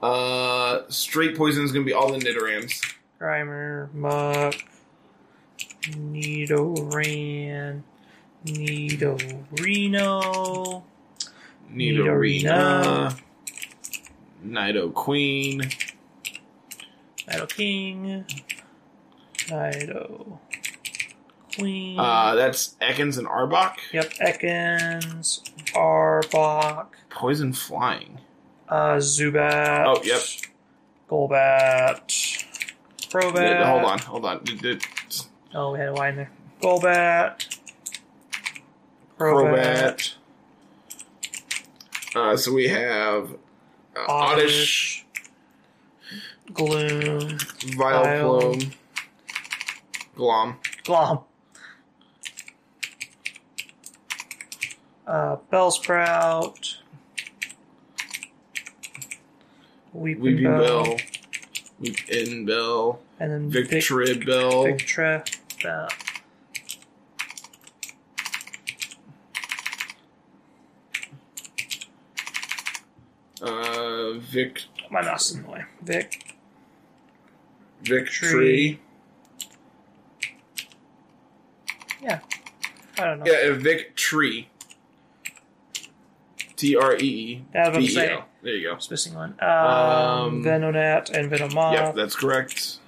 [0.00, 2.80] Uh, straight poison is going to be all the Nidorans.
[3.20, 4.54] Grimer, Muck,
[5.90, 7.82] Nidoran,
[8.46, 10.12] Nidorino,
[11.72, 13.18] Nidorina,
[14.46, 15.74] Nidoqueen,
[17.28, 18.24] Nido King,
[19.50, 20.38] Nido
[21.56, 21.98] Queen.
[21.98, 23.74] uh, that's Ekans and Arbok.
[23.92, 25.40] yep, Ekans,
[25.74, 28.20] Arbok, Poison Flying.
[28.68, 29.86] uh, Zubat.
[29.86, 30.20] Oh, yep.
[31.10, 32.44] Golbat.
[33.10, 33.64] Crobat.
[33.66, 34.44] Hold on, hold on.
[34.44, 34.82] Did- did-
[35.54, 36.30] Oh, we had a Y in there.
[36.60, 37.58] Golbat.
[39.18, 40.14] Crobat.
[40.14, 40.14] Crobat.
[42.14, 43.32] Uh, so we have
[43.96, 45.06] uh, Oddish,
[46.52, 47.38] Gloom.
[47.38, 48.72] Vileplume,
[50.14, 50.56] Glom.
[50.84, 51.20] Glom.
[55.06, 56.76] Uh, Bellsprout.
[59.94, 60.84] Weeping, Weepinbell.
[60.84, 60.96] Bell,
[61.82, 65.24] Weepinbell, And then Vic- Victreebel, Victra.
[65.62, 65.88] Bell.
[73.42, 75.64] uh, Vic, My mouse is in the way.
[75.82, 76.34] Vic.
[77.82, 78.80] Victory.
[82.02, 82.20] Yeah.
[82.98, 83.24] I don't know.
[83.26, 84.48] Yeah, uh, Victory.
[86.58, 88.10] T R E E That's what I'm B saying.
[88.18, 88.24] L.
[88.42, 88.74] There you go.
[88.74, 89.34] Just missing one.
[89.40, 91.72] Um, Um, Venonat and Venomoth.
[91.72, 92.78] Yep, that's correct.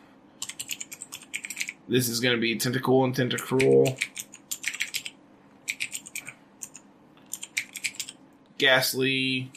[1.89, 3.97] This is going to be Tentacool and Tentacruel.
[8.59, 9.51] Gastly,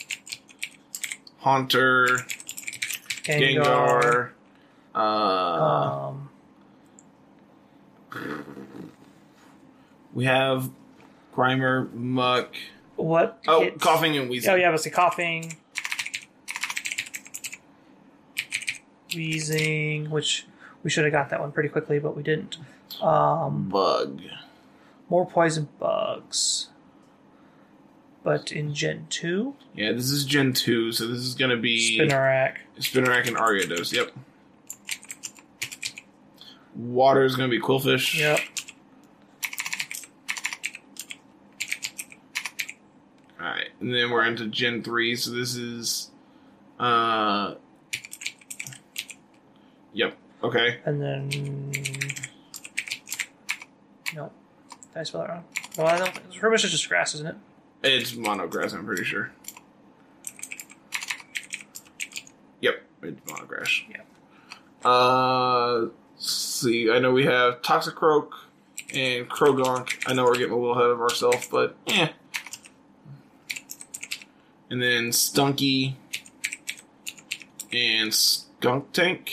[1.39, 2.05] Haunter,
[3.25, 4.29] Gengar,
[4.95, 4.99] uh,
[6.09, 6.29] Um,
[10.13, 10.69] we have
[11.35, 12.55] Grimer, Muck,
[12.95, 13.39] what?
[13.47, 14.49] oh, hits- Koffing and Weezing.
[14.49, 14.89] Oh yeah, see.
[14.89, 15.55] Koffing,
[19.09, 20.45] Weezing, which
[20.83, 22.57] we should have got that one pretty quickly, but we didn't.
[23.01, 24.21] Um, Bug.
[25.09, 26.69] more poison bugs,
[28.23, 31.97] but in Gen two, Yeah, this is Gen 2, so this is going to be
[31.99, 33.91] Spinarak, Spinarak and Ariados.
[33.93, 34.11] Yep.
[36.75, 38.17] Water is going to be Qwilfish.
[38.19, 38.39] yep,
[43.41, 46.09] Alright, and then we're into Gen 3, so this is.
[46.79, 47.55] Uh.
[49.91, 50.79] Yep, okay.
[50.85, 51.29] And then.
[54.15, 54.31] No.
[54.93, 55.43] Did I spell that wrong?
[55.77, 56.17] Well, I don't.
[56.27, 57.35] It's pretty much just grass, isn't it?
[57.83, 59.31] It's monograph, I'm pretty sure.
[62.61, 63.69] Yep, it's monograph.
[63.89, 64.05] Yep.
[64.85, 65.79] Uh,
[66.15, 68.29] let's see, I know we have Toxicroak
[68.93, 70.01] and Croagunk.
[70.07, 72.13] I know we're getting a little ahead of ourselves, but yeah.
[74.73, 75.93] And then Stunky
[77.71, 79.29] and Skuntank.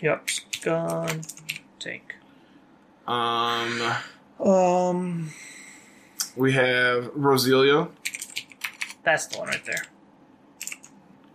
[0.00, 0.26] Yep.
[0.62, 1.20] Gun
[1.78, 2.14] tank.
[3.06, 3.92] Um,
[4.40, 5.32] Um,
[6.34, 7.90] we have Roselia
[9.02, 9.84] that's the one right there.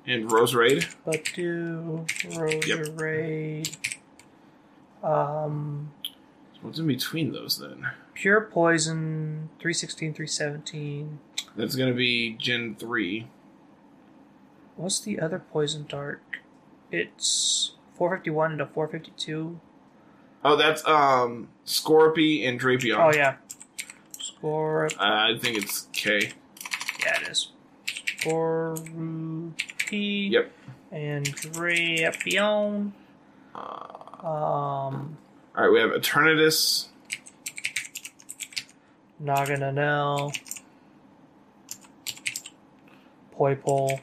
[0.08, 0.92] and Roserade.
[1.06, 3.78] But do Roserade?
[5.04, 5.92] Um,
[6.64, 7.92] What's in between those then?
[8.16, 9.50] pure poison.
[9.60, 11.20] 316, 317.
[11.56, 13.28] That's gonna be Gen 3.
[14.76, 16.22] What's the other poison dart?
[16.92, 19.60] It's 451 to 452.
[20.44, 22.98] Oh, that's um Scorpy and Drapion.
[22.98, 23.36] Oh yeah.
[24.20, 24.86] Score.
[24.86, 26.32] Uh, I think it's K.
[27.04, 27.52] Yeah, it is.
[27.86, 29.52] Skorupi.
[30.32, 30.52] Yep.
[30.92, 32.92] And Drapion.
[33.54, 33.86] Uh,
[34.26, 35.18] Um,
[35.56, 36.88] all right, we have Eternatus.
[39.22, 40.32] Naganadel.
[43.40, 44.00] Poipole.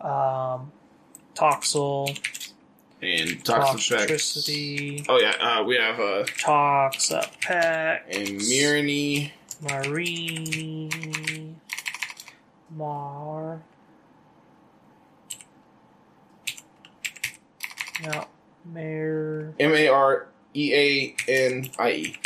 [0.00, 0.70] Um,
[1.34, 2.08] Toxel.
[3.02, 3.44] and.
[3.44, 5.04] Toxtricity.
[5.08, 8.00] Oh yeah, uh, we have uh Toxapex.
[8.10, 9.32] and Mirany.
[9.60, 10.88] Marini.
[12.70, 13.60] Mar.
[18.04, 18.24] No.
[18.64, 19.54] Mare.
[19.58, 22.16] M A R E A N I E.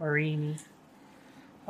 [0.00, 0.56] Marini.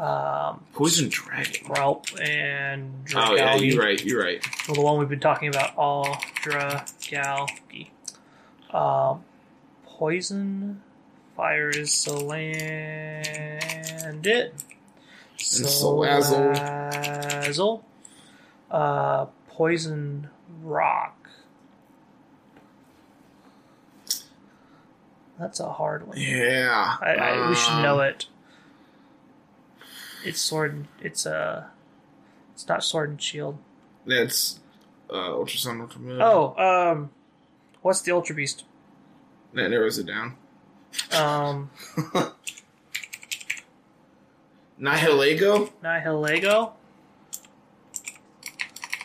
[0.02, 1.66] Um, Poison Dragon.
[1.66, 4.02] Ralp and Oh yeah, you're right.
[4.02, 4.43] You're right.
[4.66, 6.06] Well, the one we've been talking about, all
[6.43, 7.89] Dragalge.
[8.72, 9.24] Um,
[9.85, 10.81] poison,
[11.36, 13.20] fire is Salandit.
[15.39, 16.56] Salazzle.
[16.56, 17.82] Salazzle.
[18.70, 20.31] Uh, poison
[20.62, 21.28] rock.
[25.39, 26.16] That's a hard one.
[26.18, 26.97] Yeah.
[27.02, 28.27] I, I, we should know Um, it.
[30.24, 30.86] It's sword.
[31.01, 31.66] It's uh,
[32.52, 33.59] it's not sword and shield.
[34.06, 34.60] That's
[35.09, 36.20] uh, Ultrasound Ultimate.
[36.20, 37.10] Oh, um,
[37.82, 38.64] what's the ultra beast?
[39.52, 40.36] that narrows it down.
[41.12, 41.70] Um,
[44.80, 45.70] Nihilego.
[45.82, 46.72] Nihilego.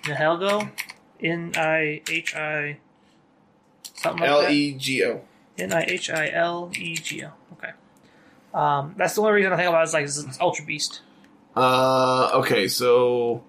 [0.03, 0.69] Nihilgo.
[1.21, 2.77] N I H I.
[3.95, 4.49] Something like L.
[4.51, 5.21] E G O.
[5.57, 7.31] N I H I L E G O.
[7.53, 7.71] Okay.
[8.55, 11.01] Um, that's the only reason I think about it is like it's Ultra Beast.
[11.57, 13.43] Uh, okay, so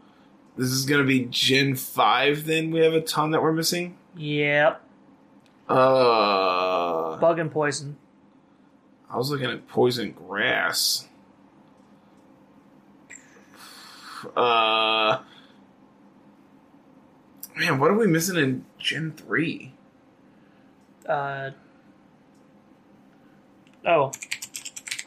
[0.56, 2.44] this is gonna be Gen five.
[2.44, 3.96] Then we have a ton that we're missing.
[4.16, 4.82] Yep.
[5.68, 7.96] Uh, Bug and poison.
[9.08, 11.06] I was looking at poison grass.
[14.36, 15.20] Uh,
[17.56, 19.72] man, what are we missing in Gen three?
[21.08, 21.50] Uh.
[23.86, 24.10] Oh,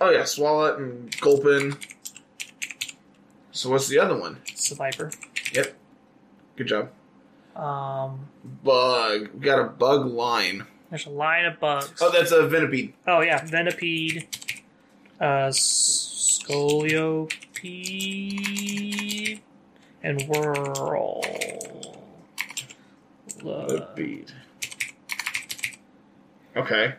[0.01, 1.77] Oh yeah, Swallow and Gulpin.
[3.51, 4.37] So what's the other one?
[4.47, 5.11] it's the Viper.
[5.53, 5.75] Yep,
[6.55, 6.89] good job.
[7.55, 8.27] Um,
[8.63, 9.29] Bug.
[9.33, 10.65] We got a bug line.
[10.89, 11.93] there's a line of bugs.
[12.01, 12.93] Oh, that's a Venipede.
[13.05, 14.25] Oh yeah, Venipede,
[15.19, 17.29] uh, Scolipede,
[20.03, 21.21] and Whirl.
[23.39, 24.31] Venipede.
[26.55, 26.93] Okay.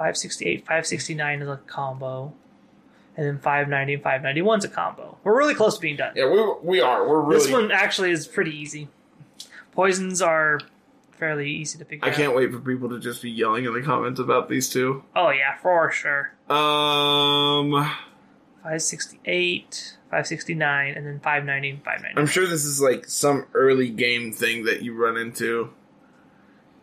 [0.00, 2.32] 568, 569 is a combo.
[3.18, 5.18] And then 590 and 591 is a combo.
[5.24, 6.14] We're really close to being done.
[6.16, 7.06] Yeah, we we are.
[7.06, 7.42] We're really.
[7.42, 8.88] This one actually is pretty easy.
[9.72, 10.58] Poisons are
[11.10, 12.16] fairly easy to figure I out.
[12.16, 15.04] can't wait for people to just be yelling in the comments about these two.
[15.14, 16.32] Oh, yeah, for sure.
[16.48, 17.72] Um,
[18.62, 22.18] 568, 569, and then 590 and 590.
[22.18, 25.74] I'm sure this is like some early game thing that you run into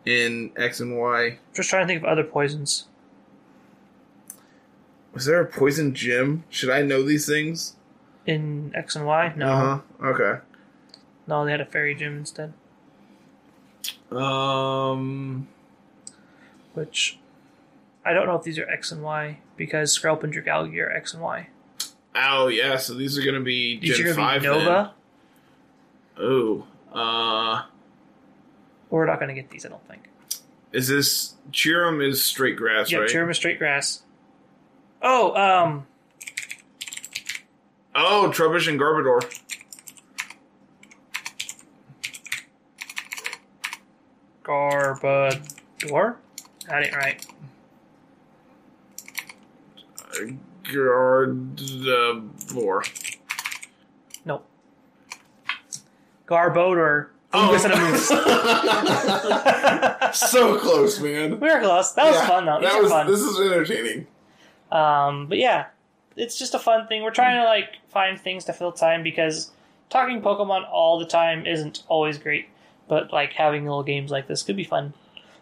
[0.04, 1.38] in X and Y.
[1.52, 2.84] Just trying to think of other poisons.
[5.18, 6.44] Was there a poison gym?
[6.48, 7.74] Should I know these things?
[8.24, 9.32] In X and Y?
[9.34, 9.48] No.
[9.48, 10.06] Uh-huh.
[10.06, 10.40] Okay.
[11.26, 12.52] No, they had a fairy gym instead.
[14.12, 15.48] Um.
[16.74, 17.18] Which
[18.04, 21.12] I don't know if these are X and Y because Skrelp and Dragalge are X
[21.14, 21.48] and Y.
[22.14, 22.76] Oh yeah.
[22.76, 24.40] So these are gonna be These Gen are gonna five.
[24.42, 24.94] be Nova.
[26.16, 26.26] Then.
[26.28, 26.64] Oh.
[26.92, 27.62] Uh.
[28.88, 30.08] We're not gonna get these, I don't think.
[30.72, 33.10] Is this Cheerum is straight grass, Yep, right?
[33.10, 34.02] Cheerma Straight Grass.
[35.02, 35.86] Oh, um
[37.94, 39.24] Oh, Trubbish and Garbodor.
[44.44, 46.16] Garbodor?
[46.68, 47.26] That ain't right.
[50.64, 52.88] Garbodor.
[54.24, 54.46] Nope.
[56.26, 57.08] Garbodor.
[57.32, 57.54] Oh.
[57.62, 58.08] And a moose.
[60.30, 61.38] so close, man.
[61.40, 61.92] we were close.
[61.92, 62.60] That was Yeah, fun though.
[62.60, 63.06] These That was, fun.
[63.06, 64.06] This is entertaining.
[64.70, 65.66] Um, but yeah,
[66.16, 67.02] it's just a fun thing.
[67.02, 69.50] We're trying to like find things to fill time because
[69.90, 72.48] talking Pokemon all the time isn't always great.
[72.88, 74.94] But like having little games like this could be fun.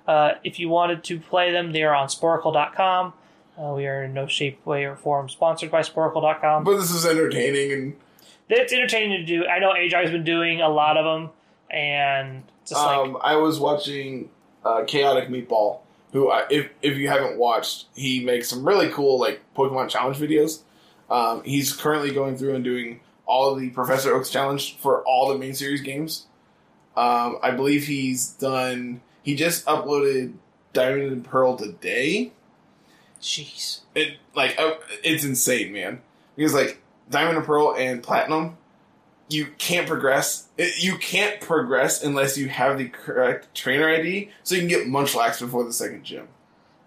[0.07, 3.13] Uh, if you wanted to play them, they are on Sporcle.com.
[3.59, 6.65] Uh, we are in no shape, way, or form sponsored by Sporcle.com.
[6.65, 7.97] But this is entertaining and
[8.49, 9.47] It's entertaining to do.
[9.47, 11.31] I know AJ's been doing a lot of them,
[11.71, 14.29] and just like um, I was watching
[14.65, 15.79] uh, Chaotic Meatball,
[16.17, 20.17] who I, if if you haven't watched, he makes some really cool like Pokemon challenge
[20.17, 20.61] videos.
[21.11, 25.29] Um, he's currently going through and doing all of the Professor Oaks challenge for all
[25.29, 26.27] the main series games.
[26.97, 29.03] Um, I believe he's done.
[29.23, 30.33] He just uploaded
[30.73, 32.33] Diamond and Pearl today.
[33.21, 34.75] jeez, It like uh,
[35.05, 36.01] it's insane, man.
[36.35, 36.81] Because like
[37.11, 38.57] Diamond and Pearl and Platinum,
[39.29, 40.49] you can't progress.
[40.79, 45.41] You can't progress unless you have the correct trainer ID, so you can get Munchlax
[45.41, 46.29] before the second gym.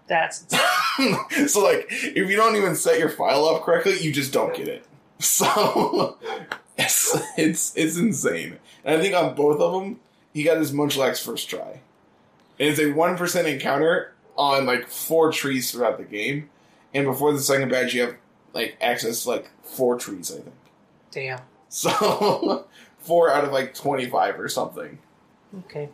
[0.06, 0.44] that's
[1.52, 4.68] so like, if you don't even set your file up correctly, you just don't get
[4.68, 4.86] it.
[5.22, 6.16] So
[6.78, 8.58] it's it's, it's insane.
[8.84, 10.00] And I think on both of them,
[10.32, 11.80] he got his Munchlax first try.
[12.58, 16.48] And it's a one percent encounter on like four trees throughout the game.
[16.94, 18.16] And before the second badge, you have
[18.54, 20.54] like access to like four trees, I think.
[21.10, 21.40] damn.
[21.70, 22.66] So
[22.98, 24.98] four out of like twenty five or something.
[25.60, 25.88] Okay.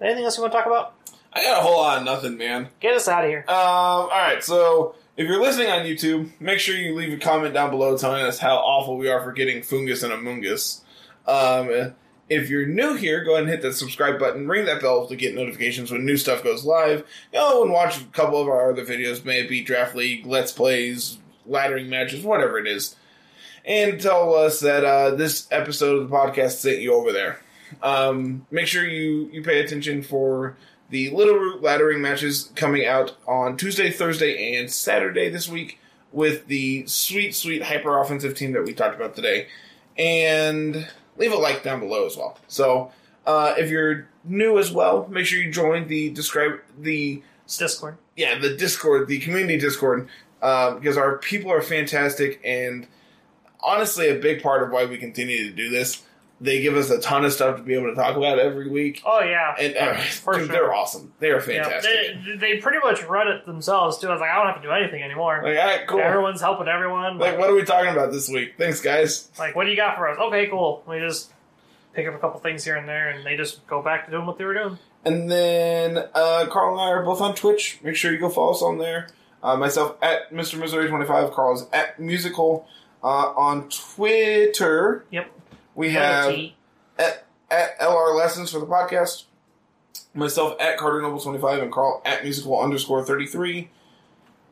[0.00, 0.94] Anything else you want to talk about?
[1.32, 2.68] I got a whole lot of nothing, man.
[2.80, 3.44] Get us out of here.
[3.46, 7.54] Um, all right, so if you're listening on YouTube, make sure you leave a comment
[7.54, 10.80] down below telling us how awful we are for getting Fungus and Amoonguss.
[11.26, 11.94] Um,
[12.28, 15.16] if you're new here, go ahead and hit that subscribe button, ring that bell to
[15.16, 17.04] get notifications when new stuff goes live.
[17.32, 20.52] Go and watch a couple of our other videos, may it be Draft League, Let's
[20.52, 22.96] Plays, laddering matches, whatever it is.
[23.64, 27.40] And tell us that uh, this episode of the podcast sent you over there.
[27.82, 30.56] Um, make sure you, you pay attention for
[30.88, 35.78] the Little Root laddering matches coming out on Tuesday, Thursday, and Saturday this week
[36.12, 39.46] with the sweet, sweet hyper offensive team that we talked about today.
[39.96, 42.38] And leave a like down below as well.
[42.48, 42.90] So
[43.26, 47.98] uh, if you're new as well, make sure you join the describe the Discord.
[48.16, 50.08] yeah the Discord, the community Discord,
[50.42, 52.86] uh, because our people are fantastic and
[53.62, 56.02] honestly a big part of why we continue to do this.
[56.42, 59.02] They give us a ton of stuff to be able to talk about every week.
[59.04, 60.46] Oh yeah, And uh, sure.
[60.46, 61.12] they're awesome.
[61.18, 61.64] They are yeah.
[61.64, 61.92] fantastic.
[62.24, 64.08] They, they pretty much run it themselves too.
[64.08, 65.42] I was like, I don't have to do anything anymore.
[65.44, 66.00] Like, all right, cool.
[66.00, 67.18] Everyone's helping everyone.
[67.18, 68.54] Like, what are we talking about this week?
[68.56, 69.28] Thanks, guys.
[69.38, 70.18] Like, what do you got for us?
[70.18, 70.82] Okay, cool.
[70.88, 71.30] We just
[71.92, 74.24] pick up a couple things here and there, and they just go back to doing
[74.24, 74.78] what they were doing.
[75.04, 77.78] And then uh, Carl and I are both on Twitch.
[77.82, 79.08] Make sure you go follow us on there.
[79.42, 80.58] Uh, myself at Mr.
[80.58, 81.32] Missouri twenty five.
[81.32, 82.66] Carl's at Musical.
[83.02, 85.30] Uh, on Twitter, Yep.
[85.74, 86.34] we have
[86.98, 89.24] at, at LR Lessons for the podcast.
[90.12, 93.70] Myself at Carter Noble twenty five and Carl at Musical underscore thirty three.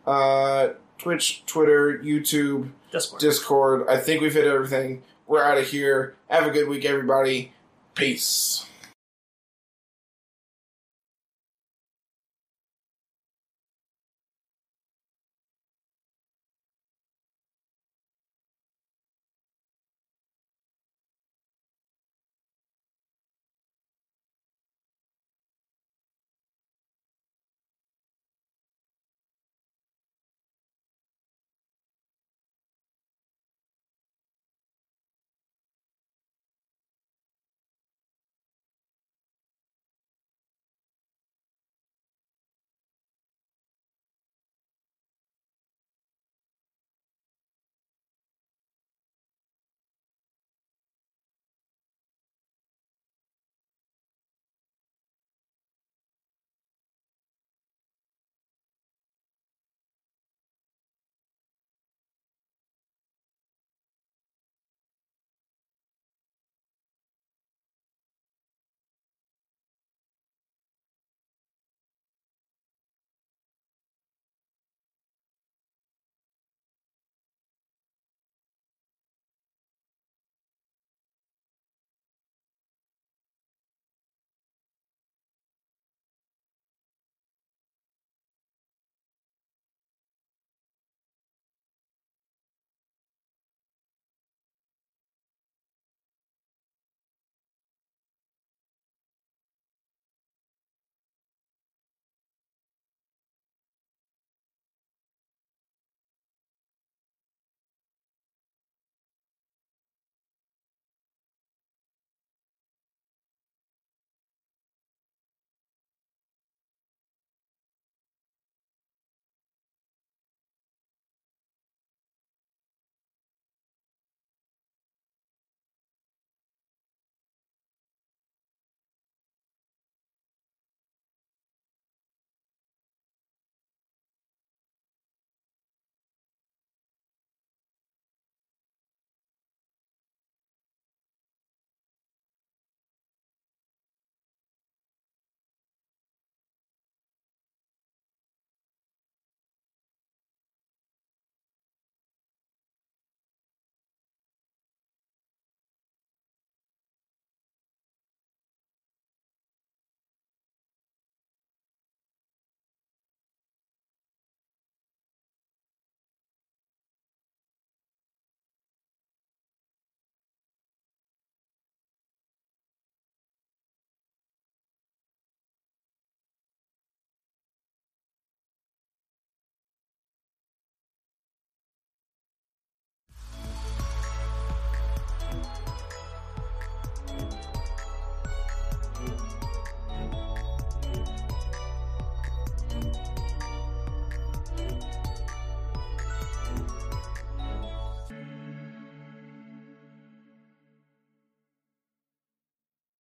[0.07, 0.69] Uh,
[0.99, 3.21] Twitch, Twitter, YouTube, Discord.
[3.21, 3.89] Discord.
[3.89, 5.03] I think we've hit everything.
[5.27, 6.15] We're out of here.
[6.29, 7.53] Have a good week, everybody.
[7.95, 8.65] Peace.